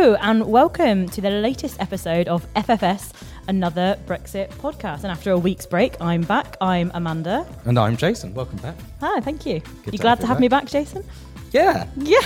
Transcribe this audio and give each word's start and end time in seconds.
Hello, 0.00 0.14
and 0.20 0.46
welcome 0.46 1.08
to 1.08 1.20
the 1.20 1.28
latest 1.28 1.80
episode 1.80 2.28
of 2.28 2.46
FFS, 2.54 3.10
another 3.48 3.98
Brexit 4.06 4.48
podcast. 4.50 4.98
And 5.02 5.06
after 5.06 5.32
a 5.32 5.36
week's 5.36 5.66
break, 5.66 6.00
I'm 6.00 6.22
back. 6.22 6.56
I'm 6.60 6.92
Amanda. 6.94 7.44
And 7.64 7.76
I'm 7.76 7.96
Jason. 7.96 8.32
Welcome 8.32 8.58
back. 8.58 8.76
Hi, 9.00 9.18
thank 9.18 9.44
you. 9.44 9.58
Good 9.58 9.86
you 9.86 9.92
to 9.92 9.98
glad 9.98 10.10
have 10.10 10.20
to 10.20 10.26
have 10.28 10.36
back. 10.36 10.40
me 10.40 10.46
back, 10.46 10.66
Jason? 10.66 11.04
Yeah. 11.50 11.88
Yeah. 11.96 12.20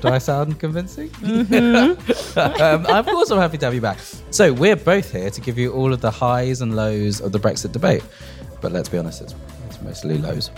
Do 0.00 0.10
I 0.10 0.18
sound 0.18 0.60
convincing? 0.60 1.08
Mm-hmm. 1.18 2.38
um, 2.62 2.86
of 2.86 3.06
course, 3.06 3.32
I'm 3.32 3.40
happy 3.40 3.58
to 3.58 3.64
have 3.66 3.74
you 3.74 3.80
back. 3.80 3.98
So, 4.30 4.52
we're 4.52 4.76
both 4.76 5.10
here 5.10 5.28
to 5.28 5.40
give 5.40 5.58
you 5.58 5.72
all 5.72 5.92
of 5.92 6.00
the 6.00 6.12
highs 6.12 6.60
and 6.60 6.76
lows 6.76 7.20
of 7.20 7.32
the 7.32 7.40
Brexit 7.40 7.72
debate. 7.72 8.04
But 8.60 8.70
let's 8.70 8.88
be 8.88 8.96
honest, 8.96 9.22
it's, 9.22 9.34
it's 9.66 9.82
mostly 9.82 10.18
lows. 10.18 10.52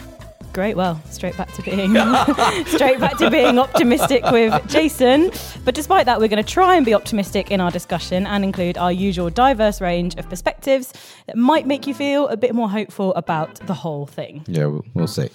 Great. 0.53 0.77
Well, 0.77 1.01
straight 1.11 1.37
back 1.37 1.53
to 1.55 1.63
being 1.63 1.95
straight 2.67 2.99
back 2.99 3.17
to 3.19 3.31
being 3.31 3.59
optimistic 3.59 4.25
with 4.31 4.53
Jason. 4.69 5.31
But 5.65 5.75
despite 5.75 6.07
that, 6.07 6.19
we're 6.19 6.29
going 6.29 6.43
to 6.43 6.53
try 6.53 6.77
and 6.77 6.85
be 6.85 6.93
optimistic 6.93 7.51
in 7.51 7.61
our 7.61 7.71
discussion 7.71 8.27
and 8.27 8.43
include 8.43 8.77
our 8.77 8.91
usual 8.91 9.31
diverse 9.31 9.81
range 9.81 10.17
of 10.17 10.29
perspectives 10.29 10.93
that 11.27 11.37
might 11.37 11.67
make 11.67 11.87
you 11.87 11.95
feel 11.95 12.27
a 12.29 12.37
bit 12.37 12.55
more 12.55 12.69
hopeful 12.69 13.15
about 13.15 13.55
the 13.67 13.75
whole 13.75 14.07
thing. 14.07 14.45
Yeah, 14.49 14.67
we'll, 14.67 14.85
we'll 14.95 15.07
see. 15.07 15.31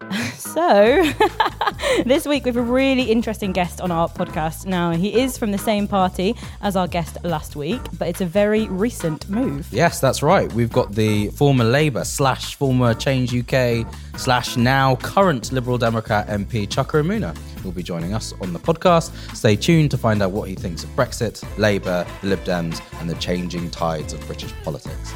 So, 0.36 1.12
this 2.06 2.26
week 2.26 2.44
we 2.44 2.48
have 2.48 2.56
a 2.56 2.62
really 2.62 3.10
interesting 3.10 3.52
guest 3.52 3.80
on 3.80 3.90
our 3.90 4.08
podcast. 4.08 4.64
Now, 4.64 4.92
he 4.92 5.20
is 5.20 5.36
from 5.36 5.50
the 5.52 5.58
same 5.58 5.86
party 5.86 6.34
as 6.62 6.76
our 6.76 6.88
guest 6.88 7.18
last 7.24 7.56
week, 7.56 7.80
but 7.98 8.08
it's 8.08 8.22
a 8.22 8.26
very 8.26 8.66
recent 8.68 9.28
move. 9.28 9.68
Yes, 9.70 10.00
that's 10.00 10.22
right. 10.22 10.50
We've 10.54 10.72
got 10.72 10.94
the 10.94 11.28
former 11.28 11.64
Labour 11.64 12.04
slash 12.04 12.54
former 12.54 12.94
Change 12.94 13.34
UK 13.34 13.86
slash 14.16 14.56
now 14.56 14.96
current 14.96 15.52
Liberal 15.52 15.76
Democrat 15.76 16.26
MP 16.28 16.66
Chuka 16.66 17.02
Umunna 17.02 17.36
who 17.58 17.64
will 17.64 17.72
be 17.72 17.82
joining 17.82 18.14
us 18.14 18.32
on 18.40 18.52
the 18.52 18.60
podcast. 18.60 19.12
Stay 19.36 19.56
tuned 19.56 19.90
to 19.90 19.98
find 19.98 20.22
out 20.22 20.30
what 20.30 20.48
he 20.48 20.54
thinks 20.54 20.84
of 20.84 20.90
Brexit, 20.90 21.44
Labour, 21.58 22.06
the 22.22 22.28
Lib 22.28 22.44
Dems, 22.44 22.80
and 23.00 23.10
the 23.10 23.16
changing 23.16 23.70
tides 23.70 24.12
of 24.14 24.24
British 24.26 24.54
politics. 24.64 25.12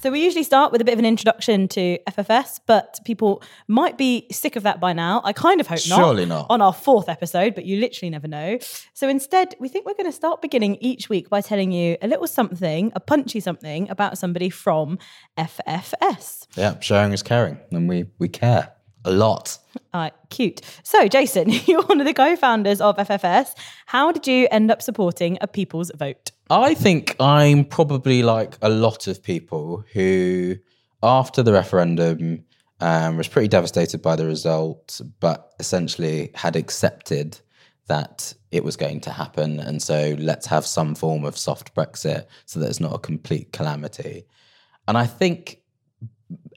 So, 0.00 0.10
we 0.10 0.24
usually 0.24 0.44
start 0.44 0.72
with 0.72 0.80
a 0.80 0.84
bit 0.84 0.94
of 0.94 0.98
an 0.98 1.04
introduction 1.04 1.68
to 1.68 1.98
FFS, 2.08 2.58
but 2.66 3.00
people 3.04 3.42
might 3.68 3.98
be 3.98 4.26
sick 4.32 4.56
of 4.56 4.62
that 4.62 4.80
by 4.80 4.94
now. 4.94 5.20
I 5.24 5.34
kind 5.34 5.60
of 5.60 5.66
hope 5.66 5.80
not. 5.90 5.98
Surely 5.98 6.24
not. 6.24 6.46
On 6.48 6.62
our 6.62 6.72
fourth 6.72 7.10
episode, 7.10 7.54
but 7.54 7.66
you 7.66 7.78
literally 7.78 8.08
never 8.08 8.26
know. 8.26 8.58
So, 8.94 9.10
instead, 9.10 9.54
we 9.60 9.68
think 9.68 9.84
we're 9.84 9.92
going 9.92 10.06
to 10.06 10.12
start 10.12 10.40
beginning 10.40 10.76
each 10.80 11.10
week 11.10 11.28
by 11.28 11.42
telling 11.42 11.70
you 11.70 11.98
a 12.00 12.08
little 12.08 12.26
something, 12.26 12.92
a 12.94 13.00
punchy 13.00 13.40
something 13.40 13.90
about 13.90 14.16
somebody 14.16 14.48
from 14.48 14.98
FFS. 15.36 16.46
Yeah, 16.56 16.80
sharing 16.80 17.12
is 17.12 17.22
caring, 17.22 17.58
and 17.70 17.86
we 17.86 18.06
we 18.18 18.28
care 18.28 18.72
a 19.04 19.10
lot. 19.10 19.58
All 19.92 20.00
right, 20.02 20.12
cute. 20.28 20.60
So, 20.82 21.08
Jason, 21.08 21.48
you're 21.66 21.82
one 21.82 22.00
of 22.00 22.06
the 22.06 22.14
co 22.14 22.36
founders 22.36 22.80
of 22.80 22.96
FFS. 22.96 23.54
How 23.86 24.12
did 24.12 24.26
you 24.26 24.48
end 24.50 24.70
up 24.70 24.82
supporting 24.82 25.38
a 25.40 25.46
people's 25.46 25.90
vote? 25.96 26.30
I 26.48 26.74
think 26.74 27.16
I'm 27.20 27.64
probably 27.64 28.22
like 28.22 28.58
a 28.62 28.68
lot 28.68 29.06
of 29.06 29.22
people 29.22 29.84
who, 29.92 30.56
after 31.02 31.42
the 31.42 31.52
referendum, 31.52 32.44
um, 32.80 33.16
was 33.16 33.28
pretty 33.28 33.48
devastated 33.48 34.02
by 34.02 34.16
the 34.16 34.26
result, 34.26 35.00
but 35.20 35.52
essentially 35.60 36.30
had 36.34 36.56
accepted 36.56 37.38
that 37.86 38.34
it 38.50 38.64
was 38.64 38.76
going 38.76 39.00
to 39.00 39.10
happen. 39.10 39.60
And 39.60 39.82
so 39.82 40.16
let's 40.18 40.46
have 40.46 40.64
some 40.66 40.94
form 40.94 41.24
of 41.24 41.36
soft 41.36 41.74
Brexit 41.74 42.26
so 42.46 42.60
that 42.60 42.68
it's 42.68 42.80
not 42.80 42.94
a 42.94 42.98
complete 42.98 43.52
calamity. 43.52 44.24
And 44.88 44.96
I 44.96 45.06
think 45.06 45.58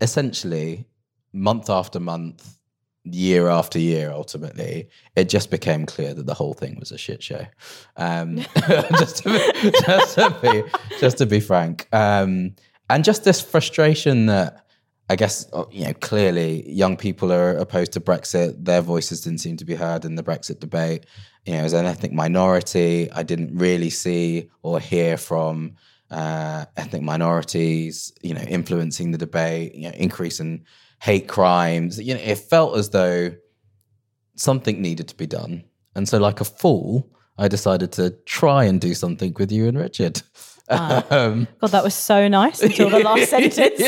essentially, 0.02 0.86
month 1.34 1.70
after 1.70 2.00
month, 2.00 2.58
year 3.04 3.50
after 3.50 3.80
year, 3.80 4.12
ultimately, 4.12 4.88
it 5.16 5.30
just 5.30 5.52
became 5.52 5.86
clear 5.86 6.14
that 6.14 6.26
the 6.26 6.34
whole 6.34 6.54
thing 6.54 6.80
was 6.80 6.92
a 6.92 6.98
shit 6.98 7.22
show. 7.22 7.46
Um, 7.98 8.38
just, 8.98 9.18
to 9.18 9.30
be, 9.30 9.72
just 9.86 10.16
to 10.16 10.38
be, 10.42 10.64
just 11.00 11.18
to 11.18 11.26
be 11.26 11.40
frank, 11.40 11.88
um, 11.92 12.56
and 12.90 13.04
just 13.04 13.24
this 13.24 13.42
frustration 13.42 14.28
that 14.28 14.64
I 15.10 15.16
guess 15.16 15.48
uh, 15.54 15.66
you 15.72 15.86
know 15.86 15.94
clearly 15.94 16.70
young 16.72 16.96
people 16.96 17.32
are 17.32 17.52
opposed 17.58 17.92
to 17.94 18.00
Brexit. 18.00 18.64
Their 18.64 18.82
voices 18.82 19.22
didn't 19.22 19.40
seem 19.40 19.58
to 19.58 19.66
be 19.66 19.76
heard 19.76 20.06
in 20.06 20.16
the 20.16 20.24
Brexit 20.24 20.60
debate. 20.60 21.06
You 21.46 21.54
know, 21.54 21.60
as 21.60 21.74
an 21.74 21.86
ethnic 21.86 22.14
minority, 22.14 23.12
I 23.12 23.24
didn't 23.24 23.58
really 23.58 23.90
see 23.90 24.50
or 24.62 24.80
hear 24.80 25.18
from 25.18 25.76
uh, 26.10 26.66
ethnic 26.78 27.02
minorities. 27.02 28.14
You 28.22 28.34
know, 28.34 28.42
influencing 28.42 29.12
the 29.12 29.18
debate. 29.18 29.76
You 29.76 29.90
know, 29.90 29.96
increase 29.96 30.40
in 30.40 30.64
hate 31.04 31.28
crimes. 31.28 32.02
You 32.02 32.14
know, 32.14 32.22
it 32.22 32.38
felt 32.38 32.78
as 32.78 32.92
though 32.92 33.36
something 34.36 34.82
needed 34.82 35.10
to 35.10 35.16
be 35.16 35.28
done. 35.28 35.66
And 35.96 36.08
so, 36.08 36.18
like 36.18 36.40
a 36.40 36.46
fool, 36.46 37.12
I 37.38 37.50
decided 37.50 37.92
to 37.94 38.12
try 38.26 38.64
and 38.64 38.80
do 38.80 38.94
something 38.94 39.36
with 39.38 39.52
you 39.52 39.68
and 39.68 39.78
Richard. 39.78 40.22
Um, 40.70 41.46
God, 41.60 41.72
that 41.72 41.84
was 41.84 41.94
so 41.94 42.30
nice 42.30 42.64
until 42.64 42.90
the 42.90 43.00
last 43.00 43.30
sentence. 43.30 43.80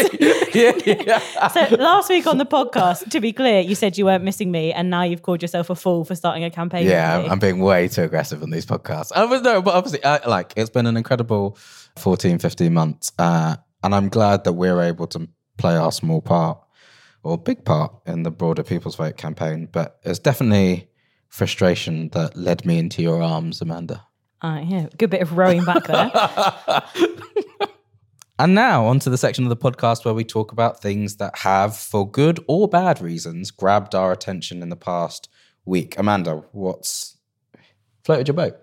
yeah, 0.53 0.73
yeah. 0.85 1.49
So 1.69 1.75
last 1.77 2.09
week 2.09 2.27
on 2.27 2.37
the 2.37 2.45
podcast, 2.45 3.09
to 3.11 3.21
be 3.21 3.31
clear, 3.31 3.61
you 3.61 3.75
said 3.75 3.97
you 3.97 4.03
weren't 4.03 4.25
missing 4.25 4.51
me, 4.51 4.73
and 4.73 4.89
now 4.89 5.03
you've 5.03 5.21
called 5.21 5.41
yourself 5.41 5.69
a 5.69 5.75
fool 5.75 6.03
for 6.03 6.15
starting 6.15 6.43
a 6.43 6.51
campaign. 6.51 6.85
Yeah. 6.85 7.19
I'm, 7.19 7.31
I'm 7.31 7.39
being 7.39 7.59
way 7.59 7.87
too 7.87 8.03
aggressive 8.03 8.43
on 8.43 8.49
these 8.49 8.65
podcasts. 8.65 9.13
I 9.15 9.23
was 9.23 9.41
no, 9.41 9.61
but 9.61 9.73
obviously, 9.73 10.01
like 10.27 10.53
it's 10.57 10.69
been 10.69 10.85
an 10.85 10.97
incredible 10.97 11.57
14, 11.97 12.39
15 12.39 12.73
months, 12.73 13.13
uh, 13.17 13.55
and 13.81 13.95
I'm 13.95 14.09
glad 14.09 14.43
that 14.43 14.53
we're 14.53 14.81
able 14.81 15.07
to 15.07 15.29
play 15.57 15.77
our 15.77 15.93
small 15.93 16.21
part 16.21 16.59
or 17.25 17.37
big 17.37 17.65
part 17.65 17.93
in 18.05 18.23
the 18.23 18.31
broader 18.31 18.63
People's 18.63 18.95
Vote 18.95 19.17
campaign. 19.17 19.67
But 19.71 19.99
it's 20.03 20.19
definitely 20.19 20.89
frustration 21.27 22.09
that 22.09 22.37
led 22.37 22.65
me 22.65 22.77
into 22.79 23.01
your 23.01 23.21
arms, 23.21 23.61
Amanda. 23.61 24.05
Uh, 24.41 24.61
yeah, 24.65 24.87
good 24.97 25.09
bit 25.09 25.21
of 25.21 25.37
rowing 25.37 25.65
back 25.65 25.83
there. 25.85 26.11
And 28.37 28.53
now 28.53 28.85
onto 28.85 29.09
the 29.09 29.17
section 29.17 29.45
of 29.45 29.49
the 29.49 29.55
podcast 29.55 30.03
where 30.03 30.13
we 30.13 30.25
talk 30.25 30.51
about 30.51 30.81
things 30.81 31.15
that 31.17 31.37
have, 31.39 31.77
for 31.77 32.09
good 32.09 32.43
or 32.47 32.67
bad 32.67 32.99
reasons, 32.99 33.49
grabbed 33.49 33.95
our 33.95 34.11
attention 34.11 34.61
in 34.61 34.67
the 34.67 34.75
past 34.75 35.29
week. 35.63 35.97
Amanda, 35.97 36.43
what's 36.51 37.17
floated 38.03 38.27
your 38.27 38.35
boat? 38.35 38.57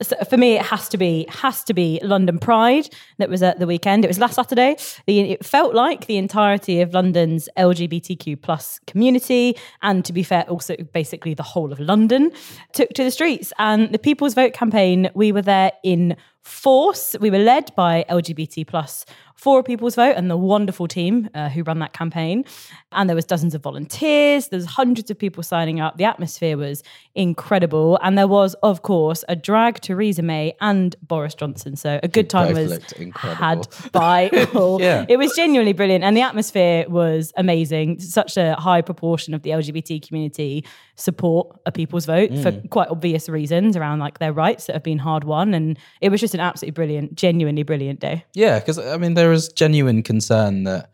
So 0.00 0.16
for 0.28 0.36
me, 0.36 0.54
it 0.54 0.62
has 0.62 0.88
to 0.90 0.98
be 0.98 1.26
has 1.28 1.64
to 1.64 1.74
be 1.74 2.00
London 2.02 2.38
Pride 2.38 2.88
that 3.18 3.28
was 3.28 3.42
at 3.42 3.58
the 3.58 3.66
weekend. 3.66 4.04
It 4.04 4.08
was 4.08 4.18
last 4.18 4.34
Saturday. 4.34 4.76
The, 5.06 5.20
it 5.20 5.44
felt 5.44 5.74
like 5.74 6.06
the 6.06 6.16
entirety 6.16 6.80
of 6.80 6.94
London's 6.94 7.48
LGBTQ 7.56 8.40
plus 8.40 8.80
community, 8.86 9.56
and 9.82 10.04
to 10.04 10.12
be 10.12 10.22
fair, 10.22 10.44
also 10.48 10.76
basically 10.92 11.34
the 11.34 11.42
whole 11.42 11.72
of 11.72 11.80
London 11.80 12.30
took 12.72 12.90
to 12.90 13.04
the 13.04 13.10
streets. 13.10 13.52
And 13.58 13.92
the 13.92 13.98
People's 13.98 14.34
Vote 14.34 14.52
campaign, 14.52 15.10
we 15.14 15.32
were 15.32 15.42
there 15.42 15.72
in 15.82 16.16
force. 16.48 17.14
We 17.20 17.30
were 17.30 17.38
led 17.38 17.74
by 17.76 18.04
LGBT 18.08 18.66
plus 18.66 19.04
for 19.34 19.60
a 19.60 19.62
people's 19.62 19.94
vote 19.94 20.14
and 20.16 20.28
the 20.28 20.36
wonderful 20.36 20.88
team 20.88 21.28
uh, 21.32 21.48
who 21.48 21.62
run 21.62 21.78
that 21.78 21.92
campaign. 21.92 22.44
And 22.90 23.08
there 23.08 23.14
was 23.14 23.24
dozens 23.24 23.54
of 23.54 23.62
volunteers. 23.62 24.48
There's 24.48 24.64
hundreds 24.64 25.12
of 25.12 25.18
people 25.18 25.44
signing 25.44 25.78
up. 25.78 25.96
The 25.96 26.04
atmosphere 26.04 26.56
was 26.56 26.82
incredible, 27.14 27.98
and 28.02 28.16
there 28.16 28.26
was, 28.26 28.54
of 28.62 28.82
course, 28.82 29.24
a 29.28 29.36
drag 29.36 29.80
Theresa 29.80 30.22
May 30.22 30.54
and 30.60 30.96
Boris 31.02 31.34
Johnson. 31.34 31.76
So 31.76 32.00
a 32.02 32.08
good 32.08 32.30
time 32.30 32.54
was 32.54 32.80
had 33.14 33.68
by 33.92 34.28
all. 34.54 34.80
Yeah. 34.80 35.04
It 35.08 35.18
was 35.18 35.32
genuinely 35.36 35.72
brilliant, 35.72 36.02
and 36.02 36.16
the 36.16 36.22
atmosphere 36.22 36.86
was 36.88 37.32
amazing. 37.36 38.00
Such 38.00 38.36
a 38.36 38.54
high 38.54 38.80
proportion 38.82 39.34
of 39.34 39.42
the 39.42 39.50
LGBT 39.50 40.06
community 40.06 40.64
support 40.96 41.56
a 41.66 41.70
people's 41.70 42.06
vote 42.06 42.30
for 42.42 42.48
Mm. 42.48 42.70
quite 42.70 42.88
obvious 42.88 43.28
reasons 43.28 43.76
around 43.76 43.98
like 43.98 44.18
their 44.18 44.32
rights 44.32 44.66
that 44.66 44.72
have 44.72 44.82
been 44.82 44.98
hard 44.98 45.24
won, 45.24 45.52
and 45.54 45.78
it 46.00 46.08
was 46.08 46.20
just 46.20 46.34
an 46.38 46.46
absolutely 46.46 46.72
brilliant, 46.74 47.14
genuinely 47.14 47.62
brilliant 47.62 48.00
day. 48.00 48.24
Yeah, 48.34 48.58
because 48.58 48.78
I 48.78 48.96
mean, 48.96 49.14
there 49.14 49.32
is 49.32 49.48
genuine 49.48 50.02
concern 50.02 50.64
that 50.64 50.90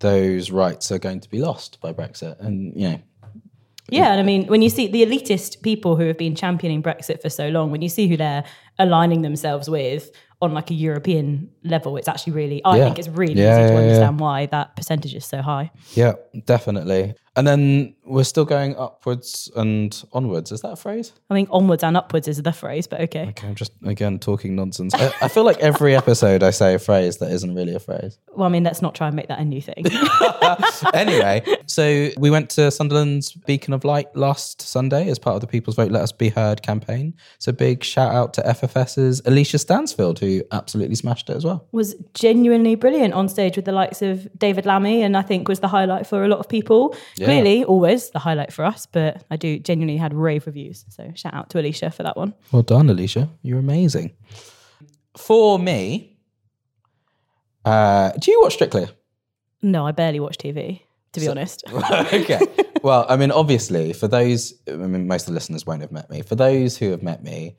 those 0.00 0.50
rights 0.50 0.90
are 0.92 0.98
going 0.98 1.20
to 1.20 1.30
be 1.30 1.40
lost 1.40 1.80
by 1.80 1.92
Brexit, 1.92 2.38
and 2.40 2.72
you 2.74 2.88
know, 2.90 3.00
Yeah, 3.90 4.10
and 4.12 4.20
I 4.20 4.24
mean, 4.24 4.46
when 4.48 4.62
you 4.62 4.68
see 4.70 4.88
the 4.88 5.04
elitist 5.06 5.62
people 5.62 5.96
who 5.96 6.06
have 6.06 6.18
been 6.18 6.34
championing 6.34 6.82
Brexit 6.82 7.22
for 7.22 7.30
so 7.30 7.48
long, 7.48 7.70
when 7.70 7.82
you 7.82 7.88
see 7.88 8.08
who 8.08 8.16
they're 8.16 8.44
aligning 8.78 9.22
themselves 9.22 9.70
with 9.70 10.10
on 10.42 10.52
like 10.52 10.70
a 10.70 10.74
European 10.74 11.48
level, 11.62 11.96
it's 11.96 12.08
actually 12.08 12.32
really, 12.34 12.62
I 12.64 12.76
Yeah. 12.76 12.84
think 12.84 12.98
it's 12.98 13.08
really 13.08 13.40
Yeah, 13.40 13.52
easy 13.52 13.68
to 13.68 13.72
yeah. 13.74 13.78
understand 13.80 14.20
why 14.20 14.46
that 14.46 14.76
percentage 14.76 15.14
is 15.14 15.24
so 15.24 15.40
high. 15.40 15.70
yeah, 15.94 16.12
definitely. 16.44 17.14
And 17.36 17.46
then 17.46 17.94
we're 18.06 18.24
still 18.24 18.44
going 18.44 18.76
upwards 18.76 19.50
and 19.56 20.02
onwards. 20.12 20.52
Is 20.52 20.62
that 20.62 20.70
a 20.70 20.76
phrase? 20.76 21.12
I 21.28 21.34
think 21.34 21.48
onwards 21.52 21.82
and 21.82 21.96
upwards 21.96 22.28
is 22.28 22.42
the 22.42 22.52
phrase, 22.52 22.86
but 22.86 23.00
okay. 23.02 23.26
Okay, 23.28 23.46
I'm 23.46 23.54
just 23.54 23.72
again 23.84 24.18
talking 24.18 24.56
nonsense. 24.56 24.94
I, 24.94 25.12
I 25.20 25.28
feel 25.28 25.44
like 25.44 25.58
every 25.58 25.94
episode 25.94 26.42
I 26.42 26.50
say 26.50 26.74
a 26.74 26.78
phrase 26.78 27.18
that 27.18 27.30
isn't 27.30 27.54
really 27.54 27.74
a 27.74 27.78
phrase. 27.78 28.18
Well, 28.34 28.46
I 28.46 28.50
mean, 28.50 28.64
let's 28.64 28.80
not 28.80 28.94
try 28.94 29.08
and 29.08 29.16
make 29.16 29.28
that 29.28 29.38
a 29.38 29.44
new 29.44 29.60
thing. 29.60 29.84
anyway, 30.94 31.42
so 31.66 32.10
we 32.16 32.30
went 32.30 32.50
to 32.50 32.70
Sunderland's 32.70 33.32
Beacon 33.32 33.74
of 33.74 33.84
Light 33.84 34.14
last 34.16 34.62
Sunday 34.62 35.08
as 35.10 35.18
part 35.18 35.34
of 35.34 35.40
the 35.40 35.46
People's 35.46 35.76
Vote 35.76 35.90
Let 35.90 36.02
Us 36.02 36.12
Be 36.12 36.28
Heard 36.28 36.62
campaign. 36.62 37.14
So 37.38 37.52
big 37.52 37.84
shout 37.84 38.14
out 38.14 38.34
to 38.34 38.42
FFS's 38.42 39.20
Alicia 39.26 39.58
Stansfield, 39.58 40.18
who 40.20 40.42
absolutely 40.52 40.96
smashed 40.96 41.28
it 41.28 41.36
as 41.36 41.44
well. 41.44 41.66
was 41.72 41.94
genuinely 42.14 42.74
brilliant 42.74 43.14
on 43.14 43.28
stage 43.28 43.56
with 43.56 43.64
the 43.64 43.72
likes 43.72 44.02
of 44.02 44.28
David 44.38 44.64
Lammy, 44.64 45.02
and 45.02 45.16
I 45.16 45.22
think 45.22 45.48
was 45.48 45.60
the 45.60 45.68
highlight 45.68 46.06
for 46.06 46.24
a 46.24 46.28
lot 46.28 46.38
of 46.38 46.48
people. 46.48 46.96
Clearly, 47.26 47.64
always 47.64 48.10
the 48.10 48.18
highlight 48.18 48.52
for 48.52 48.64
us, 48.64 48.86
but 48.86 49.24
I 49.30 49.36
do 49.36 49.58
genuinely 49.58 49.96
had 49.96 50.14
rave 50.14 50.46
reviews. 50.46 50.84
So 50.88 51.12
shout 51.14 51.34
out 51.34 51.50
to 51.50 51.60
Alicia 51.60 51.90
for 51.90 52.02
that 52.02 52.16
one. 52.16 52.34
Well 52.52 52.62
done, 52.62 52.88
Alicia. 52.88 53.28
You're 53.42 53.58
amazing. 53.58 54.12
For 55.16 55.58
me, 55.58 56.16
uh, 57.64 58.12
do 58.12 58.30
you 58.30 58.40
watch 58.40 58.54
Strictly? 58.54 58.88
No, 59.62 59.86
I 59.86 59.92
barely 59.92 60.20
watch 60.20 60.38
TV, 60.38 60.82
to 61.12 61.20
be 61.20 61.28
honest. 61.28 61.64
okay. 62.12 62.40
Well, 62.82 63.06
I 63.08 63.16
mean, 63.16 63.32
obviously, 63.32 63.92
for 63.92 64.06
those, 64.06 64.54
I 64.68 64.72
mean, 64.72 65.08
most 65.08 65.22
of 65.22 65.28
the 65.28 65.34
listeners 65.34 65.66
won't 65.66 65.80
have 65.80 65.90
met 65.90 66.08
me. 66.08 66.22
For 66.22 66.36
those 66.36 66.76
who 66.76 66.90
have 66.90 67.02
met 67.02 67.24
me, 67.24 67.56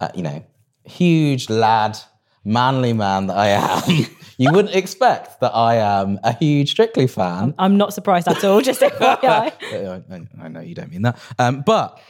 uh, 0.00 0.08
you 0.14 0.22
know, 0.22 0.44
huge 0.84 1.48
lad, 1.48 1.96
manly 2.44 2.92
man 2.92 3.28
that 3.28 3.36
I 3.36 3.48
am, 3.48 4.06
you 4.38 4.52
wouldn't 4.52 4.74
expect 4.74 5.40
that 5.40 5.50
I 5.54 5.74
am 5.74 6.20
a 6.22 6.32
huge 6.32 6.70
Strictly 6.70 7.08
fan. 7.08 7.54
I'm 7.58 7.76
not 7.76 7.92
surprised 7.92 8.28
at 8.28 8.42
all. 8.44 8.60
Just 8.60 8.80
FYI. 8.82 10.32
I, 10.40 10.48
know 10.48 10.60
you 10.60 10.76
don't 10.76 10.90
mean 10.90 11.02
that. 11.02 11.18
Um, 11.40 11.62
but, 11.66 12.00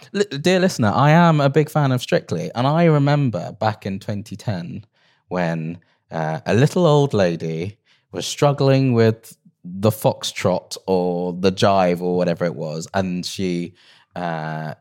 dear 0.41 0.61
listener, 0.61 0.93
I 0.95 1.11
am 1.11 1.41
a 1.41 1.49
big 1.49 1.71
fan 1.71 1.91
of 1.91 2.03
Strictly. 2.03 2.51
And 2.55 2.67
I 2.67 2.85
remember 2.85 3.53
back 3.53 3.87
in 3.87 3.99
2010 3.99 4.85
when 5.29 5.81
uh, 6.11 6.41
a 6.45 6.55
little 6.55 6.87
old 6.87 7.15
lady 7.15 7.79
was 8.13 8.27
struggling 8.27 8.93
with 8.93 9.37
the 9.65 9.91
foxtrot 9.91 10.77
or 10.87 11.33
the 11.33 11.51
jive 11.51 12.03
or 12.03 12.15
whatever 12.17 12.45
it 12.45 12.55
was. 12.55 12.89
And 12.93 13.25
she, 13.25 13.73
uh, 14.15 14.75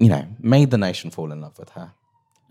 you 0.00 0.08
know, 0.08 0.26
made 0.40 0.72
the 0.72 0.78
nation 0.78 1.10
fall 1.10 1.30
in 1.30 1.40
love 1.40 1.56
with 1.56 1.70
her. 1.70 1.92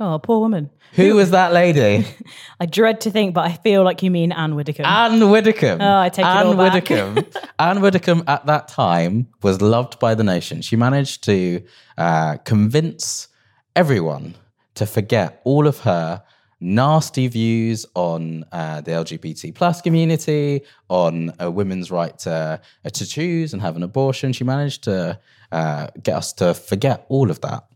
Oh, 0.01 0.18
poor 0.18 0.40
woman. 0.40 0.69
Who 0.94 1.16
was 1.16 1.31
that 1.31 1.51
lady? 1.51 2.07
I 2.60 2.66
dread 2.66 3.01
to 3.01 3.12
think, 3.12 3.34
but 3.34 3.46
I 3.46 3.54
feel 3.54 3.84
like 3.84 4.01
you 4.01 4.10
mean 4.10 4.31
Ann 4.31 4.56
Widdecombe. 4.56 4.86
Ann 4.86 5.30
Widdecombe. 5.30 5.81
Oh, 5.81 6.00
I 6.00 6.07
take 6.07 6.25
it 6.25 6.30
Ann 6.30 6.48
all 6.48 6.56
back. 6.56 6.74
Widdecombe. 6.74 7.25
Ann 7.60 7.81
Widdecombe 7.81 8.24
at 8.28 8.46
that 8.46 8.69
time 8.69 9.28
was 9.44 9.62
loved 9.62 10.00
by 10.00 10.16
the 10.16 10.24
nation. 10.24 10.62
She 10.62 10.78
managed 10.78 11.25
to 11.25 11.62
uh, 11.98 12.38
convince 12.38 13.28
everyone 13.75 14.36
to 14.75 14.86
forget 14.86 15.42
all 15.44 15.68
of 15.68 15.80
her 15.80 16.24
nasty 16.62 17.28
views 17.28 17.86
on 17.94 18.45
uh, 18.52 18.80
the 18.81 18.92
LGBT 18.92 19.54
plus 19.54 19.81
community, 19.81 20.62
on 20.90 21.34
a 21.40 21.52
women's 21.52 21.92
right 21.92 22.18
to, 22.19 22.62
uh, 22.86 22.90
to 22.90 23.06
choose 23.06 23.54
and 23.54 23.62
have 23.62 23.75
an 23.75 23.84
abortion. 23.84 24.31
She 24.31 24.44
managed 24.45 24.84
to 24.86 25.19
uh, 25.52 25.88
get 26.02 26.16
us 26.16 26.34
to 26.34 26.54
forget 26.54 27.06
all 27.10 27.30
of 27.30 27.42
that 27.42 27.69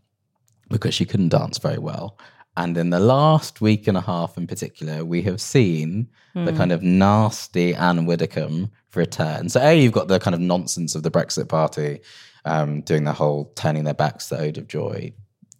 because 0.68 0.94
she 0.94 1.04
couldn't 1.04 1.30
dance 1.30 1.58
very 1.58 1.78
well. 1.78 2.18
And 2.56 2.76
in 2.78 2.90
the 2.90 3.00
last 3.00 3.60
week 3.60 3.88
and 3.88 3.96
a 3.96 4.00
half 4.00 4.36
in 4.36 4.46
particular, 4.46 5.04
we 5.04 5.22
have 5.22 5.40
seen 5.40 6.08
the 6.34 6.52
kind 6.52 6.72
of 6.72 6.82
nasty 6.82 7.74
Ann 7.74 8.06
Widdecombe 8.06 8.70
return. 8.94 9.48
So, 9.48 9.60
A, 9.60 9.80
you've 9.80 9.92
got 9.92 10.08
the 10.08 10.20
kind 10.20 10.34
of 10.34 10.40
nonsense 10.40 10.94
of 10.94 11.02
the 11.02 11.10
Brexit 11.10 11.48
Party 11.48 12.00
um, 12.44 12.80
doing 12.82 13.04
the 13.04 13.12
whole 13.12 13.52
turning 13.56 13.84
their 13.84 13.94
backs 13.94 14.28
to 14.28 14.38
Ode 14.38 14.58
of 14.58 14.68
Joy 14.68 15.12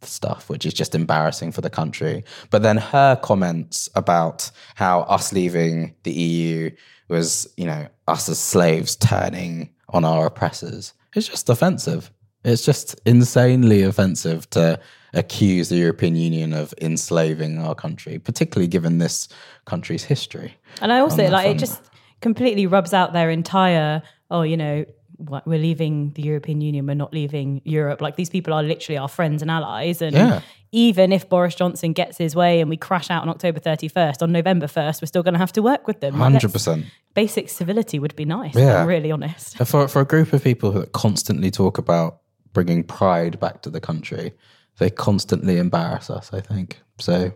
stuff, 0.02 0.48
which 0.48 0.66
is 0.66 0.74
just 0.74 0.94
embarrassing 0.94 1.52
for 1.52 1.60
the 1.60 1.70
country. 1.70 2.24
But 2.50 2.62
then 2.62 2.76
her 2.76 3.16
comments 3.16 3.88
about 3.94 4.50
how 4.74 5.00
us 5.02 5.32
leaving 5.32 5.94
the 6.02 6.12
EU 6.12 6.70
was, 7.08 7.52
you 7.56 7.66
know, 7.66 7.88
us 8.06 8.28
as 8.28 8.38
slaves 8.38 8.96
turning 8.96 9.70
on 9.90 10.04
our 10.04 10.26
oppressors, 10.26 10.92
it's 11.14 11.28
just 11.28 11.48
offensive. 11.48 12.10
It's 12.44 12.64
just 12.64 13.00
insanely 13.04 13.82
offensive 13.82 14.48
to 14.50 14.78
accuse 15.14 15.68
the 15.68 15.76
European 15.76 16.16
Union 16.16 16.52
of 16.52 16.74
enslaving 16.80 17.58
our 17.58 17.74
country, 17.74 18.18
particularly 18.18 18.68
given 18.68 18.98
this 18.98 19.28
country's 19.64 20.04
history. 20.04 20.56
And 20.80 20.92
I 20.92 21.00
also 21.00 21.28
like 21.28 21.46
it 21.48 21.58
just 21.58 21.80
completely 22.20 22.66
rubs 22.66 22.92
out 22.92 23.12
their 23.12 23.30
entire 23.30 24.02
oh, 24.30 24.42
you 24.42 24.56
know, 24.56 24.84
what, 25.16 25.46
we're 25.46 25.58
leaving 25.58 26.10
the 26.14 26.22
European 26.22 26.60
Union, 26.60 26.86
we're 26.86 26.94
not 26.94 27.12
leaving 27.12 27.60
Europe. 27.64 28.00
Like 28.00 28.16
these 28.16 28.30
people 28.30 28.52
are 28.52 28.62
literally 28.62 28.98
our 28.98 29.08
friends 29.08 29.42
and 29.42 29.50
allies. 29.50 30.02
And 30.02 30.14
Yeah. 30.14 30.40
even 30.72 31.12
if 31.12 31.28
Boris 31.28 31.54
Johnson 31.54 31.92
gets 31.92 32.18
his 32.18 32.34
way 32.34 32.60
and 32.60 32.68
we 32.68 32.76
crash 32.76 33.10
out 33.10 33.22
on 33.22 33.28
October 33.28 33.60
31st, 33.60 34.22
on 34.22 34.32
November 34.32 34.66
1st, 34.66 35.02
we're 35.02 35.06
still 35.06 35.22
going 35.22 35.34
to 35.34 35.38
have 35.38 35.52
to 35.52 35.62
work 35.62 35.86
with 35.86 36.00
them. 36.00 36.14
100%. 36.14 36.84
Basic 37.14 37.48
civility 37.48 37.98
would 37.98 38.16
be 38.16 38.24
nice. 38.24 38.56
Yeah. 38.56 38.80
I'm 38.82 38.88
really 38.88 39.12
honest. 39.12 39.56
For, 39.58 39.86
for 39.86 40.00
a 40.00 40.04
group 40.04 40.32
of 40.32 40.42
people 40.42 40.72
that 40.72 40.92
constantly 40.92 41.50
talk 41.50 41.78
about 41.78 42.18
bringing 42.54 42.82
pride 42.82 43.38
back 43.38 43.60
to 43.62 43.70
the 43.70 43.80
country, 43.80 44.32
they 44.78 44.88
constantly 44.88 45.58
embarrass 45.58 46.08
us, 46.08 46.32
I 46.32 46.40
think. 46.40 46.80
So, 46.98 47.32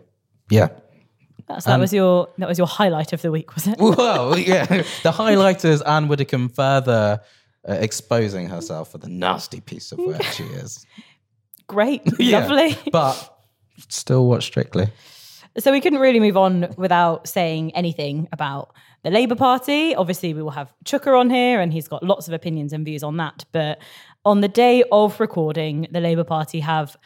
yeah. 0.49 0.69
That's, 1.47 1.65
that 1.65 1.79
was 1.79 1.93
your 1.93 2.29
that 2.37 2.47
was 2.47 2.57
your 2.59 2.67
highlight 2.67 3.11
of 3.13 3.21
the 3.21 3.31
week, 3.31 3.53
was 3.55 3.67
it? 3.67 3.75
Well, 3.79 4.37
yeah. 4.37 4.83
The 5.03 5.11
highlight 5.11 5.65
is 5.65 5.81
Ann 5.81 6.07
Widdecombe 6.07 6.49
further 6.49 7.21
uh, 7.67 7.73
exposing 7.73 8.47
herself 8.49 8.91
for 8.91 8.99
the 8.99 9.09
nasty 9.09 9.59
piece 9.59 9.91
of 9.91 9.97
work 9.99 10.21
she 10.23 10.43
is. 10.43 10.85
Great, 11.67 12.01
Yeah. 12.19 12.39
lovely. 12.47 12.77
But 12.91 13.35
still 13.89 14.27
watch 14.27 14.45
Strictly. 14.45 14.89
So 15.57 15.71
we 15.71 15.81
couldn't 15.81 15.99
really 15.99 16.19
move 16.19 16.37
on 16.37 16.73
without 16.77 17.27
saying 17.27 17.75
anything 17.75 18.27
about 18.31 18.71
the 19.03 19.09
Labour 19.11 19.35
Party. 19.35 19.95
Obviously, 19.95 20.33
we 20.33 20.41
will 20.41 20.51
have 20.51 20.73
Chuka 20.85 21.17
on 21.19 21.29
here, 21.29 21.59
and 21.61 21.71
he's 21.73 21.87
got 21.87 22.03
lots 22.03 22.27
of 22.27 22.33
opinions 22.33 22.73
and 22.73 22.85
views 22.85 23.03
on 23.03 23.17
that. 23.17 23.45
But 23.51 23.79
on 24.25 24.41
the 24.41 24.47
day 24.47 24.83
of 24.91 25.19
recording, 25.19 25.87
the 25.91 25.99
Labour 26.01 26.23
Party 26.23 26.59
have 26.59 26.97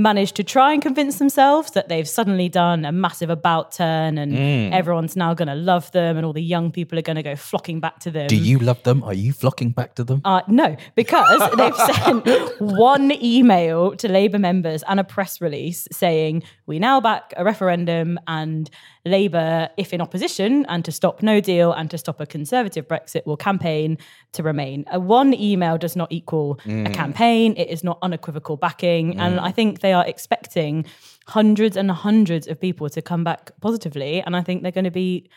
managed 0.00 0.36
to 0.36 0.44
try 0.44 0.72
and 0.72 0.80
convince 0.80 1.18
themselves 1.18 1.72
that 1.72 1.88
they've 1.88 2.08
suddenly 2.08 2.48
done 2.48 2.84
a 2.84 2.92
massive 2.92 3.30
about 3.30 3.72
turn 3.72 4.16
and 4.16 4.32
Mm. 4.32 4.70
everyone's 4.72 5.16
now 5.16 5.34
going 5.34 5.48
to 5.48 5.56
love 5.56 5.90
them 5.90 6.16
and 6.16 6.24
all 6.24 6.32
the 6.32 6.40
young 6.40 6.70
people 6.70 6.96
are 7.00 7.02
going 7.02 7.16
to 7.16 7.22
go 7.24 7.34
flocking 7.34 7.80
back 7.80 7.98
to 8.00 8.10
them. 8.12 8.28
Do 8.28 8.36
you 8.36 8.60
love 8.60 8.80
them? 8.84 9.02
Are 9.02 9.12
you 9.12 9.32
flocking 9.32 9.70
back 9.70 9.96
to 9.96 10.04
them? 10.04 10.20
Uh, 10.24 10.42
no, 10.46 10.76
because 10.94 11.40
they've 11.56 11.74
sent 11.74 12.28
one 12.60 13.10
email 13.20 13.96
to 13.96 14.06
Labour 14.08 14.38
members 14.38 14.84
and 14.84 15.00
a 15.00 15.04
press 15.04 15.40
release 15.40 15.88
saying, 15.90 16.44
we 16.68 16.78
now 16.78 17.00
back 17.00 17.32
a 17.36 17.44
referendum 17.44 18.20
and 18.28 18.70
Labour, 19.04 19.70
if 19.76 19.92
in 19.92 20.00
opposition, 20.00 20.66
and 20.68 20.84
to 20.84 20.92
stop 20.92 21.22
no 21.22 21.40
deal 21.40 21.72
and 21.72 21.90
to 21.90 21.98
stop 21.98 22.20
a 22.20 22.26
Conservative 22.26 22.86
Brexit, 22.86 23.26
will 23.26 23.38
campaign 23.38 23.98
to 24.32 24.42
remain. 24.42 24.84
A 24.92 25.00
one 25.00 25.32
email 25.34 25.78
does 25.78 25.96
not 25.96 26.12
equal 26.12 26.60
a 26.64 26.68
mm. 26.68 26.94
campaign, 26.94 27.54
it 27.56 27.68
is 27.68 27.82
not 27.82 27.98
unequivocal 28.02 28.56
backing. 28.58 29.14
Mm. 29.14 29.20
And 29.20 29.40
I 29.40 29.50
think 29.50 29.80
they 29.80 29.94
are 29.94 30.06
expecting 30.06 30.84
hundreds 31.26 31.76
and 31.76 31.90
hundreds 31.90 32.46
of 32.46 32.60
people 32.60 32.88
to 32.90 33.02
come 33.02 33.24
back 33.24 33.50
positively. 33.60 34.20
And 34.20 34.36
I 34.36 34.42
think 34.42 34.62
they're 34.62 34.70
going 34.70 34.84
to 34.84 34.90
be 34.90 35.28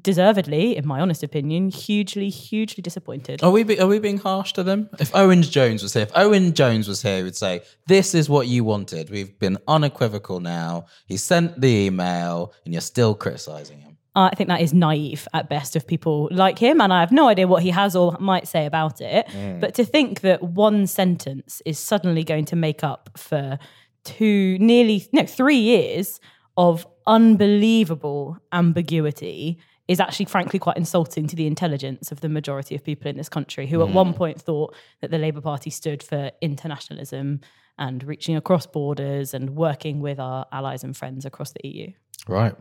deservedly, 0.00 0.76
in 0.76 0.86
my 0.86 1.00
honest 1.00 1.22
opinion, 1.22 1.70
hugely, 1.70 2.28
hugely 2.28 2.82
disappointed. 2.82 3.42
Are 3.42 3.50
we 3.50 3.62
be, 3.62 3.78
are 3.80 3.86
we 3.86 3.98
being 3.98 4.18
harsh 4.18 4.52
to 4.54 4.62
them? 4.62 4.88
If 4.98 5.14
Owen 5.14 5.42
Jones 5.42 5.82
was 5.82 5.94
here, 5.94 6.02
if 6.02 6.12
Owen 6.14 6.52
Jones 6.52 6.88
was 6.88 7.02
here, 7.02 7.18
he 7.18 7.22
would 7.22 7.36
say, 7.36 7.62
"This 7.86 8.14
is 8.14 8.28
what 8.28 8.46
you 8.46 8.64
wanted. 8.64 9.10
We've 9.10 9.38
been 9.38 9.58
unequivocal 9.68 10.40
now. 10.40 10.86
He 11.06 11.16
sent 11.16 11.60
the 11.60 11.86
email, 11.86 12.52
and 12.64 12.74
you're 12.74 12.80
still 12.80 13.14
criticizing 13.14 13.80
him." 13.80 13.96
Uh, 14.16 14.28
I 14.32 14.36
think 14.36 14.48
that 14.48 14.60
is 14.60 14.72
naive 14.72 15.26
at 15.34 15.48
best 15.48 15.74
of 15.74 15.86
people 15.86 16.28
like 16.30 16.58
him, 16.58 16.80
and 16.80 16.92
I 16.92 17.00
have 17.00 17.10
no 17.10 17.28
idea 17.28 17.48
what 17.48 17.64
he 17.64 17.70
has 17.70 17.96
or 17.96 18.16
might 18.20 18.46
say 18.46 18.64
about 18.64 19.00
it. 19.00 19.26
Mm. 19.26 19.60
But 19.60 19.74
to 19.74 19.84
think 19.84 20.20
that 20.20 20.42
one 20.42 20.86
sentence 20.86 21.60
is 21.66 21.78
suddenly 21.78 22.22
going 22.22 22.44
to 22.46 22.56
make 22.56 22.84
up 22.84 23.10
for 23.16 23.58
two, 24.04 24.56
nearly 24.60 25.06
no, 25.12 25.26
three 25.26 25.56
years 25.56 26.20
of 26.56 26.86
unbelievable 27.06 28.38
ambiguity 28.52 29.58
is 29.86 30.00
actually, 30.00 30.26
frankly, 30.26 30.58
quite 30.58 30.76
insulting 30.76 31.26
to 31.26 31.36
the 31.36 31.46
intelligence 31.46 32.10
of 32.10 32.20
the 32.20 32.28
majority 32.28 32.74
of 32.74 32.82
people 32.82 33.08
in 33.08 33.16
this 33.16 33.28
country 33.28 33.66
who, 33.66 33.82
at 33.82 33.88
one 33.90 34.14
point, 34.14 34.40
thought 34.40 34.74
that 35.00 35.10
the 35.10 35.18
Labour 35.18 35.40
Party 35.40 35.70
stood 35.70 36.02
for 36.02 36.30
internationalism 36.40 37.40
and 37.78 38.02
reaching 38.04 38.36
across 38.36 38.66
borders 38.66 39.34
and 39.34 39.50
working 39.50 40.00
with 40.00 40.18
our 40.18 40.46
allies 40.52 40.84
and 40.84 40.96
friends 40.96 41.24
across 41.24 41.52
the 41.52 41.68
EU. 41.68 41.92
Right. 42.28 42.54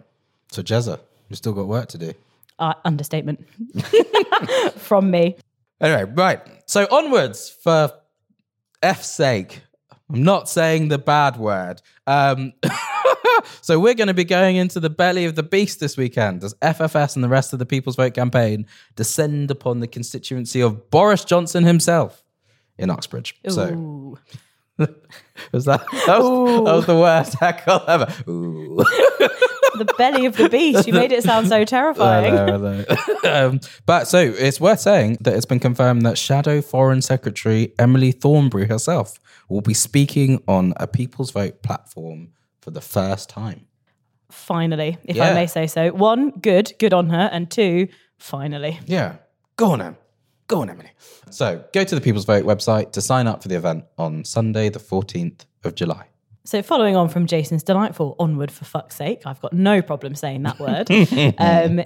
So 0.51 0.62
Jezza, 0.62 1.00
we've 1.30 1.38
still 1.38 1.53
got 1.53 1.68
work 1.68 1.88
to 1.89 1.98
do. 1.98 2.13
Uh, 2.60 2.74
understatement 2.84 3.48
from 4.75 5.10
me. 5.10 5.38
Anyway, 5.80 6.12
right. 6.13 6.42
So 6.65 6.88
onwards 6.92 7.50
for 7.50 7.92
F's 8.82 9.10
sake. 9.10 9.62
I'm 10.10 10.24
not 10.24 10.50
saying 10.50 10.89
the 10.89 10.98
bad 10.98 11.38
word. 11.38 11.82
Um, 12.06 12.53
so 13.61 13.79
we're 13.79 13.93
going 13.93 14.07
to 14.07 14.13
be 14.13 14.23
going 14.23 14.55
into 14.55 14.79
the 14.79 14.89
belly 14.89 15.25
of 15.25 15.35
the 15.35 15.43
beast 15.43 15.79
this 15.79 15.97
weekend 15.97 16.43
as 16.43 16.53
FFS 16.55 17.15
and 17.15 17.23
the 17.23 17.29
rest 17.29 17.53
of 17.53 17.59
the 17.59 17.65
People's 17.65 17.95
Vote 17.95 18.13
campaign 18.13 18.65
descend 18.95 19.51
upon 19.51 19.79
the 19.79 19.87
constituency 19.87 20.61
of 20.61 20.89
Boris 20.89 21.23
Johnson 21.23 21.63
himself 21.63 22.23
in 22.77 22.89
Uxbridge. 22.89 23.39
So 23.47 24.17
was 25.51 25.65
that 25.65 25.81
that 26.07 26.19
was, 26.19 26.65
that 26.65 26.73
was 26.73 26.85
the 26.85 26.95
worst 26.95 27.33
heckle 27.39 27.81
ever. 27.87 28.13
Ooh. 28.27 28.77
the 29.77 29.93
belly 29.97 30.25
of 30.25 30.37
the 30.37 30.49
beast. 30.49 30.87
You 30.87 30.93
made 30.93 31.11
it 31.11 31.23
sound 31.23 31.47
so 31.47 31.65
terrifying. 31.65 32.33
I 32.33 32.45
know, 32.45 32.85
I 33.23 33.27
know. 33.27 33.49
um, 33.49 33.59
but 33.85 34.07
so 34.07 34.19
it's 34.19 34.59
worth 34.59 34.79
saying 34.79 35.17
that 35.21 35.35
it's 35.35 35.45
been 35.45 35.59
confirmed 35.59 36.03
that 36.03 36.17
Shadow 36.17 36.61
Foreign 36.61 37.01
Secretary 37.01 37.73
Emily 37.79 38.11
Thornberry 38.11 38.67
herself 38.67 39.19
will 39.49 39.61
be 39.61 39.73
speaking 39.73 40.41
on 40.47 40.73
a 40.77 40.87
People's 40.87 41.31
Vote 41.31 41.61
platform 41.61 42.29
for 42.63 42.72
the 42.72 42.82
first 42.82 43.29
time. 43.29 43.67
Finally, 44.32 44.98
if 45.03 45.15
Yeah. 45.15 45.29
I 45.29 45.34
may 45.34 45.48
say 45.48 45.67
so. 45.67 45.89
One, 45.91 46.32
good, 46.32 46.74
good 46.79 46.93
on 46.93 47.10
her, 47.10 47.29
and 47.32 47.51
two, 47.51 47.89
finally. 48.17 48.79
Yeah. 48.86 49.17
Go 49.58 49.72
on, 49.72 49.82
Em. 49.82 49.98
Go 50.48 50.62
on, 50.62 50.70
Emily. 50.70 50.89
So 51.29 51.63
go 51.74 51.84
to 51.84 51.96
the 51.96 52.01
People's 52.01 52.25
Vote 52.25 52.46
website 52.46 52.91
to 52.93 53.01
sign 53.01 53.27
up 53.27 53.41
for 53.41 53.50
the 53.50 53.55
event 53.55 53.86
on 53.98 54.24
Sunday, 54.24 54.70
the 54.70 54.79
14th 54.79 55.46
of 55.63 55.75
July. 55.75 56.08
So, 56.46 56.62
following 56.62 56.96
on 56.98 57.08
from 57.08 57.25
Jason's 57.25 57.63
delightful 57.63 58.15
onward 58.20 58.51
for 58.51 58.65
fuck's 58.65 58.98
sake, 58.98 59.22
I've 59.25 59.39
got 59.39 59.53
no 59.53 59.82
problem 59.82 60.13
saying 60.15 60.43
that 60.43 60.60
word. 60.60 60.89
um, 61.38 61.86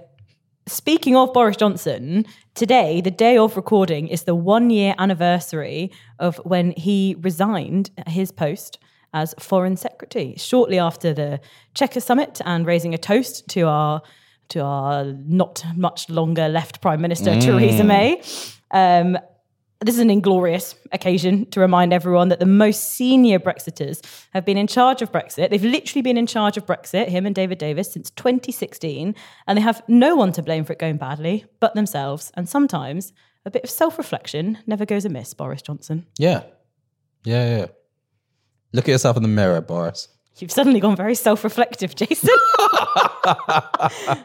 speaking 0.68 1.16
of 1.16 1.32
Boris 1.32 1.58
Johnson, 1.58 2.26
today, 2.56 3.00
the 3.02 3.12
day 3.12 3.38
of 3.38 3.56
recording, 3.56 4.08
is 4.08 4.24
the 4.24 4.34
one 4.34 4.72
year 4.72 4.96
anniversary 4.98 5.92
of 6.18 6.38
when 6.38 6.72
he 6.72 7.16
resigned 7.20 7.92
his 8.08 8.32
post 8.32 8.80
as 9.14 9.34
Foreign 9.40 9.78
Secretary 9.78 10.36
shortly 10.38 10.80
after 10.80 11.14
the 11.14 11.40
Chequers 11.74 12.04
summit 12.04 12.42
and 12.46 12.66
raising 12.66 12.94
a 12.94 12.98
toast 12.98 13.48
to 13.50 13.62
our 13.62 14.02
to 14.50 14.62
our 14.62 15.04
not 15.04 15.64
much 15.76 16.10
longer 16.10 16.48
left 16.48 16.82
Prime 16.82 17.02
Minister 17.02 17.40
Theresa 17.40 17.84
May. 17.84 18.22
Um, 18.72 19.18
this 19.80 19.96
is 19.96 20.02
an 20.02 20.10
inglorious 20.10 20.74
occasion 20.92 21.46
to 21.52 21.60
remind 21.60 21.94
everyone 21.94 22.30
that 22.30 22.40
the 22.40 22.48
most 22.48 22.94
senior 22.94 23.40
Brexiters 23.40 24.02
have 24.34 24.44
been 24.44 24.58
in 24.58 24.66
charge 24.66 25.04
of 25.04 25.12
Brexit. 25.12 25.52
They've 25.52 25.64
literally 25.64 26.02
been 26.02 26.18
in 26.18 26.26
charge 26.26 26.58
of 26.58 26.66
Brexit, 26.66 27.10
him 27.10 27.28
and 27.28 27.36
David 27.36 27.60
Davis, 27.60 27.92
since 27.92 28.10
2016, 28.12 29.14
and 29.46 29.58
they 29.58 29.62
have 29.62 29.84
no 29.88 30.16
one 30.16 30.32
to 30.32 30.42
blame 30.42 30.64
for 30.66 30.74
it 30.74 30.80
going 30.80 30.98
badly 30.98 31.46
but 31.60 31.76
themselves. 31.76 32.32
And 32.34 32.50
sometimes 32.50 33.14
a 33.46 33.52
bit 33.52 33.64
of 33.64 33.70
self 33.70 33.98
reflection 34.00 34.58
never 34.66 34.86
goes 34.86 35.06
amiss, 35.06 35.34
Boris 35.36 35.62
Johnson. 35.62 36.08
Yeah. 36.18 36.44
Yeah, 37.24 37.58
yeah. 37.58 37.66
Look 38.74 38.88
at 38.88 38.92
yourself 38.92 39.18
in 39.18 39.24
the 39.24 39.30
mirror, 39.30 39.62
Boris. 39.62 40.10
You've 40.38 40.52
suddenly 40.52 40.80
gone 40.80 40.96
very 40.96 41.16
self 41.16 41.44
reflective, 41.44 41.96
Jason. 41.96 42.30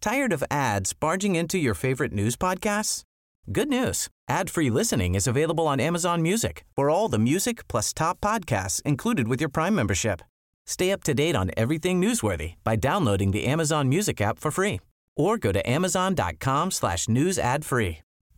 Tired 0.00 0.32
of 0.32 0.42
ads 0.50 0.94
barging 0.94 1.36
into 1.36 1.58
your 1.58 1.74
favorite 1.74 2.12
news 2.12 2.34
podcasts? 2.36 3.02
Good 3.52 3.68
news. 3.68 4.08
Ad-free 4.28 4.70
listening 4.70 5.14
is 5.14 5.26
available 5.26 5.66
on 5.66 5.78
Amazon 5.80 6.22
Music 6.22 6.64
for 6.74 6.88
all 6.88 7.08
the 7.08 7.18
music 7.18 7.68
plus 7.68 7.92
top 7.92 8.20
podcasts 8.20 8.80
included 8.82 9.28
with 9.28 9.40
your 9.40 9.50
Prime 9.50 9.74
membership. 9.74 10.22
Stay 10.66 10.90
up 10.92 11.02
to 11.02 11.12
date 11.12 11.36
on 11.36 11.50
everything 11.56 12.00
newsworthy 12.00 12.54
by 12.64 12.76
downloading 12.76 13.32
the 13.32 13.44
Amazon 13.44 13.88
Music 13.88 14.20
app 14.20 14.38
for 14.38 14.50
free 14.50 14.80
or 15.16 15.36
go 15.36 15.52
to 15.52 15.68
amazon.com 15.68 16.70
slash 16.70 17.08
news 17.08 17.38
ad 17.38 17.64
free. 17.64 17.98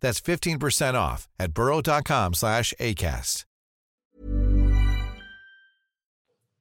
That's 0.00 0.20
15% 0.20 0.94
off 0.94 1.28
at 1.38 1.52
burrow.com 1.52 2.34
slash 2.34 2.72
ACAST. 2.80 3.44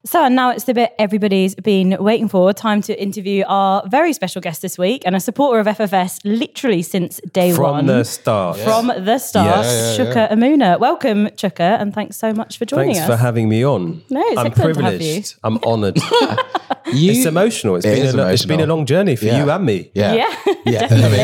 So 0.06 0.30
now 0.30 0.52
it's 0.52 0.64
the 0.64 0.74
bit 0.74 0.94
everybody's 0.98 1.56
been 1.56 1.98
waiting 2.00 2.30
for. 2.30 2.54
Time 2.54 2.82
to 2.84 3.00
interview 3.02 3.44
our 3.48 3.84
very 3.90 4.14
special 4.14 4.40
guest 4.42 4.62
this 4.62 4.78
week 4.78 5.02
and 5.06 5.14
a 5.14 5.20
supporter 5.20 5.60
of 5.60 5.68
FFS 5.68 6.22
literally 6.24 6.82
since 6.84 7.20
day 7.34 7.52
From 7.52 7.64
one. 7.64 7.80
From 7.80 7.88
the 7.88 8.04
start. 8.06 8.58
From 8.60 8.88
the 8.88 9.18
start, 9.18 9.66
Yes. 9.66 9.98
Chuka 9.98 10.32
Umunna. 10.32 10.80
Welcome, 10.80 11.28
Chuka, 11.36 11.82
and 11.82 11.94
thanks 11.94 12.16
so 12.16 12.32
much 12.32 12.58
for 12.58 12.64
joining 12.64 12.94
Thanks 12.96 13.00
us. 13.02 13.08
Thanks 13.08 13.20
for 13.20 13.22
having 13.26 13.50
me 13.50 13.66
on. 13.66 14.02
No, 14.10 14.22
it's 14.24 14.38
I'm 14.40 14.48
excellent 14.48 14.78
to 14.78 14.84
have 14.84 14.92
privileged. 15.00 15.36
I'm 15.44 15.58
honoured. 15.66 15.98
You, 16.92 17.12
it's 17.12 17.26
emotional. 17.28 17.76
It's 17.76 17.86
It 17.86 17.98
been 17.98 18.06
is 18.08 18.14
a, 18.16 18.18
lo- 18.18 18.28
it's 18.30 18.46
been 18.46 18.62
a 18.62 18.66
long 18.66 18.88
journey 18.88 19.16
for 19.16 19.26
Yeah. 19.26 19.44
you 19.44 19.52
and 19.52 19.64
me. 19.64 19.92
Yeah. 19.94 20.14
yeah, 20.16 20.54
Yeah, 20.66 20.80
definitely. 20.88 21.18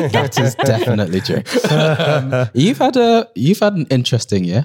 Mean, 0.00 0.08
that's, 0.10 0.36
that 0.36 0.38
is 0.38 0.54
definitely 0.54 1.20
true. 1.20 1.42
Um, 1.70 2.48
you've 2.54 2.78
had 2.78 2.96
a 2.96 3.28
you've 3.34 3.58
had 3.58 3.74
an 3.74 3.86
interesting 3.90 4.44
year. 4.44 4.64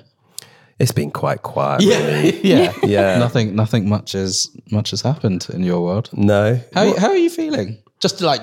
It's 0.80 0.92
been 0.94 1.12
quite 1.12 1.42
quiet. 1.42 1.82
Really. 1.82 2.40
yeah, 2.44 2.74
Yeah. 2.84 3.20
Nothing, 3.20 3.56
nothing 3.56 3.90
much 3.90 4.14
has 4.14 4.50
much 4.72 4.92
has 4.92 5.02
happened 5.02 5.48
in 5.54 5.64
your 5.64 5.82
world. 5.84 6.10
No. 6.14 6.60
How 6.74 6.98
how 6.98 7.10
are 7.10 7.18
you 7.18 7.30
feeling? 7.30 7.78
Just 8.00 8.22
like 8.22 8.42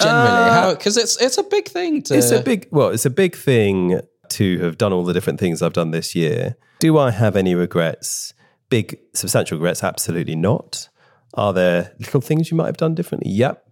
generally, 0.00 0.28
uh, 0.28 0.52
how 0.52 0.74
because 0.74 0.96
it's 0.96 1.20
it's 1.22 1.38
a 1.38 1.44
big 1.44 1.68
thing 1.68 2.02
to. 2.04 2.16
It's 2.16 2.32
a 2.32 2.42
big 2.42 2.68
well, 2.70 2.88
it's 2.88 3.06
a 3.06 3.10
big 3.10 3.36
thing 3.36 4.00
to 4.30 4.58
have 4.60 4.76
done 4.78 4.92
all 4.92 5.04
the 5.04 5.12
different 5.12 5.38
things 5.38 5.62
I've 5.62 5.72
done 5.72 5.92
this 5.92 6.14
year. 6.14 6.56
Do 6.80 6.98
I 6.98 7.10
have 7.12 7.36
any 7.36 7.54
regrets? 7.54 8.34
Big 8.68 8.98
substantial 9.14 9.58
regrets? 9.58 9.84
Absolutely 9.84 10.34
not. 10.34 10.88
Are 11.34 11.52
there 11.52 11.92
little 12.00 12.20
things 12.20 12.50
you 12.50 12.56
might 12.56 12.66
have 12.66 12.76
done 12.76 12.94
differently? 12.94 13.30
Yep. 13.30 13.64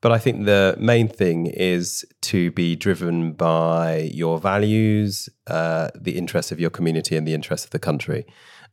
But 0.00 0.12
I 0.12 0.18
think 0.18 0.44
the 0.44 0.76
main 0.78 1.08
thing 1.08 1.46
is 1.46 2.04
to 2.22 2.52
be 2.52 2.76
driven 2.76 3.32
by 3.32 4.10
your 4.12 4.38
values, 4.38 5.28
uh, 5.48 5.88
the 5.94 6.16
interests 6.16 6.52
of 6.52 6.60
your 6.60 6.70
community, 6.70 7.16
and 7.16 7.26
the 7.26 7.34
interests 7.34 7.64
of 7.64 7.72
the 7.72 7.80
country. 7.80 8.24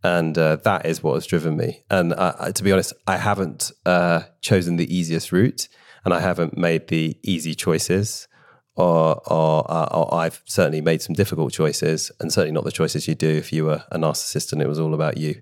And 0.03 0.37
uh, 0.37 0.57
that 0.57 0.85
is 0.85 1.01
what 1.01 1.15
has 1.15 1.25
driven 1.25 1.57
me. 1.57 1.83
And 1.89 2.13
uh, 2.13 2.51
to 2.51 2.63
be 2.63 2.71
honest, 2.71 2.93
I 3.07 3.17
haven't 3.17 3.71
uh, 3.87 4.21
chosen 4.41 4.75
the 4.75 4.95
easiest 4.95 5.31
route 5.31 5.67
and 6.03 6.13
I 6.13 6.19
haven't 6.19 6.55
made 6.57 6.87
the 6.87 7.17
easy 7.23 7.55
choices 7.55 8.27
or, 8.75 9.21
or, 9.31 9.71
uh, 9.71 9.87
or 9.91 10.13
I've 10.13 10.41
certainly 10.45 10.81
made 10.81 11.01
some 11.01 11.15
difficult 11.15 11.53
choices, 11.53 12.11
and 12.19 12.31
certainly 12.31 12.51
not 12.53 12.65
the 12.65 12.71
choices 12.71 13.07
you 13.07 13.15
do 13.15 13.29
if 13.29 13.53
you 13.53 13.65
were 13.65 13.83
a 13.89 13.97
narcissist 13.97 14.51
and 14.51 14.61
it 14.61 14.67
was 14.67 14.79
all 14.79 14.93
about 14.93 15.17
you. 15.17 15.41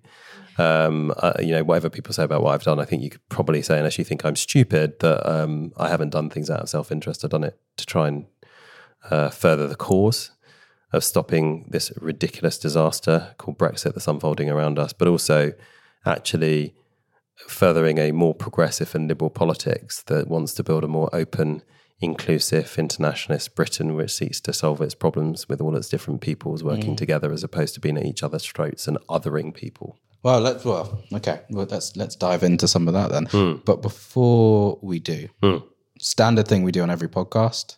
Um, 0.57 1.13
uh, 1.17 1.33
you 1.39 1.51
know, 1.51 1.63
whatever 1.63 1.89
people 1.89 2.13
say 2.13 2.24
about 2.24 2.43
what 2.43 2.53
I've 2.53 2.63
done, 2.63 2.79
I 2.79 2.86
think 2.86 3.01
you 3.01 3.10
could 3.10 3.27
probably 3.29 3.62
say, 3.62 3.77
unless 3.77 3.98
you 3.98 4.03
think 4.03 4.24
I'm 4.24 4.36
stupid, 4.36 5.00
that 5.00 5.27
um, 5.27 5.72
I 5.77 5.89
haven't 5.89 6.12
done 6.12 6.29
things 6.29 6.50
out 6.50 6.62
of 6.62 6.69
self 6.69 6.91
interest. 6.91 7.24
I've 7.24 7.31
done 7.31 7.43
it 7.43 7.60
to 7.77 7.86
try 7.86 8.07
and 8.07 8.25
uh, 9.10 9.29
further 9.29 9.67
the 9.67 9.75
cause 9.75 10.31
of 10.91 11.03
stopping 11.03 11.65
this 11.69 11.91
ridiculous 12.00 12.57
disaster 12.57 13.33
called 13.38 13.57
Brexit 13.57 13.95
that's 13.95 14.07
unfolding 14.07 14.50
around 14.50 14.77
us, 14.77 14.93
but 14.93 15.07
also 15.07 15.53
actually 16.05 16.75
furthering 17.48 17.98
a 17.98 18.12
more 18.12 18.36
progressive 18.36 18.93
and 18.93 19.07
liberal 19.07 19.31
politics 19.31 20.03
that 20.03 20.27
wants 20.27 20.53
to 20.53 20.63
build 20.63 20.83
a 20.83 20.88
more 20.88 21.10
open, 21.13 21.63
inclusive, 22.00 22.77
internationalist 22.77 23.55
Britain, 23.55 23.95
which 23.95 24.12
seeks 24.12 24.39
to 24.41 24.53
solve 24.53 24.81
its 24.81 24.93
problems 24.93 25.50
with 25.50 25.60
all 25.60 25.75
its 25.75 25.89
different 25.89 26.22
peoples 26.22 26.63
working 26.63 26.95
together, 26.95 27.31
as 27.31 27.43
opposed 27.43 27.74
to 27.74 27.79
being 27.79 27.98
at 27.98 28.05
each 28.05 28.22
other's 28.22 28.45
throats 28.45 28.88
and 28.88 28.98
othering 29.10 29.53
people. 29.53 29.98
Well, 30.24 30.39
let's 30.39 30.63
well, 30.63 31.03
okay. 31.13 31.42
Well, 31.50 31.68
let's 31.70 31.96
let's 31.98 32.15
dive 32.15 32.44
into 32.44 32.68
some 32.68 32.88
of 32.88 32.94
that 32.94 33.12
then. 33.12 33.60
But 33.65 33.82
before 33.82 34.80
we 34.82 35.00
do, 35.00 35.27
standard 36.00 36.48
thing 36.48 36.63
we 36.63 36.72
do 36.72 36.82
on 36.82 36.89
every 36.89 37.10
podcast, 37.10 37.77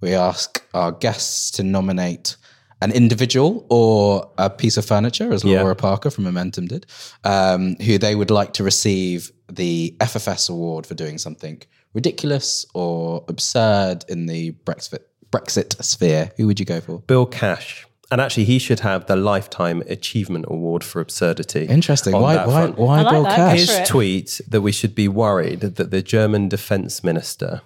we 0.00 0.12
ask 0.12 0.62
our 0.74 0.90
guests 0.92 1.50
to 1.52 1.62
nominate 1.62 2.36
an 2.82 2.90
individual 2.92 3.64
or 3.70 4.30
a 4.36 4.50
piece 4.50 4.76
of 4.76 4.84
furniture, 4.84 5.32
as 5.32 5.44
Yeah. 5.44 5.60
Laura 5.62 5.76
Parker 5.76 6.10
from 6.10 6.24
Momentum 6.24 6.66
did, 6.66 6.84
um, 7.22 7.76
who 7.76 7.96
they 7.96 8.14
would 8.14 8.30
like 8.30 8.52
to 8.54 8.64
receive 8.64 9.30
the 9.50 9.96
FFS 10.00 10.50
award 10.50 10.86
for 10.86 10.94
doing 10.94 11.16
something 11.16 11.62
ridiculous 11.94 12.66
or 12.74 13.24
absurd 13.28 14.04
in 14.08 14.26
the 14.26 14.50
Brexit 14.66 15.02
Brexit 15.30 15.82
sphere. 15.82 16.32
Who 16.36 16.46
would 16.48 16.58
you 16.60 16.66
go 16.66 16.80
for? 16.80 16.98
Bill 17.00 17.24
Cash. 17.26 17.86
And 18.10 18.20
actually, 18.20 18.44
he 18.44 18.58
should 18.58 18.80
have 18.80 19.06
the 19.06 19.16
Lifetime 19.16 19.82
Achievement 19.88 20.44
Award 20.48 20.84
for 20.84 21.00
absurdity. 21.00 21.64
Interesting. 21.66 22.12
Why? 22.12 22.36
Why? 22.36 22.44
front. 22.44 22.78
Why 22.78 22.98
I 22.98 23.02
like 23.02 23.10
Bill. 23.12 23.24
Cash? 23.24 23.58
His 23.60 23.88
tweet 23.88 24.40
that 24.48 24.60
we 24.60 24.72
should 24.72 24.94
be 24.94 25.08
worried 25.08 25.60
that 25.60 25.90
the 25.90 26.02
German 26.02 26.48
defense 26.48 27.02
minister 27.02 27.62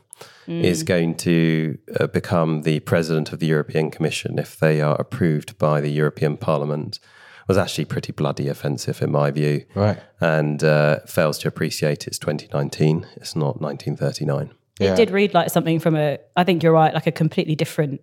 Mm. 0.49 0.65
is 0.65 0.83
going 0.83 1.15
to 1.15 1.77
uh, 2.01 2.07
become 2.07 2.63
the 2.63 2.81
president 2.81 3.33
of 3.35 3.39
the 3.39 3.47
European 3.47 3.91
Commission 3.91 4.39
if 4.39 4.59
they 4.59 4.81
are 4.81 4.95
approved 4.99 5.59
by 5.59 5.81
the 5.83 5.91
European 5.91 6.39
Parliament 6.39 6.99
was 7.47 7.59
actually 7.59 7.85
pretty 7.85 8.13
bloody 8.13 8.49
offensive 8.49 9.03
in 9.03 9.13
my 9.13 9.31
view. 9.31 9.65
Right. 9.75 9.99
And 10.23 10.65
uh, 10.65 11.01
fails 11.07 11.39
to 11.41 11.49
appreciate 11.49 12.07
it's 12.07 12.19
2019, 12.19 13.07
it's 13.17 13.37
not 13.37 13.61
1939. 13.61 14.51
Yeah. 14.81 14.93
It 14.93 14.97
did 14.97 15.11
read 15.11 15.35
like 15.35 15.51
something 15.51 15.79
from 15.81 15.95
a, 15.97 16.19
I 16.35 16.45
think 16.45 16.63
you're 16.63 16.73
right, 16.73 16.95
like 16.95 17.07
a 17.07 17.13
completely 17.13 17.55
different, 17.55 18.01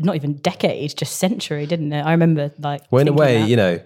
not 0.00 0.16
even 0.16 0.34
decade, 0.36 0.96
just 0.96 1.16
century, 1.16 1.66
didn't 1.66 1.92
it? 1.92 2.02
I 2.02 2.12
remember 2.12 2.52
like. 2.58 2.82
Well, 2.90 3.00
in 3.02 3.08
a 3.08 3.12
way, 3.12 3.40
that. 3.40 3.48
you 3.48 3.56
know, 3.56 3.80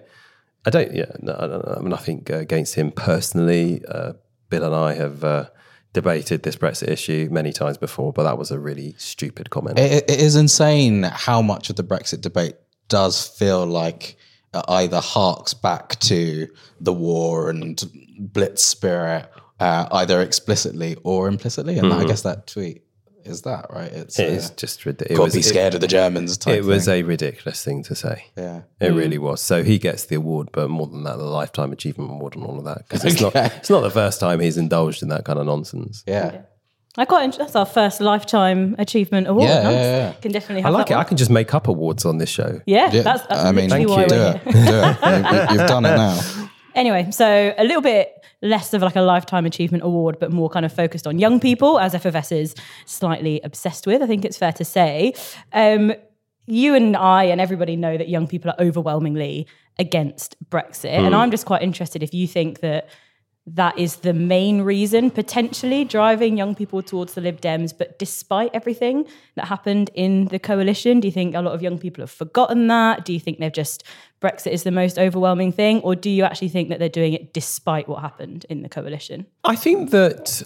I 0.65 0.69
don't. 0.69 0.93
Yeah, 0.93 1.11
no, 1.19 1.35
I 1.39 1.47
don't- 1.47 1.67
I 1.67 1.73
have 1.75 1.83
nothing 1.83 2.25
uh, 2.29 2.37
against 2.37 2.75
him 2.75 2.91
personally. 2.91 3.81
Uh, 3.87 4.13
Bill 4.49 4.63
and 4.63 4.75
I 4.75 4.93
have 4.95 5.23
uh, 5.23 5.45
debated 5.93 6.43
this 6.43 6.55
Brexit 6.55 6.89
issue 6.89 7.27
many 7.31 7.51
times 7.51 7.77
before, 7.77 8.11
but 8.13 8.23
that 8.23 8.37
was 8.37 8.51
a 8.51 8.59
really 8.59 8.95
stupid 8.97 9.49
comment. 9.49 9.77
It, 9.79 10.09
it 10.09 10.19
is 10.19 10.35
insane 10.35 11.03
how 11.03 11.41
much 11.41 11.69
of 11.69 11.75
the 11.75 11.83
Brexit 11.83 12.21
debate 12.21 12.55
does 12.87 13.27
feel 13.27 13.65
like 13.65 14.17
uh, 14.53 14.63
either 14.67 14.99
harks 14.99 15.53
back 15.53 15.99
to 15.99 16.47
the 16.81 16.93
war 16.93 17.49
and 17.51 17.81
blitz 18.19 18.63
spirit, 18.63 19.29
uh, 19.59 19.87
either 19.91 20.21
explicitly 20.21 20.97
or 21.03 21.27
implicitly. 21.27 21.77
And 21.77 21.93
I 21.93 22.05
guess 22.05 22.23
that 22.23 22.47
tweet 22.47 22.81
is 23.29 23.43
that, 23.43 23.67
right? 23.71 23.91
It's 23.91 24.19
it 24.19 24.29
uh, 24.29 24.33
is 24.33 24.49
just 24.51 24.85
ridiculous. 24.85 25.17
got 25.17 25.31
to 25.31 25.37
be 25.37 25.41
scared 25.41 25.73
of 25.75 25.81
the 25.81 25.87
Germans 25.87 26.37
type 26.37 26.55
It, 26.55 26.57
it 26.59 26.65
was 26.65 26.85
thing. 26.85 27.03
a 27.03 27.07
ridiculous 27.07 27.63
thing 27.63 27.83
to 27.83 27.95
say. 27.95 28.25
Yeah. 28.35 28.61
It 28.81 28.89
really 28.93 29.17
was. 29.17 29.41
So 29.41 29.63
he 29.63 29.77
gets 29.77 30.05
the 30.05 30.15
award, 30.15 30.49
but 30.51 30.69
more 30.69 30.87
than 30.87 31.03
that, 31.03 31.17
the 31.17 31.23
lifetime 31.23 31.71
achievement 31.71 32.11
award 32.11 32.35
and 32.35 32.43
all 32.45 32.57
of 32.57 32.65
that, 32.65 32.79
because 32.87 33.05
it's 33.05 33.21
not 33.21 33.35
it's 33.35 33.69
not 33.69 33.81
the 33.81 33.91
first 33.91 34.19
time 34.19 34.39
he's 34.39 34.57
indulged 34.57 35.01
in 35.03 35.09
that 35.09 35.23
kind 35.25 35.39
of 35.39 35.45
nonsense. 35.45 36.03
Yeah. 36.07 36.41
I 36.97 37.05
quite 37.05 37.23
enjoy, 37.25 37.37
that's 37.37 37.55
our 37.55 37.67
first 37.67 38.01
lifetime 38.01 38.75
achievement 38.79 39.27
award. 39.27 39.47
Yeah, 39.47 39.69
yeah, 39.69 39.81
yeah. 39.81 40.11
Can 40.13 40.31
definitely 40.31 40.63
I 40.65 40.69
like 40.69 40.87
that 40.87 40.95
it. 40.95 40.97
I 40.97 41.03
can 41.03 41.17
just 41.17 41.29
make 41.31 41.53
up 41.53 41.67
awards 41.67 42.03
on 42.03 42.17
this 42.17 42.29
show. 42.29 42.59
Yeah, 42.65 42.91
Yeah, 42.91 43.03
that's, 43.03 43.25
that's 43.27 43.43
I 43.45 43.51
mean, 43.51 43.69
literally 43.69 43.85
why 43.85 44.05
do 44.07 44.15
we're 44.15 44.31
it. 44.35 44.41
here. 44.43 44.53
Do 44.53 44.59
it. 44.59 45.51
You've 45.51 45.67
done 45.67 45.85
it 45.85 45.95
now. 45.95 46.49
Anyway, 46.75 47.11
so 47.11 47.53
a 47.57 47.63
little 47.63 47.81
bit 47.81 48.18
less 48.41 48.73
of 48.73 48.81
like 48.81 48.95
a 48.95 49.01
lifetime 49.01 49.45
achievement 49.45 49.83
award, 49.83 50.17
but 50.19 50.31
more 50.31 50.49
kind 50.49 50.65
of 50.65 50.73
focused 50.73 51.05
on 51.05 51.19
young 51.19 51.39
people, 51.39 51.79
as 51.79 51.93
FFS 51.93 52.31
is 52.31 52.55
slightly 52.85 53.41
obsessed 53.43 53.85
with. 53.85 54.01
I 54.01 54.07
think 54.07 54.25
it's 54.25 54.37
fair 54.37 54.53
to 54.53 54.65
say. 54.65 55.13
Um, 55.53 55.93
you 56.45 56.73
and 56.73 56.97
I 56.97 57.25
and 57.25 57.39
everybody 57.39 57.75
know 57.75 57.97
that 57.97 58.09
young 58.09 58.27
people 58.27 58.51
are 58.51 58.65
overwhelmingly 58.65 59.47
against 59.77 60.35
Brexit, 60.49 60.89
and 60.89 61.15
I'm 61.15 61.31
just 61.31 61.45
quite 61.45 61.61
interested 61.61 62.01
if 62.01 62.13
you 62.13 62.27
think 62.27 62.61
that 62.61 62.89
that 63.47 63.77
is 63.79 63.97
the 63.97 64.13
main 64.13 64.61
reason 64.61 65.09
potentially 65.09 65.83
driving 65.83 66.37
young 66.37 66.53
people 66.53 66.83
towards 66.83 67.13
the 67.13 67.21
Lib 67.21 67.41
Dems. 67.41 67.73
But 67.75 67.97
despite 67.97 68.51
everything 68.53 69.07
that 69.35 69.45
happened 69.45 69.89
in 69.93 70.25
the 70.25 70.39
coalition, 70.39 70.99
do 70.99 71.07
you 71.07 71.11
think 71.11 71.35
a 71.35 71.41
lot 71.41 71.53
of 71.53 71.61
young 71.61 71.79
people 71.79 72.01
have 72.01 72.11
forgotten 72.11 72.67
that? 72.67 73.05
Do 73.05 73.13
you 73.13 73.19
think 73.19 73.39
they've 73.39 73.51
just 73.51 73.83
Brexit 74.21 74.51
is 74.51 74.63
the 74.63 74.71
most 74.71 74.99
overwhelming 74.99 75.51
thing, 75.51 75.79
or 75.81 75.95
do 75.95 76.09
you 76.09 76.23
actually 76.23 76.49
think 76.49 76.69
that 76.69 76.79
they're 76.79 76.89
doing 76.89 77.13
it 77.13 77.33
despite 77.33 77.87
what 77.87 78.01
happened 78.01 78.45
in 78.49 78.61
the 78.61 78.69
coalition? 78.69 79.25
I 79.45 79.55
think 79.55 79.91
that 79.91 80.43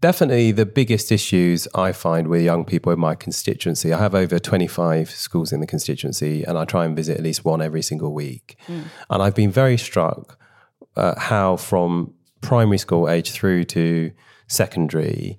definitely 0.00 0.52
the 0.52 0.66
biggest 0.66 1.12
issues 1.12 1.68
I 1.74 1.92
find 1.92 2.28
with 2.28 2.42
young 2.42 2.64
people 2.64 2.92
in 2.92 2.98
my 2.98 3.14
constituency, 3.14 3.92
I 3.92 3.98
have 3.98 4.14
over 4.14 4.38
25 4.38 5.10
schools 5.10 5.52
in 5.52 5.60
the 5.60 5.66
constituency 5.66 6.42
and 6.44 6.58
I 6.58 6.64
try 6.64 6.84
and 6.84 6.96
visit 6.96 7.16
at 7.16 7.22
least 7.22 7.44
one 7.44 7.62
every 7.62 7.82
single 7.82 8.12
week. 8.12 8.56
And 9.10 9.22
I've 9.22 9.34
been 9.34 9.50
very 9.50 9.76
struck 9.76 10.38
uh, 10.96 11.18
how 11.18 11.56
from 11.56 12.14
primary 12.42 12.78
school 12.78 13.08
age 13.08 13.30
through 13.30 13.64
to 13.64 14.12
secondary, 14.48 15.38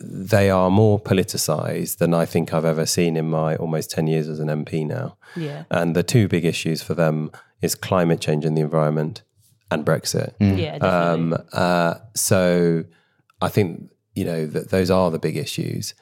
they 0.00 0.50
are 0.50 0.70
more 0.70 1.00
politicized 1.00 1.98
than 1.98 2.14
I 2.14 2.26
think 2.26 2.54
I've 2.54 2.64
ever 2.64 2.86
seen 2.86 3.16
in 3.16 3.28
my 3.28 3.56
almost 3.56 3.90
10 3.90 4.06
years 4.06 4.28
as 4.28 4.38
an 4.38 4.48
MP 4.48 4.86
now. 4.86 5.16
Yeah. 5.34 5.64
And 5.70 5.96
the 5.96 6.02
two 6.02 6.28
big 6.28 6.44
issues 6.44 6.82
for 6.82 6.94
them 6.94 7.32
is 7.62 7.74
climate 7.74 8.20
change 8.20 8.44
in 8.44 8.54
the 8.54 8.60
environment 8.60 9.22
and 9.70 9.84
Brexit. 9.84 10.34
Yeah, 10.38 10.78
definitely. 10.78 10.88
Um, 10.88 11.44
uh, 11.52 11.94
so 12.14 12.84
I 13.40 13.48
think 13.48 13.90
you 14.14 14.24
know 14.24 14.46
that 14.46 14.70
those 14.70 14.90
are 14.90 15.10
the 15.10 15.18
big 15.18 15.36
issues. 15.36 15.94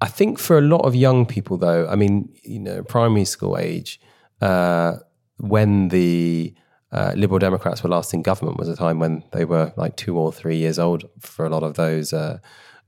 I 0.00 0.08
think 0.08 0.38
for 0.38 0.58
a 0.58 0.60
lot 0.60 0.82
of 0.84 0.94
young 0.94 1.24
people, 1.24 1.56
though, 1.56 1.86
I 1.88 1.94
mean, 1.94 2.28
you 2.42 2.58
know, 2.58 2.82
primary 2.82 3.24
school 3.24 3.56
age, 3.56 4.00
uh, 4.40 4.96
when 5.38 5.88
the 5.88 6.54
uh, 6.94 7.12
Liberal 7.16 7.38
Democrats 7.38 7.82
were 7.82 7.90
last 7.90 8.14
in 8.14 8.22
government, 8.22 8.58
was 8.58 8.68
a 8.68 8.76
time 8.76 8.98
when 8.98 9.22
they 9.32 9.44
were 9.44 9.72
like 9.76 9.96
two 9.96 10.16
or 10.18 10.32
three 10.32 10.56
years 10.56 10.78
old 10.78 11.04
for 11.20 11.44
a 11.44 11.50
lot 11.50 11.62
of 11.62 11.74
those 11.74 12.12
uh, 12.12 12.38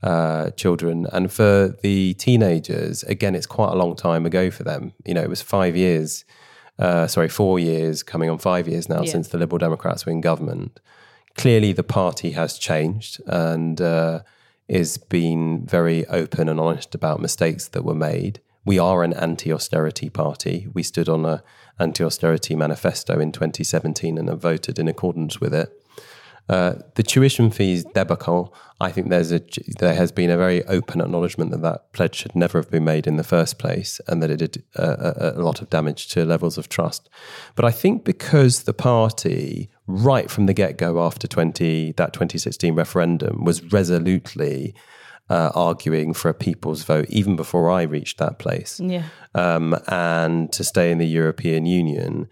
uh, 0.03 0.51
children, 0.51 1.07
and 1.13 1.33
for 1.33 1.77
the 1.83 2.15
teenagers, 2.15 3.03
again, 3.05 3.35
it's 3.35 3.47
quite 3.47 3.73
a 3.73 3.77
long 3.77 3.97
time 3.97 4.25
ago 4.27 4.51
for 4.51 4.63
them. 4.65 4.93
You 5.05 5.15
know, 5.15 5.23
it 5.23 5.29
was 5.29 5.43
five 5.43 5.75
years. 5.77 6.25
Uh, 6.79 7.07
sorry, 7.07 7.29
four 7.29 7.59
years, 7.59 8.03
coming 8.03 8.29
on 8.31 8.39
five 8.39 8.69
years 8.69 8.89
now 8.89 9.03
Yeah. 9.03 9.11
since 9.13 9.29
the 9.29 9.39
Liberal 9.39 9.59
Democrats 9.59 10.05
were 10.07 10.13
in 10.13 10.21
government 10.21 10.79
clearly 11.37 11.73
the 11.73 11.83
party 11.83 12.31
has 12.31 12.59
changed 12.59 13.21
and 13.27 13.79
uh, 13.81 14.21
is 14.69 14.97
being 14.97 15.67
very 15.67 16.07
open 16.07 16.49
and 16.49 16.59
honest 16.59 16.95
about 16.95 17.21
mistakes 17.21 17.69
that 17.69 17.85
were 17.85 17.95
made. 17.95 18.41
We 18.67 18.79
are 18.81 19.05
an 19.05 19.13
anti-austerity 19.15 20.11
party. 20.11 20.67
We 20.75 20.83
stood 20.83 21.09
on 21.09 21.25
a 21.25 21.43
anti-austerity 21.79 22.57
manifesto 22.57 23.21
in 23.21 23.31
2017 23.33 24.19
and 24.19 24.29
have 24.29 24.43
voted 24.43 24.79
in 24.79 24.89
accordance 24.89 25.41
with 25.41 25.55
it. 25.55 25.73
Uh, 26.49 26.75
the 26.95 27.03
tuition 27.03 27.51
fees 27.51 27.85
debacle, 27.95 28.55
I 28.81 28.91
think 28.93 29.09
there's 29.09 29.33
a 29.33 29.41
there 29.79 29.95
has 29.95 30.13
been 30.13 30.31
a 30.31 30.37
very 30.37 30.65
open 30.67 31.01
acknowledgement 31.01 31.51
that 31.51 31.63
that 31.63 31.93
pledge 31.93 32.15
should 32.15 32.37
never 32.37 32.59
have 32.59 32.71
been 32.71 32.85
made 32.85 33.09
in 33.09 33.17
the 33.17 33.25
first 33.25 33.59
place, 33.59 34.01
and 34.07 34.23
that 34.23 34.31
it 34.31 34.37
did 34.37 34.63
uh, 34.77 35.13
a, 35.17 35.41
a 35.41 35.43
lot 35.43 35.61
of 35.61 35.71
damage 35.71 36.09
to 36.11 36.25
levels 36.25 36.57
of 36.57 36.69
trust. 36.69 37.09
But 37.57 37.65
I 37.65 37.73
think 37.73 38.05
because 38.05 38.63
the 38.63 38.73
party, 38.73 39.71
right 39.89 40.31
from 40.31 40.47
the 40.47 40.55
get 40.55 40.77
go 40.77 41.05
after 41.05 41.27
20 41.27 41.93
that 41.93 42.13
2016 42.13 42.75
referendum, 42.77 43.45
was 43.45 43.73
resolutely 43.73 44.73
uh, 45.29 45.51
arguing 45.55 46.15
for 46.15 46.29
a 46.29 46.35
people's 46.35 46.85
vote, 46.85 47.07
even 47.09 47.37
before 47.37 47.71
I 47.71 47.83
reached 47.83 48.19
that 48.19 48.39
place, 48.39 48.81
yeah. 48.81 49.05
um, 49.35 49.77
and 49.89 50.53
to 50.53 50.65
stay 50.65 50.91
in 50.91 50.99
the 50.99 51.07
European 51.07 51.67
Union 51.67 52.29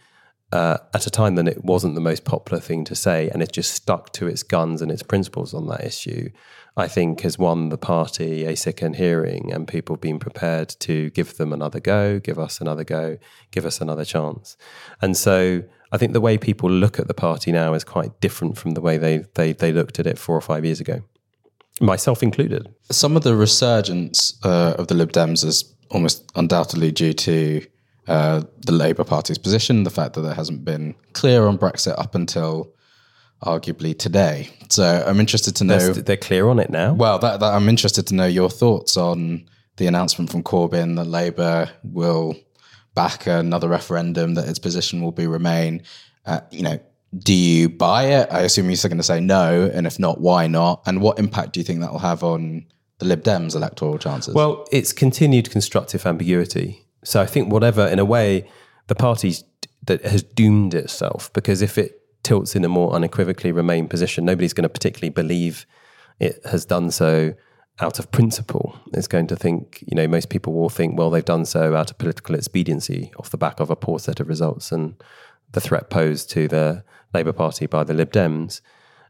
uh, 0.52 0.78
at 0.92 1.06
a 1.06 1.10
time 1.10 1.34
when 1.34 1.48
it 1.48 1.64
wasn't 1.64 1.96
the 1.96 2.00
most 2.00 2.24
popular 2.24 2.60
thing 2.60 2.84
to 2.84 2.94
say, 2.94 3.28
and 3.30 3.42
it 3.42 3.50
just 3.50 3.72
stuck 3.74 4.12
to 4.12 4.28
its 4.28 4.44
guns 4.44 4.80
and 4.80 4.92
its 4.92 5.02
principles 5.02 5.52
on 5.52 5.66
that 5.66 5.84
issue, 5.84 6.30
I 6.76 6.86
think 6.86 7.22
has 7.22 7.38
won 7.38 7.70
the 7.70 7.78
party 7.78 8.44
a 8.44 8.54
second 8.54 8.94
hearing, 8.94 9.52
and 9.52 9.66
people 9.66 9.96
being 9.96 10.20
prepared 10.20 10.68
to 10.80 11.10
give 11.10 11.36
them 11.36 11.52
another 11.52 11.80
go, 11.80 12.20
give 12.20 12.38
us 12.38 12.60
another 12.60 12.84
go, 12.84 13.18
give 13.50 13.66
us 13.66 13.80
another 13.80 14.04
chance. 14.04 14.56
And 15.02 15.16
so 15.16 15.64
I 15.90 15.98
think 15.98 16.12
the 16.12 16.20
way 16.20 16.38
people 16.38 16.70
look 16.70 17.00
at 17.00 17.08
the 17.08 17.14
party 17.14 17.50
now 17.50 17.74
is 17.74 17.84
quite 17.84 18.20
different 18.20 18.56
from 18.56 18.72
the 18.72 18.80
way 18.80 18.96
they, 18.98 19.24
they, 19.34 19.52
they 19.52 19.72
looked 19.72 19.98
at 19.98 20.06
it 20.06 20.18
four 20.18 20.36
or 20.36 20.40
five 20.40 20.64
years 20.64 20.80
ago, 20.80 21.02
myself 21.80 22.22
included. 22.22 22.68
some 22.90 23.16
of 23.16 23.22
the 23.22 23.34
resurgence 23.34 24.38
uh, 24.44 24.74
of 24.78 24.88
the 24.88 24.94
Lib 24.94 25.12
Dems 25.12 25.44
is 25.44 25.74
almost 25.90 26.30
undoubtedly 26.34 26.92
due 26.92 27.12
to 27.12 27.64
uh, 28.06 28.42
the 28.66 28.72
Labour 28.72 29.04
Party's 29.04 29.38
position, 29.38 29.84
the 29.84 29.90
fact 29.90 30.14
that 30.14 30.20
there 30.20 30.34
hasn't 30.34 30.64
been 30.64 30.94
clear 31.12 31.46
on 31.46 31.58
Brexit 31.58 31.94
up 31.98 32.14
until 32.14 32.72
arguably 33.42 33.98
today. 33.98 34.48
So 34.70 35.04
I'm 35.06 35.20
interested 35.20 35.56
to 35.56 35.64
know. 35.64 35.78
They're, 35.78 36.02
they're 36.02 36.16
clear 36.16 36.48
on 36.48 36.58
it 36.58 36.70
now. 36.70 36.94
Well, 36.94 37.18
that, 37.18 37.40
that 37.40 37.52
I'm 37.54 37.68
interested 37.68 38.06
to 38.08 38.14
know 38.14 38.26
your 38.26 38.50
thoughts 38.50 38.96
on 38.96 39.48
the 39.76 39.86
announcement 39.86 40.30
from 40.30 40.42
Corbyn 40.42 40.96
that 40.96 41.06
Labour 41.06 41.70
will 41.82 42.36
back 42.94 43.26
another 43.26 43.68
referendum, 43.68 44.34
that 44.34 44.48
its 44.48 44.58
position 44.58 45.00
will 45.02 45.12
be 45.12 45.26
remain. 45.26 45.82
Uh, 46.26 46.40
you 46.50 46.62
know, 46.62 46.78
do 47.18 47.34
you 47.34 47.68
buy 47.68 48.04
it? 48.04 48.28
I 48.30 48.40
assume 48.40 48.70
you're 48.70 48.76
going 48.82 48.96
to 48.96 49.02
say 49.02 49.20
no, 49.20 49.70
and 49.72 49.86
if 49.86 49.98
not, 49.98 50.20
why 50.20 50.46
not? 50.46 50.82
And 50.86 51.00
what 51.00 51.18
impact 51.18 51.52
do 51.52 51.60
you 51.60 51.64
think 51.64 51.80
that 51.80 51.92
will 51.92 51.98
have 52.00 52.24
on 52.24 52.66
the 52.98 53.06
Lib 53.06 53.22
Dems' 53.22 53.54
electoral 53.54 53.98
chances? 53.98 54.34
Well, 54.34 54.66
it's 54.72 54.92
continued 54.92 55.50
constructive 55.50 56.06
ambiguity. 56.06 56.86
So 57.04 57.20
I 57.20 57.26
think 57.26 57.52
whatever, 57.52 57.86
in 57.86 57.98
a 57.98 58.04
way, 58.04 58.48
the 58.86 58.94
party 58.94 59.34
that 59.84 60.04
has 60.04 60.22
doomed 60.22 60.74
itself 60.74 61.32
because 61.32 61.62
if 61.62 61.76
it 61.76 62.00
tilts 62.22 62.56
in 62.56 62.64
a 62.64 62.68
more 62.68 62.92
unequivocally 62.92 63.52
Remain 63.52 63.86
position, 63.86 64.24
nobody's 64.24 64.54
going 64.54 64.62
to 64.62 64.68
particularly 64.68 65.10
believe 65.10 65.66
it 66.18 66.40
has 66.46 66.64
done 66.64 66.90
so 66.90 67.34
out 67.80 67.98
of 67.98 68.10
principle. 68.10 68.78
It's 68.92 69.06
going 69.06 69.26
to 69.28 69.36
think, 69.36 69.84
you 69.86 69.94
know, 69.94 70.08
most 70.08 70.30
people 70.30 70.54
will 70.54 70.68
think, 70.68 70.96
well, 70.96 71.10
they've 71.10 71.24
done 71.24 71.44
so 71.44 71.74
out 71.76 71.90
of 71.90 71.98
political 71.98 72.34
expediency 72.34 73.12
off 73.18 73.30
the 73.30 73.36
back 73.36 73.60
of 73.60 73.68
a 73.68 73.76
poor 73.76 73.98
set 73.98 74.20
of 74.20 74.28
results 74.28 74.72
and 74.72 74.94
the 75.52 75.60
threat 75.60 75.90
posed 75.90 76.30
to 76.30 76.48
the 76.48 76.84
Labour 77.14 77.32
Party 77.32 77.66
by 77.66 77.84
the 77.84 77.94
Lib 77.94 78.12
Dems. 78.12 78.60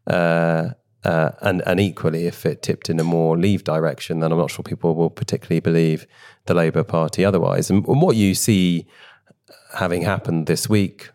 Uh, 0.07 0.71
uh, 1.05 1.33
and 1.43 1.63
and 1.67 1.81
equally, 1.81 2.27
if 2.27 2.47
it 2.47 2.63
tipped 2.63 2.89
in 2.89 2.99
a 2.99 3.05
more 3.05 3.37
Leave 3.37 3.65
direction, 3.65 4.21
then 4.21 4.33
I'm 4.33 4.39
not 4.39 4.51
sure 4.51 4.63
people 4.63 4.95
will 4.95 5.11
particularly 5.11 5.61
believe 5.61 6.07
the 6.47 6.55
Labour 6.55 6.83
Party 6.83 7.25
otherwise. 7.25 7.71
And, 7.71 7.87
and 7.87 8.01
what 8.01 8.17
you 8.17 8.35
see 8.35 8.87
having 9.75 10.03
happened 10.03 10.47
this 10.47 10.69
week, 10.69 11.11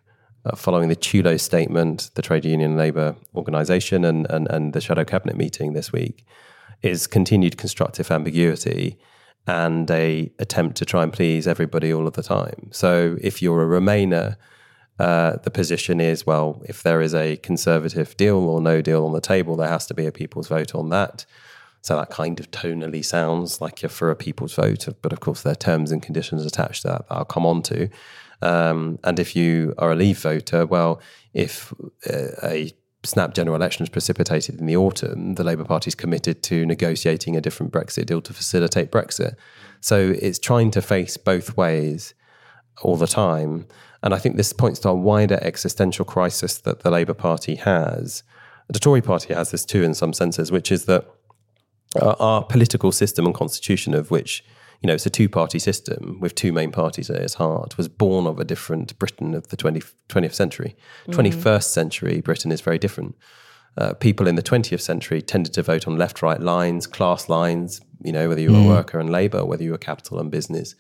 uh, 0.46 0.56
following 0.56 0.90
the 0.90 0.96
TULO 0.96 1.38
statement, 1.38 2.12
the 2.14 2.22
trade 2.22 2.46
union 2.46 2.78
labour 2.78 3.16
organisation, 3.34 4.06
and, 4.06 4.28
and 4.30 4.48
and 4.50 4.74
the 4.74 4.82
shadow 4.82 5.04
cabinet 5.04 5.36
meeting 5.36 5.74
this 5.74 5.92
week, 5.92 6.24
is 6.82 7.08
continued 7.08 7.58
constructive 7.58 8.12
ambiguity 8.12 9.00
and 9.48 9.90
a 9.90 10.32
attempt 10.38 10.78
to 10.78 10.86
try 10.86 11.02
and 11.02 11.12
please 11.12 11.48
everybody 11.48 11.92
all 11.92 12.06
of 12.06 12.14
the 12.14 12.24
time. 12.24 12.70
So 12.72 13.18
if 13.22 13.42
you're 13.42 13.64
a 13.64 13.82
Remainer 13.82 14.36
uh, 15.00 15.38
the 15.44 15.52
position 15.52 16.02
is 16.02 16.26
well, 16.26 16.62
if 16.66 16.84
there 16.84 17.02
is 17.02 17.16
a 17.16 17.38
conservative 17.38 18.16
deal 18.18 18.38
or 18.38 18.62
no 18.62 18.82
deal 18.82 19.06
on 19.06 19.14
the 19.14 19.22
table, 19.22 19.56
there 19.56 19.70
has 19.70 19.88
to 19.88 19.94
be 19.94 20.06
a 20.06 20.12
people's 20.12 20.48
vote 20.48 20.76
on 20.76 20.90
that. 20.90 21.26
So 21.82 21.96
that 21.96 22.10
kind 22.10 22.40
of 22.40 22.52
tonally 22.52 23.04
sounds 23.04 23.62
like 23.62 23.82
you're 23.82 23.90
for 23.90 24.12
a 24.12 24.16
people's 24.16 24.54
vote, 24.54 24.88
but 25.02 25.14
of 25.14 25.22
course 25.22 25.44
there 25.44 25.54
are 25.54 25.56
terms 25.56 25.92
and 25.92 26.04
conditions 26.04 26.46
attached 26.46 26.82
to 26.82 26.90
that, 26.90 27.08
that 27.08 27.16
I'll 27.16 27.26
come 27.26 27.46
on 27.46 27.62
to. 27.64 27.90
Um, 28.42 29.00
and 29.04 29.20
if 29.20 29.36
you 29.36 29.74
are 29.78 29.92
a 29.92 29.96
Leave 29.96 30.20
voter, 30.20 30.66
well, 30.66 31.02
if 31.34 31.74
uh, 32.10 32.32
a 32.44 32.74
snap 33.04 33.34
general 33.34 33.56
election 33.56 33.84
is 33.84 33.90
precipitated 33.90 34.60
in 34.60 34.66
the 34.66 34.76
autumn, 34.76 35.36
the 35.36 35.44
Labour 35.44 35.64
Party 35.64 35.88
is 35.88 35.96
committed 35.96 36.44
to 36.44 36.66
negotiating 36.66 37.38
a 37.38 37.42
different 37.42 37.72
Brexit 37.72 38.08
deal 38.08 38.22
to 38.22 38.34
facilitate 38.34 38.92
Brexit. 38.92 39.36
So 39.80 40.14
it's 40.22 40.40
trying 40.40 40.72
to 40.72 40.82
face 40.82 41.16
both 41.16 41.56
ways 41.56 42.14
all 42.82 42.98
the 42.98 43.08
time. 43.08 43.68
And 44.02 44.14
I 44.14 44.18
think 44.18 44.38
this 44.38 44.54
points 44.54 44.80
to 44.82 44.90
a 44.90 44.94
wider 44.94 45.40
existential 45.42 46.06
crisis 46.06 46.58
that 46.60 46.82
the 46.82 46.92
Labour 46.92 47.14
Party 47.14 47.56
has. 47.56 48.24
The 48.70 48.80
Tory 48.80 49.02
party 49.02 49.34
has 49.34 49.52
this 49.52 49.66
too, 49.66 49.84
in 49.84 49.94
some 49.94 50.14
senses, 50.14 50.52
which 50.52 50.72
is 50.72 50.86
that 50.86 51.06
our 52.02 52.44
political 52.44 52.92
system 52.92 53.26
and 53.26 53.34
constitution, 53.34 53.94
of 53.94 54.12
which 54.12 54.44
you 54.82 54.88
know 54.88 54.94
it's 54.94 55.06
a 55.06 55.10
two-party 55.10 55.60
system 55.60 56.20
with 56.22 56.36
two 56.36 56.54
main 56.54 56.72
parties 56.72 57.10
at 57.10 57.18
its 57.18 57.34
heart, 57.36 57.78
was 57.78 57.88
born 57.88 58.28
of 58.28 58.40
a 58.40 58.46
different 58.46 58.98
Britain 59.00 59.34
of 59.34 59.48
the 59.48 59.58
20, 59.58 59.82
20th 60.08 60.34
century. 60.34 60.76
Twenty 61.12 61.32
mm. 61.32 61.42
first 61.42 61.74
century 61.74 62.22
Britain 62.22 62.52
is 62.52 62.62
very 62.62 62.78
different. 62.78 63.16
Uh, 63.78 63.94
people 63.94 64.28
in 64.28 64.36
the 64.36 64.44
20th 64.44 64.82
century 64.82 65.22
tended 65.22 65.54
to 65.54 65.64
vote 65.64 65.88
on 65.88 65.98
left-right 65.98 66.42
lines, 66.42 66.86
class 66.86 67.30
lines. 67.30 67.82
You 68.04 68.12
know, 68.12 68.30
whether 68.30 68.42
you 68.42 68.52
were 68.52 68.58
mm. 68.58 68.66
a 68.66 68.70
worker 68.70 69.00
and 69.00 69.10
labour, 69.10 69.46
whether 69.46 69.64
you 69.64 69.72
were 69.72 69.78
capital 69.78 70.20
and 70.20 70.32
business 70.32 70.76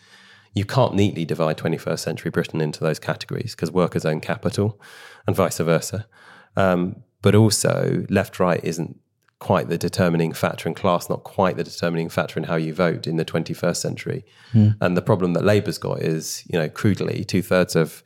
you 0.53 0.65
can't 0.65 0.93
neatly 0.95 1.25
divide 1.25 1.57
21st 1.57 1.99
century 1.99 2.31
Britain 2.31 2.61
into 2.61 2.79
those 2.81 2.99
categories 2.99 3.55
because 3.55 3.71
workers 3.71 4.05
own 4.05 4.19
capital 4.19 4.79
and 5.27 5.35
vice 5.35 5.57
versa. 5.59 6.07
Um, 6.55 7.03
but 7.21 7.35
also, 7.35 8.05
left 8.09 8.39
right 8.39 8.63
isn't 8.63 8.97
quite 9.39 9.69
the 9.69 9.77
determining 9.77 10.33
factor, 10.33 10.67
in 10.67 10.75
class 10.75 11.09
not 11.09 11.23
quite 11.23 11.55
the 11.55 11.63
determining 11.63 12.09
factor 12.09 12.39
in 12.39 12.45
how 12.45 12.55
you 12.55 12.73
vote 12.73 13.07
in 13.07 13.15
the 13.15 13.25
21st 13.25 13.77
century. 13.77 14.25
Mm. 14.53 14.77
And 14.81 14.97
the 14.97 15.01
problem 15.01 15.33
that 15.33 15.43
Labour's 15.43 15.77
got 15.77 16.01
is, 16.01 16.43
you 16.47 16.59
know, 16.59 16.69
crudely, 16.69 17.23
two 17.23 17.41
thirds 17.41 17.75
of 17.75 18.03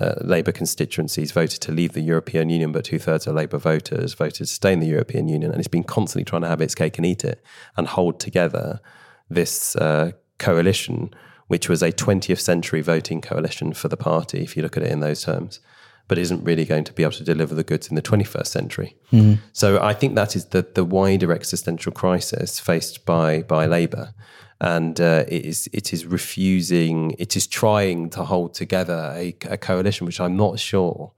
uh, 0.00 0.14
Labour 0.20 0.52
constituencies 0.52 1.32
voted 1.32 1.60
to 1.62 1.72
leave 1.72 1.92
the 1.92 2.00
European 2.00 2.50
Union, 2.50 2.70
but 2.70 2.84
two 2.84 2.98
thirds 2.98 3.26
of 3.26 3.34
Labour 3.34 3.58
voters 3.58 4.14
voted 4.14 4.34
to 4.34 4.46
stay 4.46 4.72
in 4.72 4.80
the 4.80 4.86
European 4.86 5.28
Union. 5.28 5.50
And 5.50 5.58
it's 5.58 5.68
been 5.68 5.84
constantly 5.84 6.24
trying 6.24 6.42
to 6.42 6.48
have 6.48 6.60
its 6.60 6.74
cake 6.74 6.98
and 6.98 7.06
eat 7.06 7.24
it 7.24 7.42
and 7.76 7.86
hold 7.86 8.20
together 8.20 8.80
this 9.28 9.74
uh, 9.76 10.12
coalition 10.38 11.10
which 11.48 11.68
was 11.68 11.82
a 11.82 11.92
20th 11.92 12.40
century 12.40 12.80
voting 12.80 13.20
coalition 13.20 13.72
for 13.72 13.88
the 13.88 13.96
party, 13.96 14.42
if 14.42 14.56
you 14.56 14.62
look 14.62 14.76
at 14.76 14.82
it 14.82 14.90
in 14.90 15.00
those 15.00 15.24
terms, 15.24 15.60
but 16.08 16.18
isn't 16.18 16.44
really 16.44 16.64
going 16.64 16.84
to 16.84 16.92
be 16.92 17.02
able 17.02 17.12
to 17.12 17.24
deliver 17.24 17.54
the 17.54 17.64
goods 17.64 17.88
in 17.88 17.96
the 17.96 18.02
21st 18.02 18.46
century. 18.46 18.96
Mm. 19.12 19.38
So 19.52 19.82
I 19.82 19.92
think 19.92 20.14
that 20.14 20.36
is 20.36 20.46
the, 20.46 20.66
the 20.74 20.84
wider 20.84 21.32
existential 21.32 21.92
crisis 21.92 22.60
faced 22.60 23.04
by, 23.04 23.42
by 23.42 23.66
Labour. 23.66 24.14
And 24.60 25.00
uh, 25.00 25.24
it, 25.28 25.44
is, 25.44 25.68
it 25.72 25.92
is 25.92 26.06
refusing, 26.06 27.14
it 27.18 27.36
is 27.36 27.46
trying 27.46 28.10
to 28.10 28.24
hold 28.24 28.54
together 28.54 29.12
a, 29.14 29.36
a 29.50 29.56
coalition, 29.56 30.06
which 30.06 30.20
I'm 30.20 30.36
not 30.36 30.58
sure 30.58 31.12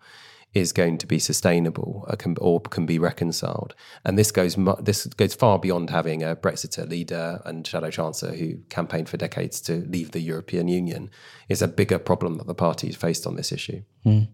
is 0.54 0.72
going 0.72 0.98
to 0.98 1.06
be 1.06 1.18
sustainable 1.18 2.04
or 2.08 2.16
can, 2.16 2.36
or 2.40 2.60
can 2.60 2.86
be 2.86 2.98
reconciled. 2.98 3.74
And 4.04 4.18
this 4.18 4.30
goes 4.30 4.56
this 4.80 5.06
goes 5.06 5.34
far 5.34 5.58
beyond 5.58 5.90
having 5.90 6.22
a 6.22 6.36
Brexiter 6.36 6.88
leader 6.88 7.40
and 7.44 7.66
shadow 7.66 7.90
chancellor 7.90 8.34
who 8.34 8.58
campaigned 8.68 9.08
for 9.08 9.16
decades 9.16 9.60
to 9.62 9.84
leave 9.88 10.12
the 10.12 10.20
European 10.20 10.68
Union. 10.68 11.10
Is 11.48 11.62
a 11.62 11.68
bigger 11.68 11.98
problem 11.98 12.38
that 12.38 12.46
the 12.46 12.54
party 12.54 12.86
has 12.86 12.96
faced 12.96 13.26
on 13.26 13.36
this 13.36 13.52
issue. 13.52 13.82
Mm. 14.04 14.28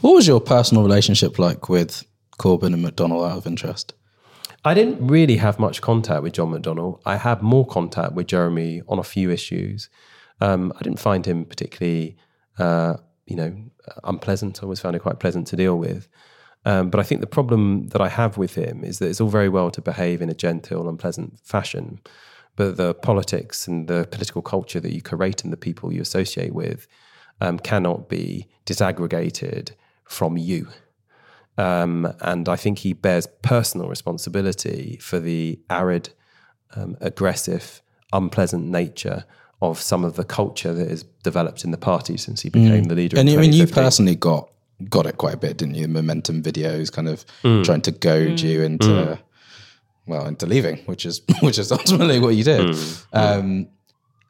What 0.00 0.14
was 0.14 0.26
your 0.26 0.40
personal 0.40 0.82
relationship 0.82 1.38
like 1.38 1.68
with 1.68 2.04
Corbyn 2.38 2.74
and 2.74 2.84
McDonnell 2.84 3.28
out 3.28 3.38
of 3.38 3.46
interest? 3.46 3.94
I 4.64 4.74
didn't 4.74 5.04
really 5.06 5.36
have 5.36 5.58
much 5.58 5.80
contact 5.80 6.22
with 6.22 6.34
John 6.34 6.52
McDonnell. 6.52 7.00
I 7.04 7.16
had 7.16 7.42
more 7.42 7.66
contact 7.66 8.12
with 8.12 8.28
Jeremy 8.28 8.82
on 8.88 8.98
a 8.98 9.04
few 9.04 9.30
issues. 9.30 9.90
Um, 10.40 10.72
I 10.78 10.82
didn't 10.82 11.00
find 11.00 11.26
him 11.26 11.44
particularly, 11.44 12.16
uh, 12.58 12.96
you 13.26 13.36
know, 13.36 13.56
unpleasant. 14.04 14.60
I 14.60 14.64
always 14.64 14.80
found 14.80 14.96
it 14.96 15.00
quite 15.02 15.20
pleasant 15.20 15.46
to 15.48 15.56
deal 15.56 15.78
with. 15.78 16.08
Um, 16.64 16.90
but 16.90 17.00
I 17.00 17.02
think 17.02 17.20
the 17.20 17.26
problem 17.26 17.88
that 17.88 18.00
I 18.00 18.08
have 18.08 18.38
with 18.38 18.54
him 18.54 18.84
is 18.84 18.98
that 18.98 19.08
it's 19.08 19.20
all 19.20 19.28
very 19.28 19.48
well 19.48 19.70
to 19.72 19.80
behave 19.80 20.22
in 20.22 20.30
a 20.30 20.34
gentle 20.34 20.88
and 20.88 20.98
pleasant 20.98 21.40
fashion, 21.40 22.00
but 22.54 22.76
the 22.76 22.94
politics 22.94 23.66
and 23.66 23.88
the 23.88 24.06
political 24.10 24.42
culture 24.42 24.78
that 24.78 24.92
you 24.92 25.02
create 25.02 25.42
and 25.42 25.52
the 25.52 25.56
people 25.56 25.92
you 25.92 26.00
associate 26.00 26.54
with 26.54 26.86
um, 27.40 27.58
cannot 27.58 28.08
be 28.08 28.48
disaggregated 28.64 29.72
from 30.04 30.36
you. 30.36 30.68
Um, 31.58 32.14
and 32.20 32.48
I 32.48 32.56
think 32.56 32.78
he 32.78 32.92
bears 32.92 33.26
personal 33.42 33.88
responsibility 33.88 34.98
for 35.02 35.18
the 35.18 35.58
arid, 35.68 36.10
um, 36.76 36.96
aggressive, 37.00 37.82
unpleasant 38.12 38.66
nature 38.66 39.24
of 39.62 39.80
some 39.80 40.04
of 40.04 40.16
the 40.16 40.24
culture 40.24 40.74
that 40.74 40.90
has 40.90 41.04
developed 41.22 41.64
in 41.64 41.70
the 41.70 41.78
party 41.78 42.16
since 42.16 42.42
he 42.42 42.50
became 42.50 42.84
mm. 42.84 42.88
the 42.88 42.96
leader. 42.96 43.16
And 43.16 43.30
I 43.30 43.36
mean, 43.36 43.52
you 43.52 43.68
personally 43.68 44.16
got 44.16 44.50
got 44.90 45.06
it 45.06 45.16
quite 45.16 45.34
a 45.34 45.36
bit, 45.36 45.56
didn't 45.56 45.76
you? 45.76 45.82
The 45.82 45.92
momentum 45.92 46.42
videos, 46.42 46.90
kind 46.90 47.08
of 47.08 47.24
mm. 47.44 47.64
trying 47.64 47.82
to 47.82 47.92
goad 47.92 48.38
mm. 48.38 48.42
you 48.42 48.62
into 48.62 48.86
mm. 48.86 49.18
well 50.06 50.26
into 50.26 50.46
leaving, 50.46 50.78
which 50.86 51.06
is 51.06 51.22
which 51.40 51.58
is 51.60 51.70
ultimately 51.70 52.18
what 52.18 52.34
you 52.34 52.42
did. 52.42 52.60
Mm. 52.60 53.06
Um, 53.12 53.68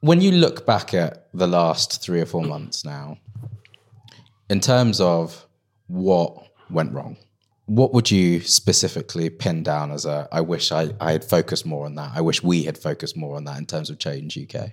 when 0.00 0.20
you 0.20 0.32
look 0.32 0.66
back 0.66 0.92
at 0.92 1.28
the 1.32 1.46
last 1.46 2.02
three 2.02 2.20
or 2.20 2.26
four 2.26 2.44
months 2.44 2.84
now, 2.84 3.16
in 4.50 4.60
terms 4.60 5.00
of 5.00 5.46
what 5.86 6.46
went 6.68 6.92
wrong, 6.92 7.16
what 7.74 7.94
would 7.94 8.10
you 8.10 8.40
specifically 8.40 9.30
pin 9.30 9.62
down 9.62 9.90
as 9.90 10.04
a 10.04 10.28
I 10.30 10.42
wish 10.42 10.72
I, 10.72 10.90
I 11.00 11.12
had 11.12 11.24
focused 11.24 11.64
more 11.64 11.86
on 11.86 11.94
that. 11.94 12.10
I 12.14 12.20
wish 12.20 12.42
we 12.42 12.64
had 12.64 12.76
focused 12.76 13.16
more 13.16 13.34
on 13.36 13.44
that 13.44 13.56
in 13.58 13.64
terms 13.64 13.88
of 13.88 13.98
change 13.98 14.36
UK? 14.36 14.72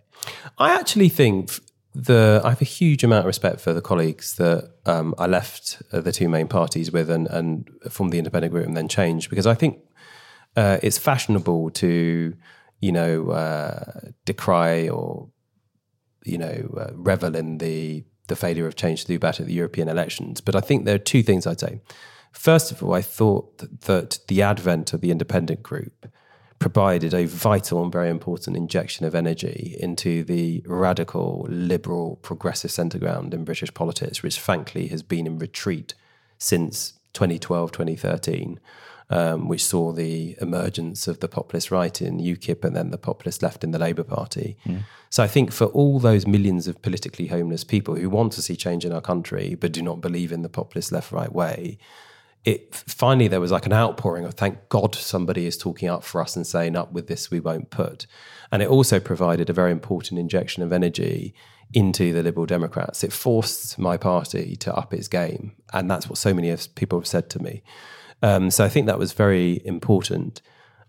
I 0.58 0.74
actually 0.78 1.08
think 1.08 1.52
the 1.96 2.42
I 2.44 2.50
have 2.50 2.62
a 2.62 2.66
huge 2.66 3.06
amount 3.06 3.22
of 3.22 3.28
respect 3.28 3.62
for 3.62 3.74
the 3.74 3.82
colleagues 3.82 4.36
that 4.36 4.72
um, 4.86 5.16
I 5.18 5.28
left 5.28 5.82
uh, 5.94 6.02
the 6.02 6.12
two 6.12 6.28
main 6.28 6.50
parties 6.50 6.92
with 6.92 7.10
and, 7.10 7.28
and 7.28 7.70
formed 7.90 8.12
the 8.12 8.18
independent 8.18 8.52
group 8.52 8.68
and 8.68 8.76
then 8.76 8.90
changed 8.90 9.30
because 9.30 9.48
I 9.48 9.54
think 9.54 9.80
uh, 10.58 10.80
it's 10.84 10.98
fashionable 10.98 11.70
to 11.70 12.36
you 12.82 12.92
know 12.92 13.30
uh, 13.30 14.10
decry 14.26 14.90
or 14.90 15.30
you 16.26 16.38
know 16.38 16.76
uh, 16.78 16.92
revel 16.96 17.34
in 17.34 17.60
the 17.60 18.04
the 18.28 18.36
failure 18.36 18.68
of 18.68 18.76
change 18.76 19.02
to 19.02 19.08
do 19.08 19.18
better 19.18 19.44
at 19.44 19.48
the 19.48 19.54
European 19.54 19.88
elections. 19.88 20.42
But 20.42 20.58
I 20.58 20.60
think 20.60 20.84
there 20.84 20.96
are 20.96 21.06
two 21.14 21.24
things 21.24 21.48
I'd 21.48 21.62
say. 21.62 21.80
First 22.32 22.72
of 22.72 22.84
all, 22.84 22.94
I 22.94 23.02
thought 23.02 23.58
that 23.82 24.20
the 24.28 24.42
advent 24.42 24.94
of 24.94 25.02
the 25.02 25.12
independent 25.12 25.64
group 25.64 26.08
provided 26.60 27.14
a 27.14 27.26
vital 27.26 27.82
and 27.82 27.92
very 27.92 28.10
important 28.10 28.56
injection 28.56 29.06
of 29.06 29.16
energy 29.16 29.78
into 29.80 30.24
the 30.26 30.62
radical, 30.66 31.48
liberal, 31.50 32.18
progressive 32.18 32.70
centre 32.70 33.00
ground 33.00 33.34
in 33.34 33.46
British 33.46 33.74
politics, 33.74 34.22
which 34.22 34.40
frankly 34.40 34.88
has 34.88 35.02
been 35.02 35.26
in 35.26 35.40
retreat 35.40 35.94
since 36.38 36.94
2012, 37.14 37.72
2013. 37.72 38.60
Um, 39.12 39.48
which 39.48 39.66
saw 39.66 39.92
the 39.92 40.38
emergence 40.40 41.08
of 41.08 41.20
the 41.20 41.28
populist 41.28 41.72
right 41.72 42.00
in 42.00 42.20
UKIP 42.20 42.64
and 42.64 42.76
then 42.76 42.92
the 42.92 42.98
populist 43.00 43.42
left 43.42 43.64
in 43.64 43.72
the 43.72 43.80
Labour 43.80 44.04
Party. 44.04 44.56
Mm. 44.68 44.84
So 45.10 45.24
I 45.24 45.28
think 45.28 45.52
for 45.52 45.66
all 45.66 45.98
those 45.98 46.28
millions 46.28 46.68
of 46.68 46.80
politically 46.84 47.26
homeless 47.26 47.64
people 47.64 47.96
who 47.96 48.08
want 48.08 48.34
to 48.34 48.44
see 48.44 48.56
change 48.56 48.86
in 48.86 48.94
our 48.94 49.02
country 49.02 49.56
but 49.56 49.72
do 49.72 49.82
not 49.82 50.00
believe 50.00 50.32
in 50.32 50.44
the 50.44 50.48
populist 50.48 50.92
left 50.92 51.12
right 51.12 51.34
way, 51.34 51.80
it 52.46 52.74
finally 52.74 53.28
there 53.28 53.42
was 53.42 53.52
like 53.52 53.66
an 53.66 53.74
outpouring 53.74 54.26
of 54.26 54.34
thank 54.34 54.70
God 54.70 54.96
somebody 54.96 55.46
is 55.46 55.58
talking 55.58 55.90
up 55.90 56.04
for 56.04 56.22
us 56.22 56.36
and 56.36 56.48
saying 56.48 56.76
up 56.76 56.92
with 56.92 57.08
this 57.08 57.30
we 57.30 57.40
won't 57.40 57.70
put. 57.70 58.08
And 58.52 58.64
it 58.64 58.70
also 58.70 59.00
provided 59.00 59.50
a 59.50 59.54
very 59.54 59.72
important 59.72 60.20
injection 60.20 60.64
of 60.64 60.72
energy 60.72 61.34
into 61.74 62.14
the 62.14 62.24
Liberal 62.24 62.46
Democrats. 62.46 63.04
It 63.04 63.14
forced 63.14 63.78
my 63.78 63.98
party 63.98 64.56
to 64.58 64.76
up 64.76 64.94
its 64.94 65.08
game. 65.08 65.54
And 65.72 65.90
that's 65.90 66.10
what 66.10 66.18
so 66.18 66.34
many 66.34 66.50
of 66.50 66.74
people 66.76 67.00
have 67.00 67.08
said 67.08 67.30
to 67.32 67.44
me. 67.44 67.62
Um, 68.24 68.50
so 68.52 68.66
I 68.66 68.70
think 68.70 68.88
that 68.88 69.00
was 69.00 69.14
very 69.14 69.62
important. 69.66 70.42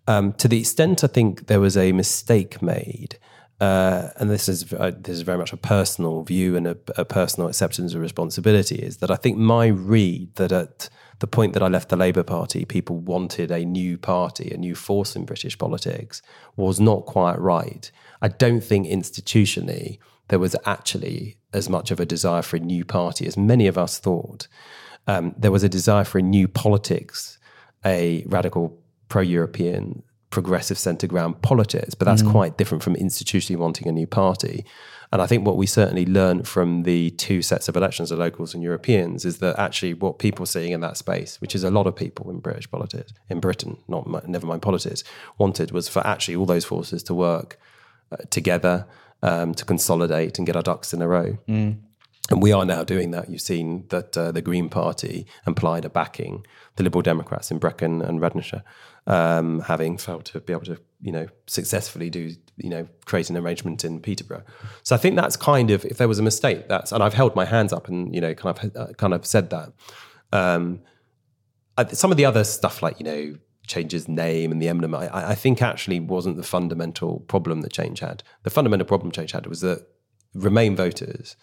Um, 0.07 0.33
to 0.35 0.49
the 0.49 0.61
extent 0.61 1.05
I 1.05 1.07
think 1.07 1.47
there 1.47 1.61
was 1.61 1.77
a 1.77 1.93
mistake 1.93 2.63
made, 2.63 3.19
uh, 3.61 4.09
and 4.17 4.31
this 4.31 4.49
is 4.49 4.73
uh, 4.73 4.91
this 4.97 5.17
is 5.17 5.21
very 5.21 5.37
much 5.37 5.53
a 5.53 5.57
personal 5.59 6.23
view 6.23 6.57
and 6.57 6.67
a, 6.67 6.77
a, 6.97 7.05
personal 7.05 7.47
acceptance 7.47 7.93
of 7.93 8.01
responsibility, 8.01 8.77
is 8.77 8.97
that 8.97 9.11
I 9.11 9.17
think 9.17 9.37
my 9.37 9.67
read 9.67 10.35
that 10.37 10.51
at 10.51 10.89
the 11.21 11.27
point 11.27 11.53
that 11.53 11.63
I 11.63 11.69
left 11.69 11.91
the 11.91 11.97
Labour 11.97 12.23
Party, 12.23 12.65
people 12.65 12.97
wanted 12.97 13.51
a 13.51 13.65
new 13.65 13.99
party, 13.99 14.51
a 14.51 14.57
new 14.57 14.75
force 14.75 15.15
in 15.15 15.25
British 15.25 15.57
politics, 15.57 16.23
was 16.57 16.81
not 16.81 17.07
quite 17.07 17.39
right. 17.39 17.91
I 18.23 18.29
don't 18.29 18.63
think 18.63 18.87
institutionally 18.87 19.99
there 20.29 20.39
was 20.39 20.57
actually 20.65 21.37
as 21.53 21.69
much 21.69 21.91
of 21.91 22.01
a 22.01 22.07
desire 22.07 22.43
for 22.43 22.57
a 22.57 22.61
new 22.61 22.85
party 22.85 23.27
as 23.27 23.37
many 23.37 23.67
of 23.67 23.77
us 23.77 23.99
thought. 23.99 24.49
Um, 25.07 25.35
there 25.37 25.51
was 25.51 25.63
a 25.63 25.69
desire 25.69 26.05
for 26.05 26.19
a 26.19 26.23
new 26.23 26.49
politics, 26.49 27.39
a 27.85 28.25
radical 28.27 28.79
pro 29.09 29.23
European, 29.23 30.03
progressive 30.31 30.79
centre 30.79 31.07
ground 31.07 31.43
politics, 31.43 31.95
but 31.95 32.07
that's 32.07 32.23
mm. 32.23 32.31
quite 32.31 32.57
different 32.57 32.83
from 32.83 32.95
institutionally 32.95 33.57
wanting 33.57 33.89
a 33.89 33.93
new 33.93 34.07
party. 34.07 34.65
And 35.13 35.21
I 35.21 35.27
think 35.27 35.45
what 35.45 35.57
we 35.57 35.67
certainly 35.67 36.07
learned 36.07 36.47
from 36.47 36.85
the 36.85 37.11
two 37.11 37.43
sets 37.43 37.69
of 37.69 37.77
elections, 37.77 38.11
the 38.11 38.17
locals 38.17 38.55
and 38.55 38.63
Europeans, 38.63 39.25
is 39.25 39.39
that 39.39 39.59
actually 39.59 39.95
what 39.95 40.21
people 40.21 40.45
are 40.45 40.47
seeing 40.47 40.71
in 40.71 40.81
that 40.81 40.97
space, 40.97 41.41
which 41.41 41.55
is 41.55 41.65
a 41.65 41.71
lot 41.71 41.89
of 41.89 41.97
people 41.97 42.31
in 42.31 42.39
British 42.39 42.71
politics, 42.71 43.13
in 43.29 43.41
Britain, 43.41 43.79
not 43.89 44.29
never 44.29 44.47
mind 44.47 44.63
politics, 44.63 45.03
wanted 45.37 45.73
was 45.73 45.89
for 45.89 46.07
actually 46.07 46.37
all 46.37 46.47
those 46.47 46.65
forces 46.65 47.03
to 47.05 47.15
work 47.15 47.59
uh, 48.13 48.19
together 48.31 48.87
um, 49.23 49.53
to 49.55 49.65
consolidate 49.65 50.39
and 50.39 50.47
get 50.47 50.57
our 50.57 50.63
ducks 50.63 50.95
in 50.95 51.03
a 51.03 51.09
row. 51.09 51.39
Mm. 51.49 51.79
And 52.31 52.41
we 52.41 52.53
are 52.53 52.65
now 52.65 52.85
doing 52.85 53.11
that. 53.11 53.29
You've 53.29 53.41
seen 53.41 53.87
that 53.89 54.17
uh, 54.17 54.31
the 54.31 54.43
Green 54.43 54.69
Party 54.69 55.27
and 55.45 55.57
Plaid 55.57 55.85
are 55.85 55.91
backing 55.91 56.47
the 56.77 56.85
Liberal 56.85 57.03
Democrats 57.03 57.51
in 57.51 57.59
Brecon 57.59 58.01
and 58.03 58.21
Radnorshire, 58.21 58.63
um, 59.09 59.61
having 59.61 59.99
failed 59.99 60.27
to 60.27 60.41
be 60.41 60.53
able 60.53 60.65
to, 60.67 60.79
you 61.03 61.11
know, 61.11 61.27
successfully 61.49 62.09
do, 62.09 62.31
you 62.63 62.71
know, 62.71 62.89
create 63.07 63.31
an 63.31 63.37
arrangement 63.37 63.85
in 63.85 64.01
Peterborough. 64.01 64.45
So 64.83 64.95
I 64.95 64.99
think 64.99 65.17
that's 65.17 65.37
kind 65.37 65.71
of, 65.71 65.85
if 65.85 65.99
there 65.99 66.09
was 66.09 66.19
a 66.19 66.23
mistake, 66.23 66.69
that's, 66.69 66.93
and 66.93 67.03
I've 67.03 67.15
held 67.15 67.35
my 67.35 67.45
hands 67.45 67.73
up 67.73 67.89
and, 67.89 68.15
you 68.15 68.21
know, 68.21 68.35
kind 68.35 68.59
of, 68.59 68.77
uh, 68.77 68.93
kind 68.95 69.15
of 69.15 69.27
said 69.27 69.51
that. 69.51 69.73
Um, 70.33 70.81
some 71.93 72.11
of 72.11 72.17
the 72.17 72.25
other 72.25 72.45
stuff 72.45 72.83
like, 72.83 73.01
you 73.01 73.05
know, 73.05 73.37
Change's 73.67 74.09
name 74.09 74.53
and 74.53 74.61
the 74.61 74.69
emblem, 74.69 74.95
I, 74.95 75.31
I 75.31 75.35
think 75.35 75.63
actually 75.63 76.01
wasn't 76.01 76.37
the 76.37 76.43
fundamental 76.43 77.21
problem 77.21 77.61
that 77.61 77.73
Change 77.73 78.01
had. 78.01 78.23
The 78.43 78.51
fundamental 78.51 78.87
problem 78.87 79.13
Change 79.13 79.33
had 79.33 79.47
was 79.47 79.61
that 79.61 79.87
Remain 80.35 80.77
voters 80.77 81.37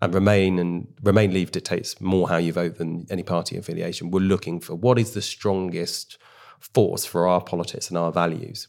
and 0.00 0.14
Remain 0.14 0.58
and 0.58 0.88
Remain 1.02 1.32
Leave 1.32 1.50
dictates 1.50 2.00
more 2.00 2.28
how 2.28 2.36
you 2.36 2.52
vote 2.52 2.76
than 2.76 3.06
any 3.10 3.22
party 3.22 3.56
affiliation. 3.56 4.10
We're 4.10 4.20
looking 4.20 4.60
for 4.60 4.74
what 4.74 4.98
is 4.98 5.12
the 5.12 5.22
strongest 5.22 6.18
force 6.60 7.04
for 7.04 7.26
our 7.26 7.40
politics 7.40 7.88
and 7.88 7.98
our 7.98 8.12
values. 8.12 8.68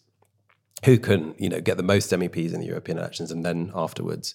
Who 0.86 0.98
can, 0.98 1.36
you 1.38 1.50
know, 1.50 1.62
get 1.62 1.78
the 1.78 1.84
most 1.84 2.12
MEPs 2.12 2.54
in 2.54 2.60
the 2.60 2.68
European 2.68 2.98
elections 2.98 3.32
and 3.32 3.46
then 3.46 3.72
afterwards 3.74 4.34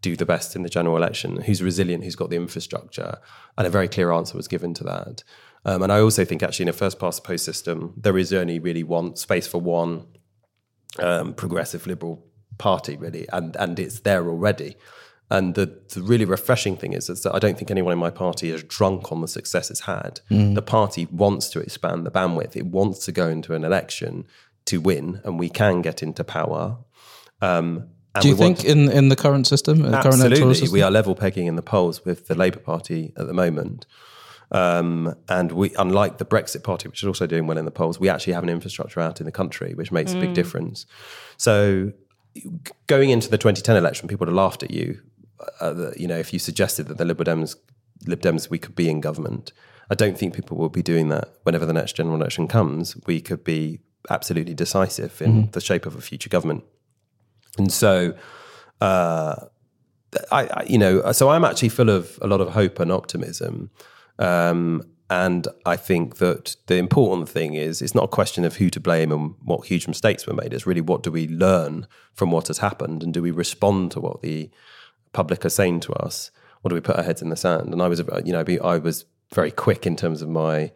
do 0.00 0.16
the 0.16 0.26
best 0.26 0.56
in 0.56 0.62
the 0.62 0.68
general 0.68 0.96
election? 0.96 1.42
Who's 1.42 1.62
resilient? 1.62 2.04
Who's 2.04 2.16
got 2.16 2.30
the 2.30 2.36
infrastructure? 2.36 3.18
And 3.56 3.66
a 3.66 3.70
very 3.70 3.88
clear 3.88 4.12
answer 4.12 4.36
was 4.36 4.48
given 4.48 4.74
to 4.74 4.84
that. 4.84 5.22
Um, 5.64 5.82
and 5.82 5.92
I 5.92 6.00
also 6.00 6.24
think 6.24 6.42
actually 6.42 6.64
in 6.64 6.68
a 6.68 6.72
first 6.72 6.98
past 6.98 7.24
post 7.24 7.44
system, 7.44 7.94
there 7.96 8.18
is 8.18 8.32
only 8.32 8.58
really 8.58 8.82
one 8.82 9.16
space 9.16 9.46
for 9.46 9.60
one 9.60 10.06
um, 10.98 11.34
progressive 11.34 11.86
liberal 11.86 12.26
party, 12.58 12.96
really, 12.96 13.26
and 13.32 13.56
and 13.56 13.78
it's 13.78 14.00
there 14.00 14.28
already. 14.28 14.76
And 15.30 15.54
the, 15.54 15.80
the, 15.94 16.02
really 16.02 16.26
refreshing 16.26 16.76
thing 16.76 16.92
is, 16.92 17.08
is, 17.08 17.22
that 17.22 17.34
I 17.34 17.38
don't 17.38 17.56
think 17.56 17.70
anyone 17.70 17.94
in 17.94 17.98
my 17.98 18.10
party 18.10 18.50
is 18.50 18.62
drunk 18.64 19.10
on 19.10 19.22
the 19.22 19.28
success 19.28 19.70
it's 19.70 19.80
had. 19.80 20.20
Mm. 20.30 20.54
The 20.54 20.60
party 20.60 21.06
wants 21.10 21.48
to 21.50 21.60
expand 21.60 22.04
the 22.04 22.10
bandwidth. 22.10 22.54
It 22.54 22.66
wants 22.66 23.06
to 23.06 23.12
go 23.12 23.28
into 23.28 23.54
an 23.54 23.64
election 23.64 24.26
to 24.66 24.80
win, 24.80 25.20
and 25.24 25.38
we 25.38 25.48
can 25.48 25.82
get 25.82 26.02
into 26.02 26.24
power. 26.24 26.78
Um, 27.40 27.88
Do 28.20 28.28
you 28.28 28.36
think 28.36 28.58
to, 28.58 28.68
in 28.68 28.90
in 28.90 29.08
the 29.08 29.16
current 29.16 29.46
system, 29.46 29.84
absolutely, 29.84 30.40
current 30.40 30.56
system? 30.56 30.72
we 30.72 30.82
are 30.82 30.90
level 30.90 31.14
pegging 31.14 31.46
in 31.46 31.56
the 31.56 31.62
polls 31.62 32.04
with 32.04 32.28
the 32.28 32.34
Labour 32.34 32.60
Party 32.60 33.12
at 33.16 33.26
the 33.26 33.34
moment. 33.34 33.86
Um, 34.52 35.14
and 35.30 35.50
we, 35.50 35.74
unlike 35.78 36.18
the 36.18 36.26
Brexit 36.26 36.62
Party, 36.62 36.86
which 36.86 37.02
is 37.02 37.06
also 37.06 37.26
doing 37.26 37.46
well 37.46 37.56
in 37.56 37.64
the 37.64 37.70
polls, 37.70 37.98
we 37.98 38.10
actually 38.10 38.34
have 38.34 38.42
an 38.42 38.50
infrastructure 38.50 39.00
out 39.00 39.18
in 39.18 39.24
the 39.24 39.32
country, 39.32 39.72
which 39.74 39.90
makes 39.90 40.12
mm. 40.12 40.18
a 40.18 40.20
big 40.20 40.30
mm. 40.30 40.34
difference. 40.34 40.84
So, 41.38 41.92
going 42.86 43.08
into 43.08 43.30
the 43.30 43.38
2010 43.38 43.76
election, 43.76 44.08
people 44.08 44.26
would 44.26 44.28
have 44.28 44.36
laughed 44.36 44.62
at 44.62 44.70
you. 44.70 45.00
Uh, 45.60 45.90
you 45.96 46.06
know, 46.06 46.18
if 46.18 46.34
you 46.34 46.38
suggested 46.38 46.86
that 46.88 46.98
the 46.98 47.04
Liberal 47.06 47.24
Dems, 47.24 47.56
Lib 48.06 48.20
Dems, 48.20 48.50
we 48.50 48.58
could 48.58 48.74
be 48.74 48.90
in 48.90 49.00
government. 49.00 49.52
I 49.90 49.94
don't 49.94 50.18
think 50.18 50.34
people 50.34 50.58
will 50.58 50.68
be 50.68 50.82
doing 50.82 51.08
that 51.08 51.34
whenever 51.44 51.64
the 51.64 51.72
next 51.72 51.96
general 51.96 52.16
election 52.16 52.46
comes. 52.46 52.96
We 53.06 53.20
could 53.20 53.44
be 53.44 53.80
absolutely 54.10 54.54
decisive 54.54 55.20
in 55.22 55.44
mm. 55.44 55.52
the 55.52 55.60
shape 55.60 55.86
of 55.86 55.96
a 55.96 56.00
future 56.00 56.28
government. 56.28 56.64
And 57.58 57.72
so, 57.72 58.14
uh, 58.80 59.36
I, 60.30 60.46
I, 60.46 60.66
you 60.68 60.78
know, 60.78 61.12
so 61.12 61.30
I'm 61.30 61.44
actually 61.44 61.70
full 61.70 61.90
of 61.90 62.18
a 62.20 62.26
lot 62.26 62.40
of 62.40 62.50
hope 62.50 62.80
and 62.80 62.92
optimism. 62.92 63.70
Um, 64.18 64.82
and 65.08 65.46
I 65.66 65.76
think 65.76 66.16
that 66.16 66.56
the 66.68 66.76
important 66.76 67.28
thing 67.28 67.54
is 67.54 67.82
it's 67.82 67.94
not 67.94 68.04
a 68.04 68.08
question 68.08 68.44
of 68.44 68.56
who 68.56 68.70
to 68.70 68.80
blame 68.80 69.12
and 69.12 69.34
what 69.42 69.66
huge 69.66 69.86
mistakes 69.86 70.26
were 70.26 70.32
made. 70.32 70.54
It's 70.54 70.66
really 70.66 70.80
what 70.80 71.02
do 71.02 71.10
we 71.10 71.28
learn 71.28 71.86
from 72.14 72.30
what 72.30 72.48
has 72.48 72.58
happened 72.58 73.02
and 73.02 73.12
do 73.12 73.20
we 73.20 73.30
respond 73.30 73.90
to 73.92 74.00
what 74.00 74.22
the 74.22 74.50
public 75.12 75.44
are 75.44 75.50
saying 75.50 75.80
to 75.80 75.92
us 75.94 76.30
or 76.62 76.70
do 76.70 76.74
we 76.74 76.80
put 76.80 76.96
our 76.96 77.02
heads 77.02 77.20
in 77.20 77.28
the 77.28 77.36
sand? 77.36 77.72
And 77.72 77.82
I 77.82 77.88
was, 77.88 78.00
you 78.24 78.32
know, 78.32 78.44
I 78.64 78.78
was 78.78 79.04
very 79.34 79.50
quick 79.50 79.86
in 79.86 79.96
terms 79.96 80.22
of 80.22 80.28
my 80.28 80.72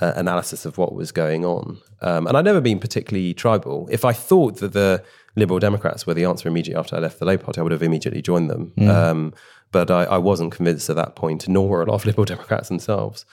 uh, 0.00 0.12
analysis 0.16 0.64
of 0.64 0.78
what 0.78 0.94
was 0.94 1.12
going 1.12 1.44
on. 1.44 1.78
Um, 2.00 2.26
and 2.26 2.36
I'd 2.36 2.44
never 2.44 2.60
been 2.60 2.78
particularly 2.78 3.34
tribal. 3.34 3.88
If 3.90 4.04
I 4.04 4.12
thought 4.12 4.58
that 4.58 4.72
the 4.72 5.02
Liberal 5.36 5.58
Democrats 5.58 6.06
were 6.06 6.14
the 6.14 6.24
answer 6.24 6.48
immediately 6.48 6.78
after 6.78 6.96
I 6.96 7.00
left 7.00 7.18
the 7.18 7.24
Labour 7.24 7.44
Party, 7.44 7.60
I 7.60 7.62
would 7.62 7.72
have 7.72 7.82
immediately 7.82 8.22
joined 8.22 8.50
them. 8.50 8.72
Mm. 8.76 8.88
Um, 8.88 9.34
but 9.70 9.90
I, 9.90 10.04
I, 10.04 10.18
wasn't 10.18 10.52
convinced 10.52 10.88
at 10.88 10.96
that 10.96 11.14
point, 11.14 11.46
nor 11.46 11.68
were 11.68 11.82
a 11.82 11.86
lot 11.86 11.94
of 11.96 12.06
Liberal 12.06 12.24
Democrats 12.24 12.68
themselves. 12.68 13.26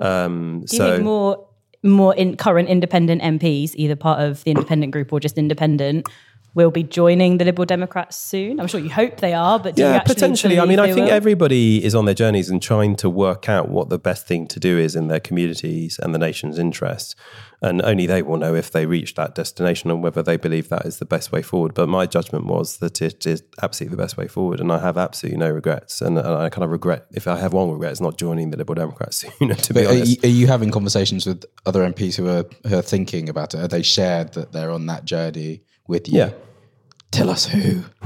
Um, 0.00 0.64
Do 0.66 0.74
you 0.74 0.78
so, 0.78 0.92
think 0.92 1.04
more 1.04 1.46
more 1.82 2.14
in 2.14 2.36
current 2.36 2.68
independent 2.68 3.22
MPs, 3.22 3.72
either 3.74 3.94
part 3.94 4.20
of 4.20 4.42
the 4.44 4.50
independent 4.50 4.92
group 4.92 5.12
or 5.12 5.20
just 5.20 5.38
independent, 5.38 6.08
will 6.56 6.70
be 6.70 6.82
joining 6.82 7.36
the 7.36 7.44
Liberal 7.44 7.66
Democrats 7.66 8.16
soon? 8.16 8.58
I'm 8.58 8.66
sure 8.66 8.80
you 8.80 8.88
hope 8.88 9.18
they 9.18 9.34
are, 9.34 9.60
but 9.60 9.76
yeah, 9.76 10.00
potentially. 10.00 10.58
I 10.58 10.64
mean, 10.64 10.80
I 10.80 10.86
think 10.86 11.06
will? 11.06 11.12
everybody 11.12 11.84
is 11.84 11.94
on 11.94 12.06
their 12.06 12.14
journeys 12.14 12.48
and 12.48 12.62
trying 12.62 12.96
to 12.96 13.10
work 13.10 13.46
out 13.46 13.68
what 13.68 13.90
the 13.90 13.98
best 13.98 14.26
thing 14.26 14.48
to 14.48 14.58
do 14.58 14.78
is 14.78 14.96
in 14.96 15.08
their 15.08 15.20
communities 15.20 16.00
and 16.02 16.14
the 16.14 16.18
nation's 16.18 16.58
interests. 16.58 17.14
And 17.60 17.82
only 17.82 18.06
they 18.06 18.22
will 18.22 18.38
know 18.38 18.54
if 18.54 18.70
they 18.70 18.86
reach 18.86 19.14
that 19.14 19.34
destination 19.34 19.90
and 19.90 20.02
whether 20.02 20.22
they 20.22 20.36
believe 20.36 20.68
that 20.70 20.86
is 20.86 20.98
the 20.98 21.04
best 21.04 21.30
way 21.30 21.42
forward. 21.42 21.74
But 21.74 21.88
my 21.88 22.06
judgment 22.06 22.46
was 22.46 22.78
that 22.78 23.02
it 23.02 23.26
is 23.26 23.42
absolutely 23.62 23.96
the 23.96 24.02
best 24.02 24.16
way 24.16 24.26
forward, 24.26 24.60
and 24.60 24.72
I 24.72 24.78
have 24.78 24.96
absolutely 24.96 25.38
no 25.38 25.50
regrets. 25.50 26.00
And, 26.00 26.18
and 26.18 26.26
I 26.26 26.48
kind 26.48 26.64
of 26.64 26.70
regret, 26.70 27.06
if 27.12 27.26
I 27.26 27.36
have 27.36 27.52
one 27.52 27.70
regret, 27.70 27.92
it's 27.92 28.00
not 28.00 28.16
joining 28.16 28.50
the 28.50 28.56
Liberal 28.56 28.76
Democrats 28.76 29.24
sooner. 29.38 29.54
To 29.54 29.74
be 29.74 29.84
but 29.84 29.90
honest, 29.90 30.24
are 30.24 30.26
you, 30.26 30.34
are 30.34 30.36
you 30.40 30.46
having 30.46 30.70
conversations 30.70 31.26
with 31.26 31.44
other 31.66 31.80
MPs 31.80 32.16
who 32.16 32.28
are 32.28 32.44
who 32.66 32.78
are 32.78 32.82
thinking 32.82 33.28
about 33.28 33.54
it? 33.54 33.60
Are 33.60 33.68
they 33.68 33.82
shared 33.82 34.32
that 34.34 34.52
they're 34.52 34.70
on 34.70 34.86
that 34.86 35.04
journey 35.04 35.62
with 35.86 36.08
you? 36.08 36.18
Yeah. 36.18 36.30
Tell 37.10 37.30
us 37.30 37.46
who. 37.46 37.84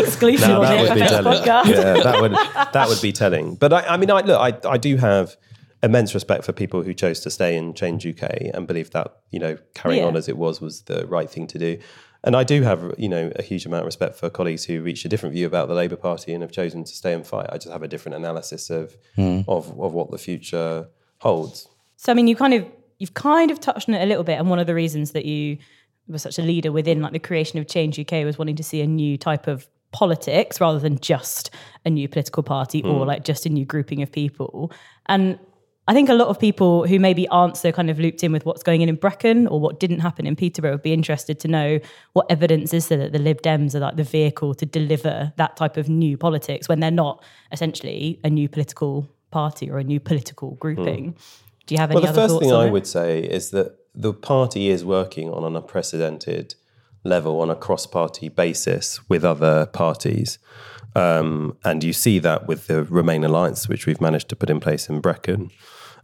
Exclusive 0.00 0.48
no, 0.48 0.62
that 0.62 0.80
would 0.80 0.94
be 0.94 1.00
telling. 1.00 1.44
Yeah, 1.44 2.02
that 2.02 2.18
would 2.20 2.32
that 2.32 2.88
would 2.88 3.02
be 3.02 3.12
telling. 3.12 3.56
But 3.56 3.72
I, 3.72 3.80
I 3.80 3.96
mean, 3.96 4.10
I 4.10 4.20
look, 4.20 4.40
I, 4.40 4.56
I 4.68 4.78
do 4.78 4.96
have 4.96 5.36
immense 5.82 6.14
respect 6.14 6.44
for 6.44 6.52
people 6.52 6.82
who 6.82 6.94
chose 6.94 7.20
to 7.20 7.30
stay 7.30 7.56
and 7.56 7.74
change 7.74 8.06
UK 8.06 8.52
and 8.54 8.66
believe 8.66 8.90
that 8.90 9.16
you 9.30 9.38
know 9.38 9.56
carrying 9.74 10.02
yeah. 10.02 10.08
on 10.08 10.16
as 10.16 10.28
it 10.28 10.36
was 10.36 10.60
was 10.60 10.82
the 10.82 11.06
right 11.06 11.28
thing 11.30 11.46
to 11.48 11.58
do. 11.58 11.78
And 12.22 12.36
I 12.36 12.44
do 12.44 12.62
have 12.62 12.94
you 12.98 13.08
know 13.08 13.32
a 13.36 13.42
huge 13.42 13.66
amount 13.66 13.80
of 13.82 13.86
respect 13.86 14.14
for 14.16 14.30
colleagues 14.30 14.64
who 14.64 14.82
reached 14.82 15.04
a 15.04 15.08
different 15.08 15.34
view 15.34 15.46
about 15.46 15.68
the 15.68 15.74
Labour 15.74 15.96
Party 15.96 16.32
and 16.32 16.42
have 16.42 16.52
chosen 16.52 16.84
to 16.84 16.94
stay 16.94 17.12
and 17.12 17.26
fight. 17.26 17.46
I 17.50 17.56
just 17.56 17.72
have 17.72 17.82
a 17.82 17.88
different 17.88 18.16
analysis 18.16 18.70
of 18.70 18.96
mm. 19.16 19.44
of, 19.48 19.68
of 19.80 19.92
what 19.92 20.10
the 20.10 20.18
future 20.18 20.88
holds. 21.18 21.66
So 21.96 22.12
I 22.12 22.14
mean, 22.14 22.28
you 22.28 22.36
kind 22.36 22.54
of 22.54 22.66
you've 22.98 23.14
kind 23.14 23.50
of 23.50 23.58
touched 23.58 23.88
on 23.88 23.94
it 23.94 24.02
a 24.02 24.06
little 24.06 24.24
bit, 24.24 24.38
and 24.38 24.48
one 24.48 24.58
of 24.58 24.66
the 24.66 24.74
reasons 24.74 25.12
that 25.12 25.24
you 25.24 25.58
was 26.12 26.22
such 26.22 26.38
a 26.38 26.42
leader 26.42 26.72
within 26.72 27.00
like 27.00 27.12
the 27.12 27.18
creation 27.18 27.58
of 27.58 27.66
Change 27.66 27.98
UK 27.98 28.24
was 28.24 28.38
wanting 28.38 28.56
to 28.56 28.62
see 28.62 28.80
a 28.80 28.86
new 28.86 29.16
type 29.16 29.46
of 29.46 29.68
politics 29.92 30.60
rather 30.60 30.78
than 30.78 30.98
just 30.98 31.50
a 31.84 31.90
new 31.90 32.08
political 32.08 32.42
party 32.42 32.82
mm. 32.82 32.92
or 32.92 33.04
like 33.04 33.24
just 33.24 33.46
a 33.46 33.48
new 33.48 33.64
grouping 33.64 34.02
of 34.02 34.12
people. 34.12 34.72
And 35.06 35.38
I 35.88 35.92
think 35.92 36.08
a 36.08 36.14
lot 36.14 36.28
of 36.28 36.38
people 36.38 36.86
who 36.86 37.00
maybe 37.00 37.26
aren't 37.28 37.56
so 37.56 37.72
kind 37.72 37.90
of 37.90 37.98
looped 37.98 38.22
in 38.22 38.30
with 38.30 38.46
what's 38.46 38.62
going 38.62 38.82
on 38.82 38.88
in 38.88 38.94
Brecon 38.94 39.48
or 39.48 39.58
what 39.58 39.80
didn't 39.80 39.98
happen 39.98 40.24
in 40.24 40.36
Peterborough 40.36 40.72
would 40.72 40.82
be 40.82 40.92
interested 40.92 41.40
to 41.40 41.48
know 41.48 41.80
what 42.12 42.26
evidence 42.30 42.72
is 42.72 42.86
there 42.86 42.98
that 42.98 43.12
the 43.12 43.18
Lib 43.18 43.42
Dems 43.42 43.74
are 43.74 43.80
like 43.80 43.96
the 43.96 44.04
vehicle 44.04 44.54
to 44.54 44.64
deliver 44.64 45.32
that 45.36 45.56
type 45.56 45.76
of 45.76 45.88
new 45.88 46.16
politics 46.16 46.68
when 46.68 46.78
they're 46.78 46.92
not 46.92 47.24
essentially 47.50 48.20
a 48.22 48.30
new 48.30 48.48
political 48.48 49.08
party 49.32 49.68
or 49.68 49.78
a 49.78 49.84
new 49.84 49.98
political 49.98 50.52
grouping. 50.56 51.16
Do 51.66 51.74
you 51.74 51.80
have 51.80 51.90
any 51.90 52.00
Well, 52.00 52.12
the 52.12 52.20
first 52.20 52.38
thing 52.38 52.52
I 52.52 52.66
it? 52.66 52.70
would 52.70 52.86
say 52.86 53.20
is 53.20 53.50
that 53.50 53.79
the 53.94 54.12
party 54.12 54.68
is 54.68 54.84
working 54.84 55.30
on 55.30 55.44
an 55.44 55.56
unprecedented 55.56 56.54
level 57.04 57.40
on 57.40 57.50
a 57.50 57.56
cross 57.56 57.86
party 57.86 58.28
basis 58.28 59.00
with 59.08 59.24
other 59.24 59.66
parties. 59.66 60.38
Um, 60.94 61.56
and 61.64 61.82
you 61.82 61.92
see 61.92 62.18
that 62.18 62.46
with 62.46 62.66
the 62.66 62.84
Remain 62.84 63.24
Alliance, 63.24 63.68
which 63.68 63.86
we've 63.86 64.00
managed 64.00 64.28
to 64.30 64.36
put 64.36 64.50
in 64.50 64.60
place 64.60 64.88
in 64.88 65.00
Brecon. 65.00 65.50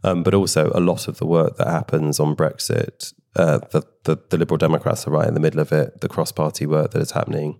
Um, 0.03 0.23
but 0.23 0.33
also, 0.33 0.71
a 0.73 0.79
lot 0.79 1.07
of 1.07 1.17
the 1.17 1.25
work 1.25 1.57
that 1.57 1.67
happens 1.67 2.19
on 2.19 2.35
Brexit, 2.35 3.13
uh, 3.35 3.59
the, 3.71 3.83
the, 4.03 4.17
the 4.29 4.37
Liberal 4.37 4.57
Democrats 4.57 5.07
are 5.07 5.11
right 5.11 5.27
in 5.27 5.33
the 5.33 5.39
middle 5.39 5.59
of 5.59 5.71
it, 5.71 6.01
the 6.01 6.07
cross 6.07 6.31
party 6.31 6.65
work 6.65 6.91
that 6.91 7.01
is 7.01 7.11
happening 7.11 7.59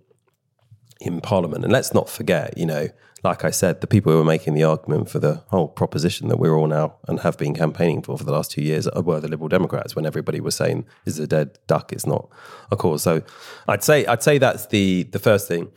in 1.00 1.20
Parliament. 1.20 1.64
And 1.64 1.72
let's 1.72 1.94
not 1.94 2.08
forget, 2.08 2.56
you 2.56 2.66
know, 2.66 2.88
like 3.24 3.44
I 3.44 3.50
said, 3.50 3.80
the 3.80 3.86
people 3.86 4.12
who 4.12 4.18
were 4.18 4.24
making 4.24 4.54
the 4.54 4.62
argument 4.62 5.10
for 5.10 5.18
the 5.18 5.42
whole 5.48 5.68
proposition 5.68 6.28
that 6.28 6.38
we're 6.38 6.56
all 6.56 6.68
now 6.68 6.96
and 7.08 7.20
have 7.20 7.36
been 7.36 7.54
campaigning 7.54 8.02
for 8.02 8.16
for 8.16 8.24
the 8.24 8.32
last 8.32 8.52
two 8.52 8.62
years 8.62 8.88
were 8.94 9.20
the 9.20 9.28
Liberal 9.28 9.48
Democrats. 9.48 9.96
When 9.96 10.06
everybody 10.06 10.40
was 10.40 10.54
saying, 10.54 10.86
"Is 11.04 11.18
a 11.18 11.26
dead 11.26 11.58
duck?" 11.66 11.92
It's 11.92 12.06
not 12.06 12.28
a 12.70 12.76
cause. 12.76 13.02
So, 13.02 13.22
I'd 13.66 13.82
say 13.82 14.06
I'd 14.06 14.22
say 14.22 14.38
that's 14.38 14.66
the 14.66 15.04
the 15.04 15.18
first 15.18 15.48
thing. 15.48 15.70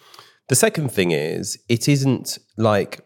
The 0.50 0.56
second 0.56 0.92
thing 0.92 1.12
is 1.12 1.58
it 1.68 1.88
isn't 1.88 2.38
like 2.58 3.02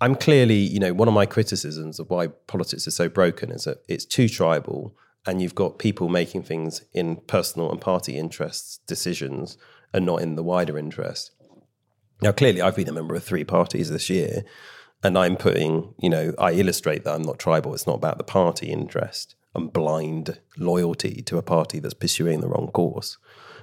I'm 0.00 0.14
clearly, 0.14 0.56
you 0.58 0.78
know, 0.78 0.94
one 0.94 1.08
of 1.08 1.14
my 1.14 1.26
criticisms 1.26 1.98
of 1.98 2.08
why 2.08 2.28
politics 2.28 2.86
is 2.86 2.94
so 2.94 3.08
broken 3.08 3.50
is 3.50 3.64
that 3.64 3.78
it's 3.88 4.04
too 4.04 4.28
tribal 4.28 4.96
and 5.26 5.42
you've 5.42 5.54
got 5.54 5.78
people 5.78 6.08
making 6.08 6.42
things 6.44 6.82
in 6.94 7.16
personal 7.16 7.70
and 7.70 7.80
party 7.80 8.16
interests 8.16 8.78
decisions 8.86 9.58
and 9.92 10.06
not 10.06 10.22
in 10.22 10.36
the 10.36 10.42
wider 10.42 10.78
interest. 10.78 11.32
Now, 12.22 12.32
clearly, 12.32 12.60
I've 12.60 12.76
been 12.76 12.88
a 12.88 12.92
member 12.92 13.14
of 13.14 13.24
three 13.24 13.44
parties 13.44 13.90
this 13.90 14.10
year, 14.10 14.44
and 15.02 15.16
I'm 15.16 15.36
putting, 15.36 15.94
you 15.98 16.10
know, 16.10 16.34
I 16.38 16.52
illustrate 16.52 17.04
that 17.04 17.14
I'm 17.14 17.22
not 17.22 17.38
tribal. 17.38 17.74
It's 17.74 17.86
not 17.86 17.96
about 17.96 18.18
the 18.18 18.24
party 18.24 18.70
interest 18.70 19.34
and 19.54 19.72
blind 19.72 20.38
loyalty 20.58 21.22
to 21.22 21.38
a 21.38 21.42
party 21.42 21.78
that's 21.80 21.94
pursuing 21.94 22.40
the 22.40 22.48
wrong 22.48 22.68
course. 22.68 23.16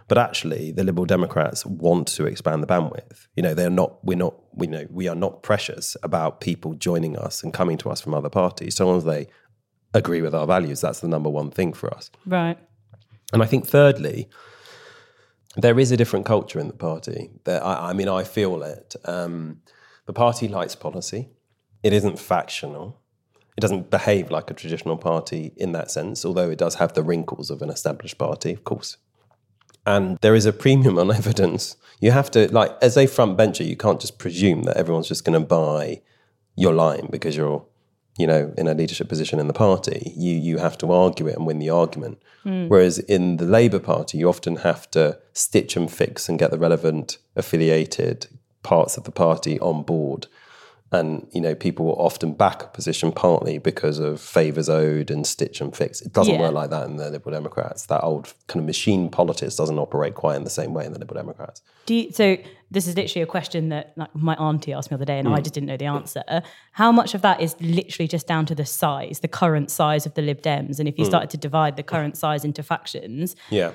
But 0.07 0.17
actually, 0.17 0.71
the 0.71 0.83
Liberal 0.83 1.05
Democrats 1.05 1.65
want 1.65 2.07
to 2.09 2.25
expand 2.25 2.63
the 2.63 2.67
bandwidth. 2.67 3.27
You 3.35 3.43
know, 3.43 3.53
they're 3.53 3.69
not. 3.69 4.03
We're 4.03 4.17
not. 4.17 4.35
We 4.53 4.65
know 4.67 4.87
we 4.89 5.07
are 5.07 5.15
not 5.15 5.43
precious 5.43 5.97
about 6.01 6.39
people 6.39 6.73
joining 6.75 7.17
us 7.17 7.43
and 7.43 7.53
coming 7.53 7.77
to 7.79 7.89
us 7.89 8.01
from 8.01 8.13
other 8.13 8.29
parties, 8.29 8.75
so 8.75 8.87
long 8.87 8.97
as 8.97 9.03
they 9.03 9.27
agree 9.93 10.21
with 10.21 10.33
our 10.33 10.47
values. 10.47 10.81
That's 10.81 11.01
the 11.01 11.09
number 11.09 11.29
one 11.29 11.51
thing 11.51 11.73
for 11.73 11.93
us. 11.93 12.09
Right. 12.25 12.57
And 13.33 13.43
I 13.43 13.45
think, 13.45 13.67
thirdly, 13.67 14.29
there 15.57 15.79
is 15.79 15.91
a 15.91 15.97
different 15.97 16.25
culture 16.25 16.59
in 16.59 16.67
the 16.67 16.73
party. 16.73 17.31
I, 17.45 17.89
I 17.89 17.93
mean, 17.93 18.07
I 18.07 18.23
feel 18.23 18.63
it. 18.63 18.95
Um, 19.05 19.61
the 20.05 20.13
party 20.13 20.47
likes 20.47 20.75
policy. 20.75 21.29
It 21.83 21.93
isn't 21.93 22.19
factional. 22.19 22.99
It 23.57 23.61
doesn't 23.61 23.89
behave 23.89 24.29
like 24.29 24.51
a 24.51 24.53
traditional 24.53 24.97
party 24.97 25.53
in 25.57 25.71
that 25.71 25.89
sense, 25.89 26.23
although 26.23 26.49
it 26.49 26.59
does 26.59 26.75
have 26.75 26.93
the 26.93 27.03
wrinkles 27.03 27.49
of 27.49 27.61
an 27.61 27.69
established 27.69 28.17
party, 28.17 28.53
of 28.53 28.63
course. 28.63 28.97
And 29.85 30.17
there 30.21 30.35
is 30.35 30.45
a 30.45 30.53
premium 30.53 30.99
on 30.99 31.11
evidence. 31.21 31.75
You 31.99 32.11
have 32.11 32.29
to, 32.31 32.53
like, 32.53 32.71
as 32.81 32.97
a 32.97 33.07
front 33.07 33.35
bencher, 33.37 33.63
you 33.63 33.75
can't 33.75 33.99
just 33.99 34.19
presume 34.19 34.63
that 34.63 34.77
everyone's 34.77 35.07
just 35.07 35.25
going 35.25 35.39
to 35.39 35.45
buy 35.45 36.01
your 36.55 36.73
line 36.73 37.07
because 37.09 37.35
you're, 37.35 37.65
you 38.17 38.27
know, 38.27 38.53
in 38.57 38.67
a 38.67 38.73
leadership 38.73 39.07
position 39.07 39.39
in 39.39 39.47
the 39.47 39.53
party. 39.53 40.13
You 40.15 40.33
you 40.33 40.57
have 40.57 40.77
to 40.79 40.91
argue 40.91 41.27
it 41.27 41.37
and 41.37 41.45
win 41.45 41.59
the 41.59 41.69
argument. 41.69 42.21
Hmm. 42.43 42.67
Whereas 42.67 42.99
in 42.99 43.37
the 43.37 43.45
Labour 43.45 43.79
Party, 43.79 44.17
you 44.17 44.27
often 44.27 44.57
have 44.57 44.89
to 44.91 45.19
stitch 45.33 45.75
and 45.75 45.91
fix 45.91 46.27
and 46.27 46.39
get 46.39 46.51
the 46.51 46.57
relevant 46.57 47.17
affiliated 47.35 48.27
parts 48.63 48.97
of 48.97 49.03
the 49.03 49.11
party 49.11 49.59
on 49.59 49.83
board. 49.83 50.27
And 50.91 51.27
you 51.33 51.41
know, 51.41 51.53
people 51.53 51.85
will 51.85 51.99
often 51.99 52.31
back 52.33 52.63
a 52.63 52.67
position 52.67 53.11
partly 53.11 53.57
because 53.57 53.99
of 53.99 54.21
favours 54.21 54.69
owed 54.69 55.11
and 55.11 55.27
stitch 55.27 55.59
and 55.59 55.75
fix. 55.75 55.99
It 56.01 56.13
doesn't 56.13 56.33
Yeah. 56.35 56.39
work 56.39 56.53
like 56.53 56.69
that 56.69 56.85
in 56.87 56.95
the 56.95 57.09
Liberal 57.09 57.33
Democrats. 57.35 57.87
That 57.87 58.03
old 58.03 58.33
kind 58.47 58.61
of 58.61 58.65
machine 58.65 59.09
politics 59.09 59.57
doesn't 59.57 59.77
operate 59.77 60.15
quite 60.15 60.37
in 60.37 60.45
the 60.45 60.49
same 60.49 60.73
way 60.73 60.85
in 60.85 60.93
the 60.93 60.99
Liberal 60.99 61.19
Democrats. 61.21 61.61
Do 61.87 61.95
you, 61.95 62.11
so 62.13 62.37
this 62.71 62.87
is 62.87 62.95
literally 62.95 63.21
a 63.23 63.25
question 63.27 63.69
that 63.69 63.93
like, 63.97 64.15
my 64.15 64.35
auntie 64.35 64.71
asked 64.73 64.89
me 64.89 64.95
the 64.95 64.99
other 64.99 65.05
day, 65.05 65.19
and 65.19 65.27
Mm. 65.27 65.35
I 65.35 65.41
just 65.41 65.53
didn't 65.53 65.67
know 65.67 65.77
the 65.77 65.85
answer. 65.85 66.23
How 66.71 66.91
much 66.93 67.13
of 67.13 67.21
that 67.21 67.41
is 67.41 67.55
literally 67.59 68.07
just 68.07 68.25
down 68.27 68.45
to 68.45 68.55
the 68.55 68.65
size, 68.65 69.19
the 69.19 69.27
current 69.27 69.69
size 69.71 70.05
of 70.05 70.13
the 70.13 70.21
Lib 70.21 70.41
Dems? 70.41 70.79
And 70.79 70.87
if 70.87 70.97
you 70.97 71.03
Mm. 71.05 71.09
started 71.09 71.29
to 71.31 71.37
divide 71.37 71.75
the 71.75 71.83
current 71.83 72.15
size 72.17 72.45
into 72.45 72.63
factions, 72.63 73.35
Yeah. 73.49 73.71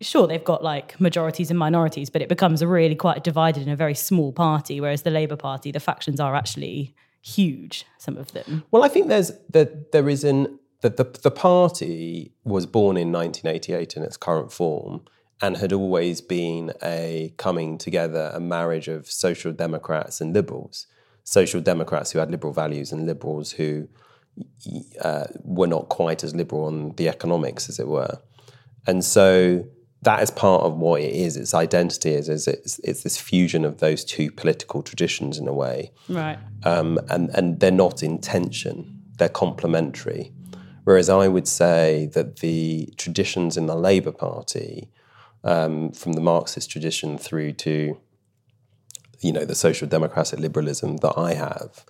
Sure 0.00 0.26
they've 0.26 0.44
got 0.44 0.62
like 0.62 1.00
majorities 1.00 1.50
and 1.50 1.58
minorities, 1.58 2.10
but 2.10 2.22
it 2.22 2.28
becomes 2.28 2.64
really 2.64 2.94
quite 2.94 3.22
divided 3.24 3.62
in 3.62 3.68
a 3.68 3.76
very 3.76 3.94
small 3.94 4.32
party. 4.32 4.80
Whereas 4.80 5.02
the 5.02 5.10
Labour 5.10 5.36
Party, 5.36 5.70
the 5.70 5.80
factions 5.80 6.20
are 6.20 6.34
actually 6.34 6.94
huge. 7.22 7.84
Some 7.98 8.16
of 8.16 8.32
them. 8.32 8.64
Well, 8.70 8.82
I 8.82 8.88
think 8.88 9.08
there's 9.08 9.32
that 9.50 9.92
there 9.92 10.08
is 10.08 10.24
an 10.24 10.58
that 10.80 10.96
the 10.96 11.04
the 11.04 11.30
party 11.30 12.32
was 12.44 12.66
born 12.66 12.96
in 12.96 13.12
1988 13.12 13.96
in 13.96 14.02
its 14.02 14.16
current 14.16 14.52
form 14.52 15.02
and 15.42 15.56
had 15.56 15.72
always 15.72 16.20
been 16.20 16.72
a 16.82 17.32
coming 17.36 17.78
together, 17.78 18.30
a 18.34 18.40
marriage 18.40 18.88
of 18.88 19.10
social 19.10 19.52
democrats 19.52 20.20
and 20.20 20.34
liberals. 20.34 20.86
Social 21.24 21.60
democrats 21.60 22.10
who 22.10 22.18
had 22.18 22.30
liberal 22.30 22.52
values 22.52 22.92
and 22.92 23.06
liberals 23.06 23.52
who 23.52 23.88
uh, 25.02 25.26
were 25.42 25.66
not 25.66 25.88
quite 25.88 26.24
as 26.24 26.34
liberal 26.34 26.64
on 26.64 26.94
the 26.96 27.08
economics, 27.08 27.68
as 27.68 27.78
it 27.78 27.88
were. 27.88 28.18
And 28.86 29.04
so 29.04 29.64
that 30.02 30.22
is 30.22 30.30
part 30.30 30.62
of 30.62 30.76
what 30.76 31.00
it 31.02 31.12
is. 31.14 31.36
Its 31.36 31.52
identity 31.52 32.10
is, 32.10 32.28
is 32.28 32.48
it's, 32.48 32.78
it's 32.80 33.02
this 33.02 33.18
fusion 33.18 33.64
of 33.64 33.78
those 33.78 34.04
two 34.04 34.30
political 34.30 34.82
traditions 34.82 35.38
in 35.38 35.46
a 35.46 35.52
way 35.52 35.92
Right. 36.08 36.38
um, 36.64 36.98
and 37.08 37.30
and 37.36 37.60
they're 37.60 37.70
not 37.70 38.02
in 38.02 38.18
tension; 38.18 39.02
they're 39.18 39.28
complementary. 39.28 40.32
Whereas 40.84 41.08
I 41.10 41.28
would 41.28 41.46
say 41.46 42.08
that 42.14 42.36
the 42.38 42.92
traditions 42.96 43.56
in 43.56 43.66
the 43.66 43.76
Labour 43.76 44.12
Party, 44.12 44.88
um, 45.44 45.92
from 45.92 46.14
the 46.14 46.22
Marxist 46.22 46.70
tradition 46.70 47.18
through 47.18 47.52
to, 47.52 47.98
you 49.20 49.32
know, 49.32 49.44
the 49.44 49.54
social 49.54 49.86
democratic 49.86 50.38
liberalism 50.40 50.96
that 50.98 51.14
I 51.18 51.34
have, 51.34 51.84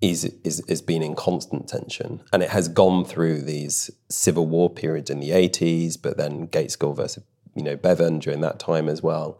is 0.00 0.24
is 0.44 0.60
is 0.60 0.80
been 0.80 1.02
in 1.02 1.14
constant 1.16 1.68
tension, 1.68 2.22
and 2.32 2.42
it 2.42 2.50
has 2.50 2.68
gone 2.68 3.04
through 3.04 3.42
these 3.42 3.90
civil 4.08 4.46
war 4.46 4.70
periods 4.70 5.10
in 5.10 5.18
the 5.20 5.32
eighties, 5.32 5.96
but 5.96 6.16
then 6.16 6.46
Gaitskell 6.46 6.94
versus 6.94 7.24
you 7.54 7.62
know 7.62 7.76
Bevan 7.76 8.18
during 8.18 8.40
that 8.40 8.58
time 8.58 8.88
as 8.88 9.02
well. 9.02 9.38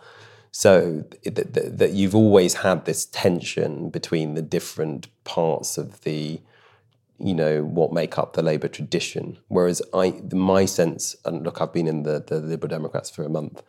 So 0.53 1.05
that, 1.25 1.90
you've 1.92 2.14
always 2.14 2.55
had 2.55 2.85
this 2.85 3.07
tension 3.07 3.88
between 3.88 4.35
the 4.35 4.42
different 4.42 5.09
parts 5.25 5.79
of 5.79 6.01
the, 6.01 6.40
you 7.18 7.35
know, 7.35 7.62
what 7.62 7.92
make 7.92 8.18
up 8.18 8.33
the 8.33 8.42
Labour 8.42 8.68
tradition. 8.68 9.38
Whereas 9.49 9.81
I, 9.94 10.20
my 10.33 10.64
sense, 10.64 11.14
and 11.25 11.44
look, 11.44 11.61
I've 11.61 11.73
been 11.73 11.87
in 11.87 12.03
the, 12.03 12.25
the 12.27 12.40
Liberal 12.40 12.68
Democrats 12.68 13.11
for 13.11 13.23
a 13.23 13.29
month, 13.29 13.62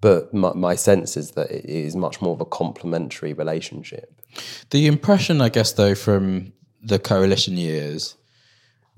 but 0.00 0.32
my, 0.32 0.52
my 0.52 0.76
sense 0.76 1.16
is 1.16 1.32
that 1.32 1.50
it 1.50 1.64
is 1.64 1.96
much 1.96 2.22
more 2.22 2.34
of 2.34 2.40
a 2.40 2.44
complementary 2.44 3.32
relationship. 3.32 4.22
The 4.70 4.86
impression, 4.86 5.40
I 5.40 5.48
guess, 5.48 5.72
though, 5.72 5.96
from 5.96 6.52
the 6.80 7.00
coalition 7.00 7.56
years 7.56 8.14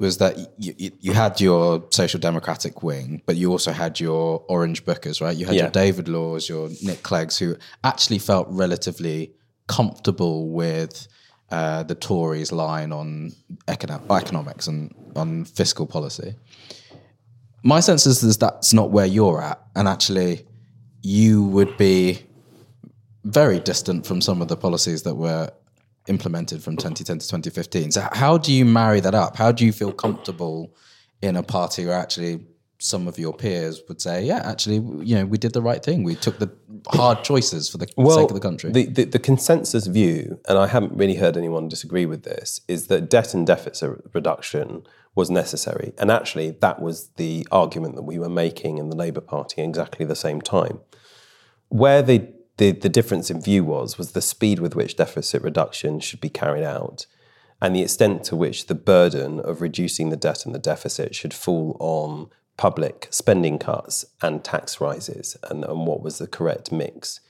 was 0.01 0.17
that 0.17 0.37
you, 0.59 0.91
you, 0.99 1.13
had 1.13 1.41
your 1.41 1.85
social 1.91 2.19
democratic 2.19 2.83
wing, 2.83 3.23
but 3.27 3.37
you 3.37 3.51
also 3.51 3.71
had 3.71 4.01
your 4.01 4.43
orange 4.49 4.85
bookers, 4.87 5.21
right? 5.21 5.37
You 5.37 5.45
had 5.45 5.55
Yeah. 5.55 5.63
your 5.65 5.71
David 5.71 6.09
Laws, 6.09 6.49
your 6.49 6.71
Nick 6.83 7.03
Cleggs, 7.03 7.37
who 7.37 7.57
actually 7.85 8.19
felt 8.19 8.47
relatively 8.49 9.33
comfortable 9.69 10.49
with 10.49 11.07
uh, 11.51 11.83
the 11.83 11.95
Tories' 11.95 12.51
line 12.51 12.93
on 12.93 13.33
econo- 13.69 14.01
economics 14.19 14.67
and 14.67 14.95
on 15.15 15.45
fiscal 15.45 15.87
policy. 15.87 16.35
My 17.63 17.81
sense 17.81 18.07
is, 18.07 18.23
is 18.23 18.39
that's 18.39 18.73
not 18.73 18.91
where 18.91 19.07
you're 19.07 19.43
at, 19.43 19.61
and 19.77 19.87
actually, 19.87 20.47
you 21.03 21.45
would 21.45 21.77
be 21.77 22.21
very 23.25 23.61
distant 23.61 24.07
from 24.07 24.23
some 24.23 24.41
of 24.41 24.49
the 24.49 24.57
policies 24.57 25.03
that 25.03 25.15
were 25.15 25.51
implemented 26.07 26.63
from 26.63 26.77
2010 26.77 27.19
to 27.19 27.27
2015. 27.27 27.93
So, 27.93 28.09
how 28.13 28.39
do 28.39 28.53
you 28.53 28.65
marry 28.65 29.01
that 29.01 29.15
up? 29.15 29.37
How 29.37 29.53
do 29.53 29.65
you 29.65 29.73
feel 29.73 29.93
comfortable 29.93 30.75
in 31.23 31.37
a 31.37 31.43
party 31.43 31.87
where 31.87 31.99
actually 31.99 32.41
some 32.79 33.07
of 33.07 33.19
your 33.19 33.35
peers 33.35 33.83
would 33.89 34.01
say, 34.01 34.25
"Yeah, 34.25 34.41
actually, 34.45 34.77
you 35.05 35.15
know, 35.17 35.27
we 35.27 35.37
did 35.37 35.53
the 35.53 35.63
right 35.63 35.85
thing. 35.85 36.03
We 36.03 36.15
took 36.15 36.39
the 36.39 36.51
hard 36.89 37.23
choices 37.23 37.69
for 37.69 37.77
the 37.79 37.87
sake 37.87 38.31
of 38.31 38.35
the 38.35 38.41
country." 38.41 38.73
The, 38.73 38.87
the, 38.87 39.05
the 39.05 39.19
consensus 39.19 39.87
view, 39.87 40.41
and 40.49 40.59
I 40.59 40.67
haven't 40.67 40.95
really 40.95 41.17
heard 41.17 41.37
anyone 41.37 41.69
disagree 41.69 42.07
with 42.07 42.23
this, 42.23 42.63
is 42.69 42.87
that 42.87 43.11
debt 43.11 43.35
and 43.35 43.47
deficit 43.47 44.01
reduction 44.15 44.87
was 45.15 45.31
necessary. 45.31 45.93
And 45.99 46.11
actually, 46.11 46.53
that 46.61 46.81
was 46.81 47.09
the 47.17 47.47
argument 47.51 47.97
that 47.97 48.03
we 48.03 48.19
were 48.19 48.29
making 48.29 48.79
in 48.79 48.89
the 48.89 48.97
Labour 48.97 49.21
Party 49.21 49.63
exactly 49.63 50.07
the 50.07 50.17
same 50.17 50.41
time. 50.41 50.81
Where 51.69 52.03
the, 52.03 52.29
the, 52.61 52.73
the 52.73 52.91
difference 52.91 53.31
in 53.31 53.41
view 53.41 53.65
was, 53.65 53.97
was 53.97 54.13
the 54.13 54.21
speed 54.21 54.59
with 54.59 54.77
which 54.77 54.95
deficit 54.95 55.43
reduction 55.43 55.99
should 55.99 56.21
be 56.21 56.29
carried 56.29 56.63
out 56.63 57.07
and 57.63 57.75
the 57.75 57.81
extent 57.81 58.23
to 58.25 58.37
which 58.37 58.67
the 58.67 58.75
burden 58.75 59.41
of 59.41 59.63
reducing 59.63 60.11
the 60.11 60.17
debt 60.17 60.45
and 60.45 60.55
the 60.55 60.59
deficit 60.59 61.15
should 61.15 61.33
fall 61.33 61.75
on 61.81 62.29
public 62.59 63.09
spending 63.11 63.59
cuts 63.59 64.05
and 64.21 64.45
tax 64.45 64.79
rises 64.79 65.39
and, 65.49 65.65
and 65.65 65.87
what 65.87 66.03
was 66.03 66.19
the 66.19 66.27
correct 66.27 66.71
mix. 66.71 67.21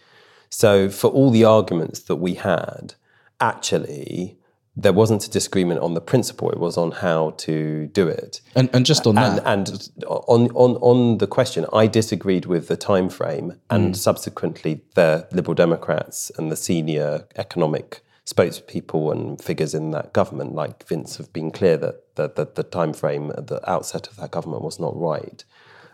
So, 0.49 0.91
for 0.91 1.09
all 1.09 1.31
the 1.31 1.45
arguments 1.45 2.01
that 2.01 2.16
we 2.16 2.35
had, 2.35 2.95
actually, 3.41 4.37
there 4.77 4.93
wasn't 4.93 5.27
a 5.27 5.31
disagreement 5.31 5.81
on 5.81 5.95
the 5.95 6.01
principle; 6.01 6.51
it 6.51 6.59
was 6.59 6.77
on 6.77 6.93
how 6.93 7.31
to 7.39 7.87
do 7.89 8.09
it. 8.09 8.41
And, 8.55 8.71
and 8.73 8.87
just 8.87 9.07
on 9.07 9.16
that, 9.16 9.45
And, 9.45 9.68
and 9.68 9.91
on, 10.07 10.51
on, 10.51 10.77
on 10.77 11.18
the 11.18 11.27
question, 11.27 11.66
I 11.73 11.87
disagreed 11.87 12.47
with 12.47 12.68
the 12.68 12.77
time 12.77 13.09
frame, 13.09 13.61
and 13.68 13.95
mm. 13.95 13.97
subsequently, 13.97 14.83
the 14.95 15.29
Liberal 15.33 15.55
Democrats 15.55 16.31
and 16.39 16.51
the 16.51 16.57
senior 16.57 17.27
economic 17.37 18.03
spokespeople 18.27 19.11
and 19.11 19.43
figures 19.43 19.75
in 19.75 19.91
that 19.91 20.12
government, 20.12 20.55
like 20.55 20.87
Vince, 20.87 21.16
have 21.16 21.33
been 21.33 21.51
clear 21.51 21.77
that 21.77 22.14
the, 22.14 22.29
the, 22.29 22.49
the 22.55 22.62
time 22.62 22.93
frame 22.93 23.33
at 23.37 23.49
the 23.49 23.68
outset 23.68 24.07
of 24.09 24.16
that 24.16 24.31
government 24.31 24.62
was 24.62 24.79
not 24.79 24.97
right. 24.97 25.45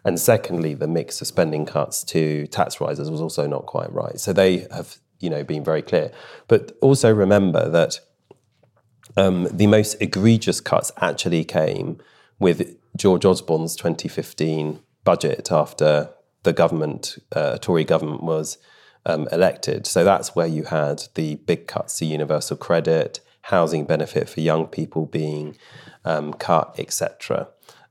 And 0.04 0.20
secondly, 0.20 0.74
the 0.74 0.86
mix 0.86 1.20
of 1.20 1.26
spending 1.26 1.66
cuts 1.66 2.04
to 2.04 2.46
tax 2.48 2.80
rises 2.80 3.10
was 3.10 3.20
also 3.20 3.46
not 3.46 3.66
quite 3.66 3.92
right. 3.92 4.20
So 4.20 4.32
they 4.32 4.66
have, 4.70 4.98
you 5.18 5.30
know, 5.30 5.42
been 5.42 5.64
very 5.64 5.82
clear. 5.82 6.12
But 6.46 6.72
also 6.80 7.12
remember 7.12 7.68
that 7.68 7.98
um, 9.16 9.48
the 9.50 9.66
most 9.66 9.96
egregious 10.00 10.60
cuts 10.60 10.92
actually 11.00 11.44
came 11.44 11.98
with 12.38 12.76
George 12.96 13.24
Osborne's 13.24 13.76
2015 13.76 14.80
budget 15.04 15.50
after 15.50 16.10
the 16.42 16.52
government, 16.52 17.18
uh, 17.32 17.58
Tory 17.58 17.84
government, 17.84 18.22
was 18.22 18.58
um, 19.04 19.28
elected. 19.32 19.86
So 19.86 20.04
that's 20.04 20.34
where 20.34 20.46
you 20.46 20.64
had 20.64 21.04
the 21.14 21.36
big 21.36 21.66
cuts 21.66 21.98
to 21.98 22.04
universal 22.04 22.56
credit, 22.56 23.20
housing 23.42 23.84
benefit 23.84 24.28
for 24.28 24.40
young 24.40 24.66
people 24.66 25.06
being 25.06 25.56
um, 26.04 26.34
cut, 26.34 26.74
etc. 26.78 27.48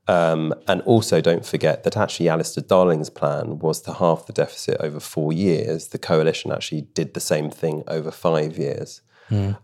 Um, 0.08 0.54
and 0.68 0.82
also, 0.82 1.22
don't 1.22 1.46
forget 1.46 1.84
that 1.84 1.98
actually 1.98 2.30
Alistair 2.30 2.64
Darling's 2.64 3.10
plan 3.10 3.60
was 3.60 3.82
to 3.82 3.94
halve 3.94 4.26
the 4.28 4.34
deficit 4.34 4.78
over 4.80 5.00
four 5.00 5.34
years. 5.34 5.88
The 5.88 5.98
coalition 5.98 6.52
actually 6.52 6.82
did 6.82 7.14
the 7.14 7.20
same 7.20 7.50
thing 7.50 7.84
over 7.88 8.12
five 8.12 8.58
years. 8.58 9.02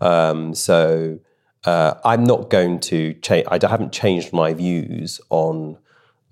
Um, 0.01 0.55
so 0.55 1.20
uh, 1.66 1.95
I'm 2.03 2.24
not 2.24 2.49
going 2.49 2.80
to 2.82 3.14
change. 3.16 3.47
I 3.49 3.59
haven't 3.68 3.93
changed 3.93 4.34
my 4.34 4.53
views 4.53 5.22
on 5.30 5.78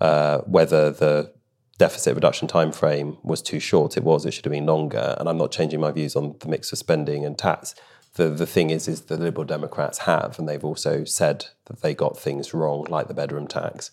uh, 0.00 0.38
whether 0.38 0.90
the 0.90 1.32
deficit 1.78 2.14
reduction 2.14 2.46
time 2.46 2.72
frame 2.72 3.16
was 3.22 3.40
too 3.40 3.60
short. 3.60 3.96
It 3.96 4.04
was. 4.04 4.26
It 4.26 4.32
should 4.32 4.44
have 4.44 4.52
been 4.52 4.66
longer. 4.66 5.16
And 5.18 5.28
I'm 5.28 5.38
not 5.38 5.52
changing 5.52 5.80
my 5.80 5.92
views 5.92 6.16
on 6.16 6.36
the 6.40 6.48
mix 6.48 6.72
of 6.72 6.78
spending 6.78 7.24
and 7.24 7.38
tax. 7.38 7.74
The 8.14 8.28
the 8.28 8.46
thing 8.46 8.70
is, 8.70 8.88
is 8.88 9.02
the 9.02 9.16
Liberal 9.16 9.44
Democrats 9.46 9.98
have, 9.98 10.36
and 10.38 10.48
they've 10.48 10.64
also 10.64 11.04
said 11.04 11.46
that 11.66 11.80
they 11.80 11.94
got 11.94 12.18
things 12.18 12.52
wrong, 12.52 12.84
like 12.88 13.06
the 13.06 13.14
bedroom 13.14 13.46
tax, 13.46 13.92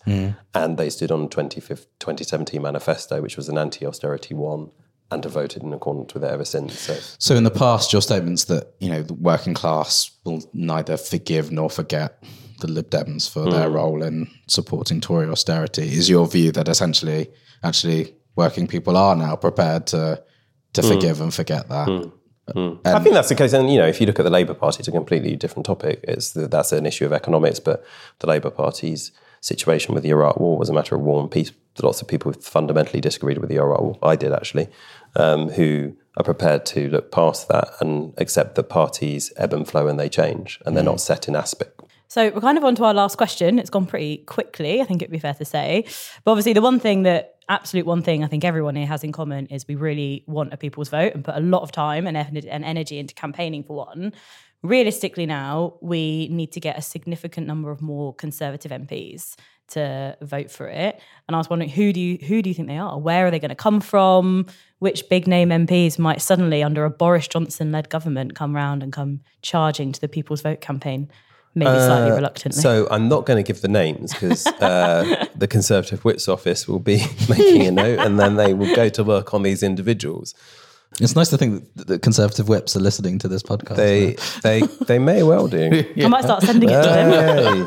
and 0.52 0.76
they 0.76 0.90
stood 0.90 1.12
on 1.12 1.22
the 1.22 1.28
2017 1.28 2.60
manifesto, 2.60 3.22
which 3.22 3.36
was 3.36 3.48
an 3.48 3.56
anti-austerity 3.56 4.34
one, 4.34 4.72
and 5.10 5.24
have 5.24 5.32
voted 5.32 5.62
in 5.62 5.72
accordance 5.72 6.14
with 6.14 6.24
it 6.24 6.30
ever 6.30 6.44
since. 6.44 6.78
So. 6.78 6.94
So 7.18 7.34
in 7.34 7.44
the 7.44 7.50
past, 7.50 7.92
your 7.92 8.02
statements 8.02 8.44
that 8.44 8.74
you 8.80 8.90
know 8.90 9.02
the 9.02 9.14
working 9.14 9.54
class 9.54 10.10
will 10.24 10.42
neither 10.52 10.96
forgive 10.96 11.50
nor 11.50 11.70
forget 11.70 12.22
the 12.60 12.68
Lib 12.68 12.90
Dems 12.90 13.30
for 13.30 13.50
their 13.50 13.68
hmm. 13.68 13.74
role 13.74 14.02
in 14.02 14.30
supporting 14.48 15.00
Tory 15.00 15.28
austerity 15.28 15.88
is 15.88 16.10
your 16.10 16.26
view 16.26 16.50
that 16.52 16.68
essentially, 16.68 17.30
actually, 17.62 18.14
working 18.36 18.66
people 18.66 18.96
are 18.96 19.16
now 19.16 19.36
prepared 19.36 19.86
to 19.88 20.22
to 20.74 20.82
hmm. 20.82 20.88
forgive 20.88 21.20
and 21.20 21.32
forget 21.32 21.68
that. 21.68 21.88
Hmm. 21.88 22.08
I 22.84 23.00
think 23.00 23.14
that's 23.14 23.28
the 23.28 23.34
case. 23.34 23.52
And 23.52 23.70
you 23.70 23.78
know, 23.78 23.86
if 23.86 24.00
you 24.00 24.06
look 24.06 24.18
at 24.18 24.22
the 24.22 24.30
Labour 24.30 24.54
Party, 24.54 24.78
it's 24.80 24.88
a 24.88 24.92
completely 24.92 25.36
different 25.36 25.66
topic. 25.66 26.00
It's 26.04 26.32
the, 26.32 26.48
that's 26.48 26.72
an 26.72 26.86
issue 26.86 27.04
of 27.04 27.12
economics, 27.12 27.60
but 27.60 27.84
the 28.20 28.26
Labour 28.26 28.50
Party's 28.50 29.12
situation 29.40 29.94
with 29.94 30.02
the 30.02 30.10
Iraq 30.10 30.38
War 30.40 30.58
was 30.58 30.68
a 30.68 30.72
matter 30.72 30.94
of 30.94 31.02
war 31.02 31.20
and 31.20 31.30
peace. 31.30 31.52
Lots 31.80 32.02
of 32.02 32.08
people 32.08 32.32
fundamentally 32.32 33.00
disagreed 33.00 33.38
with 33.38 33.50
the 33.50 33.56
Iraq 33.56 33.80
War. 33.80 33.98
I 34.02 34.16
did 34.16 34.32
actually, 34.32 34.68
um, 35.16 35.48
who 35.50 35.96
are 36.16 36.24
prepared 36.24 36.66
to 36.66 36.88
look 36.88 37.12
past 37.12 37.48
that 37.48 37.68
and 37.80 38.12
accept 38.18 38.56
that 38.56 38.64
parties 38.64 39.32
ebb 39.36 39.52
and 39.52 39.68
flow 39.68 39.86
and 39.86 39.98
they 39.98 40.08
change, 40.08 40.60
and 40.66 40.76
they're 40.76 40.84
not 40.84 41.00
set 41.00 41.28
in 41.28 41.36
aspect. 41.36 41.80
So 42.08 42.30
we're 42.30 42.40
kind 42.40 42.56
of 42.56 42.64
on 42.64 42.74
to 42.76 42.84
our 42.84 42.94
last 42.94 43.18
question. 43.18 43.58
It's 43.58 43.68
gone 43.68 43.86
pretty 43.86 44.18
quickly, 44.18 44.80
I 44.80 44.84
think 44.84 45.02
it'd 45.02 45.12
be 45.12 45.18
fair 45.18 45.34
to 45.34 45.44
say. 45.44 45.84
But 46.24 46.32
obviously, 46.32 46.54
the 46.54 46.62
one 46.62 46.80
thing 46.80 47.02
that, 47.02 47.34
absolute 47.50 47.86
one 47.86 48.02
thing 48.02 48.24
I 48.24 48.26
think 48.26 48.44
everyone 48.44 48.76
here 48.76 48.86
has 48.86 49.04
in 49.04 49.12
common 49.12 49.46
is 49.46 49.66
we 49.68 49.74
really 49.74 50.24
want 50.26 50.52
a 50.52 50.56
people's 50.56 50.88
vote 50.88 51.14
and 51.14 51.24
put 51.24 51.34
a 51.34 51.40
lot 51.40 51.62
of 51.62 51.72
time 51.72 52.06
and 52.06 52.16
energy 52.16 52.98
into 52.98 53.14
campaigning 53.14 53.62
for 53.62 53.76
one. 53.76 54.12
Realistically, 54.62 55.24
now 55.24 55.74
we 55.80 56.28
need 56.28 56.50
to 56.52 56.60
get 56.60 56.76
a 56.76 56.82
significant 56.82 57.46
number 57.46 57.70
of 57.70 57.80
more 57.80 58.14
Conservative 58.14 58.72
MPs 58.72 59.36
to 59.68 60.16
vote 60.20 60.50
for 60.50 60.66
it. 60.68 61.00
And 61.26 61.34
I 61.34 61.38
was 61.38 61.50
wondering, 61.50 61.70
who 61.70 61.92
do 61.92 62.00
you 62.00 62.18
who 62.18 62.42
do 62.42 62.50
you 62.50 62.54
think 62.54 62.68
they 62.68 62.78
are? 62.78 62.98
Where 62.98 63.26
are 63.26 63.30
they 63.30 63.38
going 63.38 63.50
to 63.50 63.54
come 63.54 63.80
from? 63.80 64.46
Which 64.78 65.08
big 65.08 65.26
name 65.26 65.48
MPs 65.50 65.98
might 65.98 66.22
suddenly, 66.22 66.62
under 66.62 66.84
a 66.84 66.90
Boris 66.90 67.26
Johnson 67.26 67.72
led 67.72 67.88
government, 67.88 68.34
come 68.34 68.54
round 68.54 68.82
and 68.82 68.92
come 68.92 69.20
charging 69.42 69.92
to 69.92 70.00
the 70.00 70.08
People's 70.08 70.42
Vote 70.42 70.60
campaign? 70.60 71.10
Maybe 71.54 71.70
slightly 71.70 72.12
reluctantly. 72.12 72.60
So 72.60 72.86
I'm 72.90 73.08
not 73.08 73.26
going 73.26 73.42
to 73.42 73.46
give 73.46 73.62
the 73.62 73.68
names 73.68 74.12
because 74.12 74.46
uh, 74.46 75.26
the 75.34 75.48
Conservative 75.48 76.04
Whip's 76.04 76.28
office 76.28 76.68
will 76.68 76.78
be 76.78 77.02
making 77.28 77.66
a 77.66 77.72
note, 77.72 77.98
and 77.98 78.20
then 78.20 78.36
they 78.36 78.54
will 78.54 78.74
go 78.76 78.88
to 78.90 79.02
work 79.02 79.34
on 79.34 79.42
these 79.42 79.62
individuals. 79.62 80.34
It's 81.00 81.14
nice 81.14 81.28
to 81.28 81.38
think 81.38 81.64
that 81.76 81.86
the 81.86 81.98
Conservative 81.98 82.48
whips 82.48 82.74
are 82.74 82.80
listening 82.80 83.18
to 83.20 83.28
this 83.28 83.42
podcast. 83.42 83.76
They 83.76 84.16
they 84.42 84.62
they 84.86 84.98
may 84.98 85.22
well 85.22 85.46
do. 85.46 85.84
I 86.02 86.08
might 86.08 86.24
start 86.24 86.42
sending 86.42 86.70
it 86.70 86.82
to 86.82 86.88
them. 86.88 87.66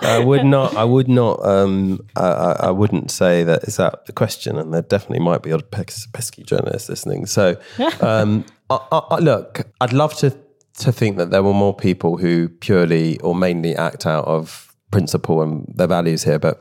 Hey, 0.00 0.08
I 0.16 0.18
would 0.18 0.44
not. 0.44 0.74
I 0.74 0.82
would 0.84 1.06
not. 1.08 1.44
Um, 1.46 2.00
I, 2.16 2.26
I 2.26 2.52
I 2.52 2.70
wouldn't 2.70 3.10
say 3.10 3.44
that 3.44 3.64
is 3.64 3.76
that 3.76 4.06
the 4.06 4.12
question, 4.12 4.58
and 4.58 4.72
there 4.74 4.82
definitely 4.82 5.20
might 5.24 5.42
be 5.42 5.52
other 5.52 5.62
pes- 5.62 6.06
pesky 6.12 6.42
journalists 6.42 6.88
listening. 6.88 7.26
So, 7.26 7.56
um, 8.00 8.44
I, 8.70 8.78
I, 8.90 8.98
I- 9.10 9.18
look, 9.20 9.60
I'd 9.80 9.92
love 9.92 10.16
to 10.16 10.36
to 10.78 10.90
think 10.90 11.16
that 11.18 11.30
there 11.30 11.42
were 11.44 11.54
more 11.54 11.74
people 11.76 12.16
who 12.16 12.48
purely 12.48 13.20
or 13.20 13.34
mainly 13.36 13.76
act 13.76 14.04
out 14.06 14.24
of 14.24 14.74
principle 14.90 15.42
and 15.42 15.72
their 15.76 15.86
values 15.86 16.24
here, 16.24 16.38
but 16.40 16.60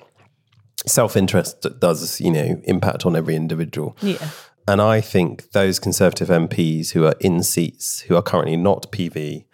self 0.86 1.16
interest 1.16 1.66
does, 1.80 2.22
you 2.22 2.30
know, 2.32 2.62
impact 2.66 3.06
on 3.06 3.16
every 3.16 3.36
individual. 3.36 3.98
Yeah. 4.02 4.18
And 4.68 4.82
I 4.82 5.02
think 5.02 5.52
those 5.52 5.80
Conservative 5.80 6.30
MPs 6.30 6.92
who 6.92 7.06
are 7.06 7.16
in 7.20 7.44
seats, 7.44 8.02
who 8.02 8.16
are 8.16 8.22
currently 8.22 8.58
not 8.58 8.92
PV 8.92 9.46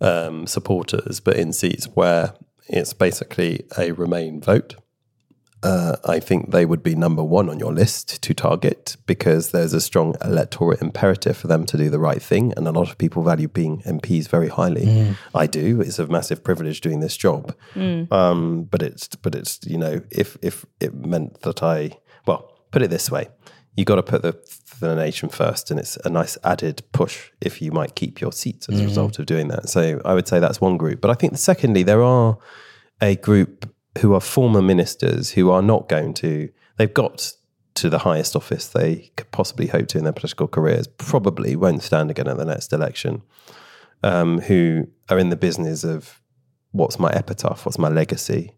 um, 0.00 0.46
supporters, 0.46 1.20
but 1.20 1.36
in 1.36 1.52
seats 1.52 1.86
where 1.94 2.34
it's 2.68 2.92
basically 2.92 3.64
a 3.78 3.92
Remain 3.92 4.40
vote, 4.40 4.76
uh, 5.62 5.96
I 6.06 6.20
think 6.20 6.52
they 6.52 6.64
would 6.64 6.82
be 6.82 6.94
number 6.94 7.22
one 7.22 7.50
on 7.50 7.58
your 7.58 7.72
list 7.72 8.22
to 8.22 8.32
target 8.32 8.96
because 9.06 9.50
there's 9.50 9.74
a 9.74 9.80
strong 9.80 10.14
electoral 10.24 10.72
imperative 10.80 11.36
for 11.36 11.48
them 11.48 11.66
to 11.66 11.76
do 11.76 11.90
the 11.90 11.98
right 11.98 12.22
thing. 12.22 12.54
And 12.56 12.66
a 12.66 12.72
lot 12.72 12.88
of 12.88 12.96
people 12.96 13.22
value 13.22 13.48
being 13.48 13.82
MPs 13.82 14.26
very 14.28 14.48
highly. 14.48 14.86
I 15.34 15.46
do. 15.46 15.80
It's 15.82 15.98
a 15.98 16.06
massive 16.06 16.42
privilege 16.42 16.80
doing 16.80 17.00
this 17.00 17.16
job. 17.16 17.54
Um, 18.10 18.64
but 18.64 18.82
it's, 18.82 19.08
but 19.08 19.34
it's, 19.34 19.60
you 19.66 19.76
know, 19.76 20.00
if, 20.10 20.38
if 20.40 20.64
it 20.80 20.94
meant 20.94 21.42
that 21.42 21.62
I, 21.62 21.98
well, 22.26 22.50
put 22.70 22.80
it 22.80 22.88
this 22.88 23.10
way, 23.10 23.28
you 23.76 23.84
got 23.84 23.96
to 23.96 24.02
put 24.02 24.22
the, 24.22 24.36
the 24.80 24.94
nation 24.94 25.28
first, 25.28 25.70
and 25.70 25.78
it's 25.78 25.96
a 26.04 26.10
nice 26.10 26.36
added 26.44 26.82
push 26.92 27.30
if 27.40 27.62
you 27.62 27.72
might 27.72 27.94
keep 27.94 28.20
your 28.20 28.32
seats 28.32 28.68
as 28.68 28.80
a 28.80 28.84
result 28.84 29.18
of 29.18 29.26
doing 29.26 29.48
that. 29.48 29.68
So 29.68 30.00
I 30.04 30.14
would 30.14 30.28
say 30.28 30.38
that's 30.38 30.60
one 30.60 30.76
group. 30.76 31.00
But 31.00 31.10
I 31.10 31.14
think 31.14 31.38
secondly, 31.38 31.82
there 31.82 32.02
are 32.02 32.38
a 33.00 33.16
group 33.16 33.72
who 33.98 34.14
are 34.14 34.20
former 34.20 34.62
ministers 34.62 35.30
who 35.30 35.50
are 35.50 35.62
not 35.62 35.88
going 35.88 36.14
to. 36.14 36.50
They've 36.76 36.92
got 36.92 37.32
to 37.74 37.88
the 37.88 37.98
highest 37.98 38.36
office 38.36 38.68
they 38.68 39.10
could 39.16 39.30
possibly 39.30 39.68
hope 39.68 39.88
to 39.88 39.98
in 39.98 40.04
their 40.04 40.12
political 40.12 40.48
careers. 40.48 40.86
Probably 40.86 41.56
won't 41.56 41.82
stand 41.82 42.10
again 42.10 42.28
at 42.28 42.36
the 42.36 42.44
next 42.44 42.72
election. 42.72 43.22
Um, 44.02 44.40
who 44.40 44.88
are 45.10 45.18
in 45.18 45.28
the 45.28 45.36
business 45.36 45.84
of 45.84 46.20
what's 46.72 46.98
my 46.98 47.10
epitaph, 47.10 47.66
what's 47.66 47.78
my 47.78 47.88
legacy, 47.88 48.54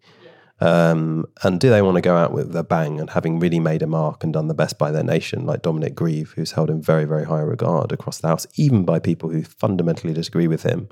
um, 0.62 1.26
and 1.42 1.58
do 1.58 1.70
they 1.70 1.82
want 1.82 1.96
to 1.96 2.00
go 2.00 2.14
out 2.14 2.32
with 2.32 2.54
a 2.54 2.62
bang 2.62 3.00
and 3.00 3.10
having 3.10 3.40
really 3.40 3.58
made 3.58 3.82
a 3.82 3.86
mark 3.88 4.22
and 4.22 4.32
done 4.32 4.46
the 4.46 4.54
best 4.54 4.78
by 4.78 4.92
their 4.92 5.02
nation, 5.02 5.44
like 5.44 5.62
Dominic 5.62 5.96
Grieve, 5.96 6.34
who's 6.36 6.52
held 6.52 6.70
in 6.70 6.80
very, 6.80 7.04
very 7.04 7.24
high 7.24 7.40
regard 7.40 7.90
across 7.90 8.18
the 8.18 8.28
House, 8.28 8.46
even 8.54 8.84
by 8.84 9.00
people 9.00 9.28
who 9.28 9.42
fundamentally 9.42 10.14
disagree 10.14 10.46
with 10.46 10.62
him? 10.62 10.88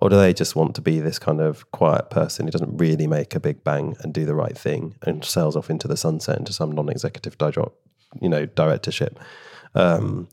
Or 0.00 0.10
do 0.10 0.16
they 0.16 0.34
just 0.34 0.56
want 0.56 0.74
to 0.74 0.80
be 0.80 0.98
this 0.98 1.20
kind 1.20 1.40
of 1.40 1.70
quiet 1.70 2.10
person 2.10 2.46
who 2.46 2.50
doesn't 2.50 2.76
really 2.76 3.06
make 3.06 3.36
a 3.36 3.40
big 3.40 3.62
bang 3.62 3.94
and 4.00 4.12
do 4.12 4.24
the 4.24 4.34
right 4.34 4.58
thing 4.58 4.96
and 5.02 5.24
sails 5.24 5.54
off 5.54 5.70
into 5.70 5.86
the 5.86 5.96
sunset 5.96 6.36
into 6.36 6.52
some 6.52 6.72
non-executive 6.72 7.38
di- 7.38 7.52
you 8.20 8.28
know, 8.28 8.46
directorship? 8.46 9.20
Um, 9.76 10.28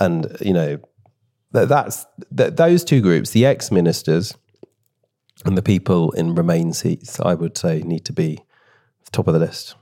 and, 0.00 0.36
you 0.40 0.52
know, 0.52 0.78
th- 1.54 1.68
that's 1.68 2.04
th- 2.36 2.54
those 2.54 2.82
two 2.82 3.00
groups, 3.00 3.30
the 3.30 3.46
ex-ministers 3.46 4.34
and 5.44 5.56
the 5.58 5.62
people 5.62 6.10
in 6.12 6.34
Remain 6.34 6.72
seats, 6.72 7.20
I 7.20 7.34
would 7.34 7.56
say, 7.58 7.80
need 7.82 8.04
to 8.06 8.12
be 8.12 8.40
the 9.04 9.10
top 9.10 9.26
of 9.28 9.34
the 9.34 9.40
list. 9.40 9.74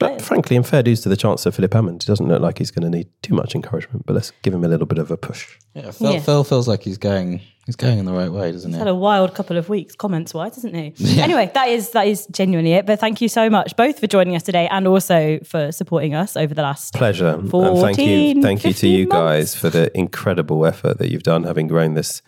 But 0.00 0.20
frankly, 0.20 0.56
in 0.56 0.64
fair 0.64 0.82
dues 0.82 1.02
to 1.02 1.08
the 1.08 1.16
Chancellor 1.16 1.52
Philip 1.52 1.72
Hammond, 1.72 2.02
he 2.02 2.06
doesn't 2.08 2.26
look 2.26 2.42
like 2.42 2.58
he's 2.58 2.72
going 2.72 2.82
to 2.90 2.90
need 2.98 3.06
too 3.22 3.32
much 3.32 3.54
encouragement. 3.54 4.04
But 4.06 4.14
let's 4.14 4.32
give 4.42 4.52
him 4.52 4.64
a 4.64 4.68
little 4.68 4.86
bit 4.86 4.98
of 4.98 5.10
a 5.12 5.16
push. 5.16 5.56
Yeah, 5.72 5.92
Phil, 5.92 6.14
Yeah. 6.14 6.20
Phil 6.20 6.42
feels 6.42 6.66
like 6.66 6.82
he's 6.82 6.98
going 6.98 7.40
he's 7.64 7.76
going 7.76 7.98
in 8.00 8.04
the 8.04 8.12
right 8.12 8.30
way, 8.30 8.50
doesn't 8.50 8.72
he? 8.72 8.76
had 8.78 8.88
a 8.88 8.94
wild 8.94 9.34
couple 9.34 9.56
of 9.56 9.68
weeks 9.68 9.94
comments 9.94 10.34
wise, 10.34 10.56
hasn't 10.56 10.74
he? 10.74 10.92
Anyway, 11.22 11.48
that 11.54 11.68
is 11.68 11.90
that 11.90 12.08
is 12.08 12.26
genuinely 12.26 12.72
it. 12.72 12.86
But 12.86 12.98
thank 12.98 13.20
you 13.20 13.28
so 13.28 13.48
much 13.48 13.76
both 13.76 14.00
for 14.00 14.08
joining 14.08 14.34
us 14.34 14.42
today 14.42 14.66
and 14.68 14.88
also 14.88 15.38
for 15.44 15.70
supporting 15.70 16.12
us 16.12 16.36
over 16.36 16.52
the 16.54 16.62
last 16.62 16.92
Pleasure, 16.94 17.28
and 17.28 17.48
thank 17.50 17.98
you, 17.98 18.42
thank 18.42 18.64
you 18.64 18.72
to 18.72 18.74
15 18.74 18.92
you 18.98 19.06
months. 19.06 19.14
guys 19.22 19.54
for 19.54 19.70
the 19.70 19.96
incredible 19.96 20.66
effort 20.66 20.98
that 20.98 21.10
you've 21.12 21.22
done, 21.22 21.44
having 21.44 21.68
grown 21.68 21.94
this 21.94 22.20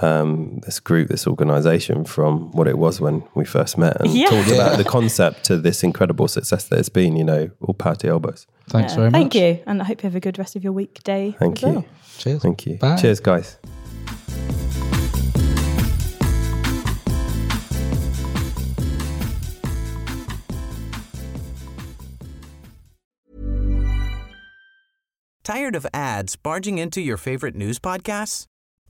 um, 0.00 0.60
this 0.64 0.80
group, 0.80 1.08
this 1.08 1.26
organization 1.26 2.04
from 2.04 2.50
what 2.52 2.66
it 2.66 2.78
was 2.78 3.00
when 3.00 3.22
we 3.34 3.44
first 3.44 3.76
met 3.76 4.00
and 4.00 4.10
Yeah. 4.10 4.30
talked 4.30 4.48
Yeah. 4.48 4.54
about 4.54 4.78
the 4.78 4.84
concept 4.98 5.44
to 5.44 5.58
this 5.58 5.82
incredible 5.82 6.28
success 6.28 6.64
that 6.68 6.78
it's 6.78 6.88
been, 6.88 7.16
you 7.16 7.24
know, 7.24 7.50
all 7.60 7.74
party 7.74 8.08
elbows. 8.08 8.46
Thanks 8.70 8.92
Yeah. 8.92 8.96
very 8.96 9.10
much. 9.10 9.18
Thank 9.20 9.34
you. 9.34 9.58
And 9.66 9.82
I 9.82 9.84
hope 9.84 10.02
you 10.02 10.06
have 10.06 10.16
a 10.16 10.20
good 10.20 10.38
rest 10.38 10.56
of 10.56 10.64
your 10.64 10.72
weekday. 10.72 11.36
Thank 11.38 11.58
as 11.58 11.62
you. 11.62 11.68
well. 11.74 11.84
Cheers. 12.18 12.42
Thank 12.42 12.66
you. 12.66 12.76
Bye. 12.78 12.96
Cheers, 12.96 13.20
guys. 13.20 13.58
Tired 25.44 25.74
of 25.74 25.86
ads 25.92 26.36
barging 26.36 26.78
into 26.78 27.00
your 27.00 27.16
favorite 27.16 27.56
news 27.56 27.78
podcasts? 27.78 28.46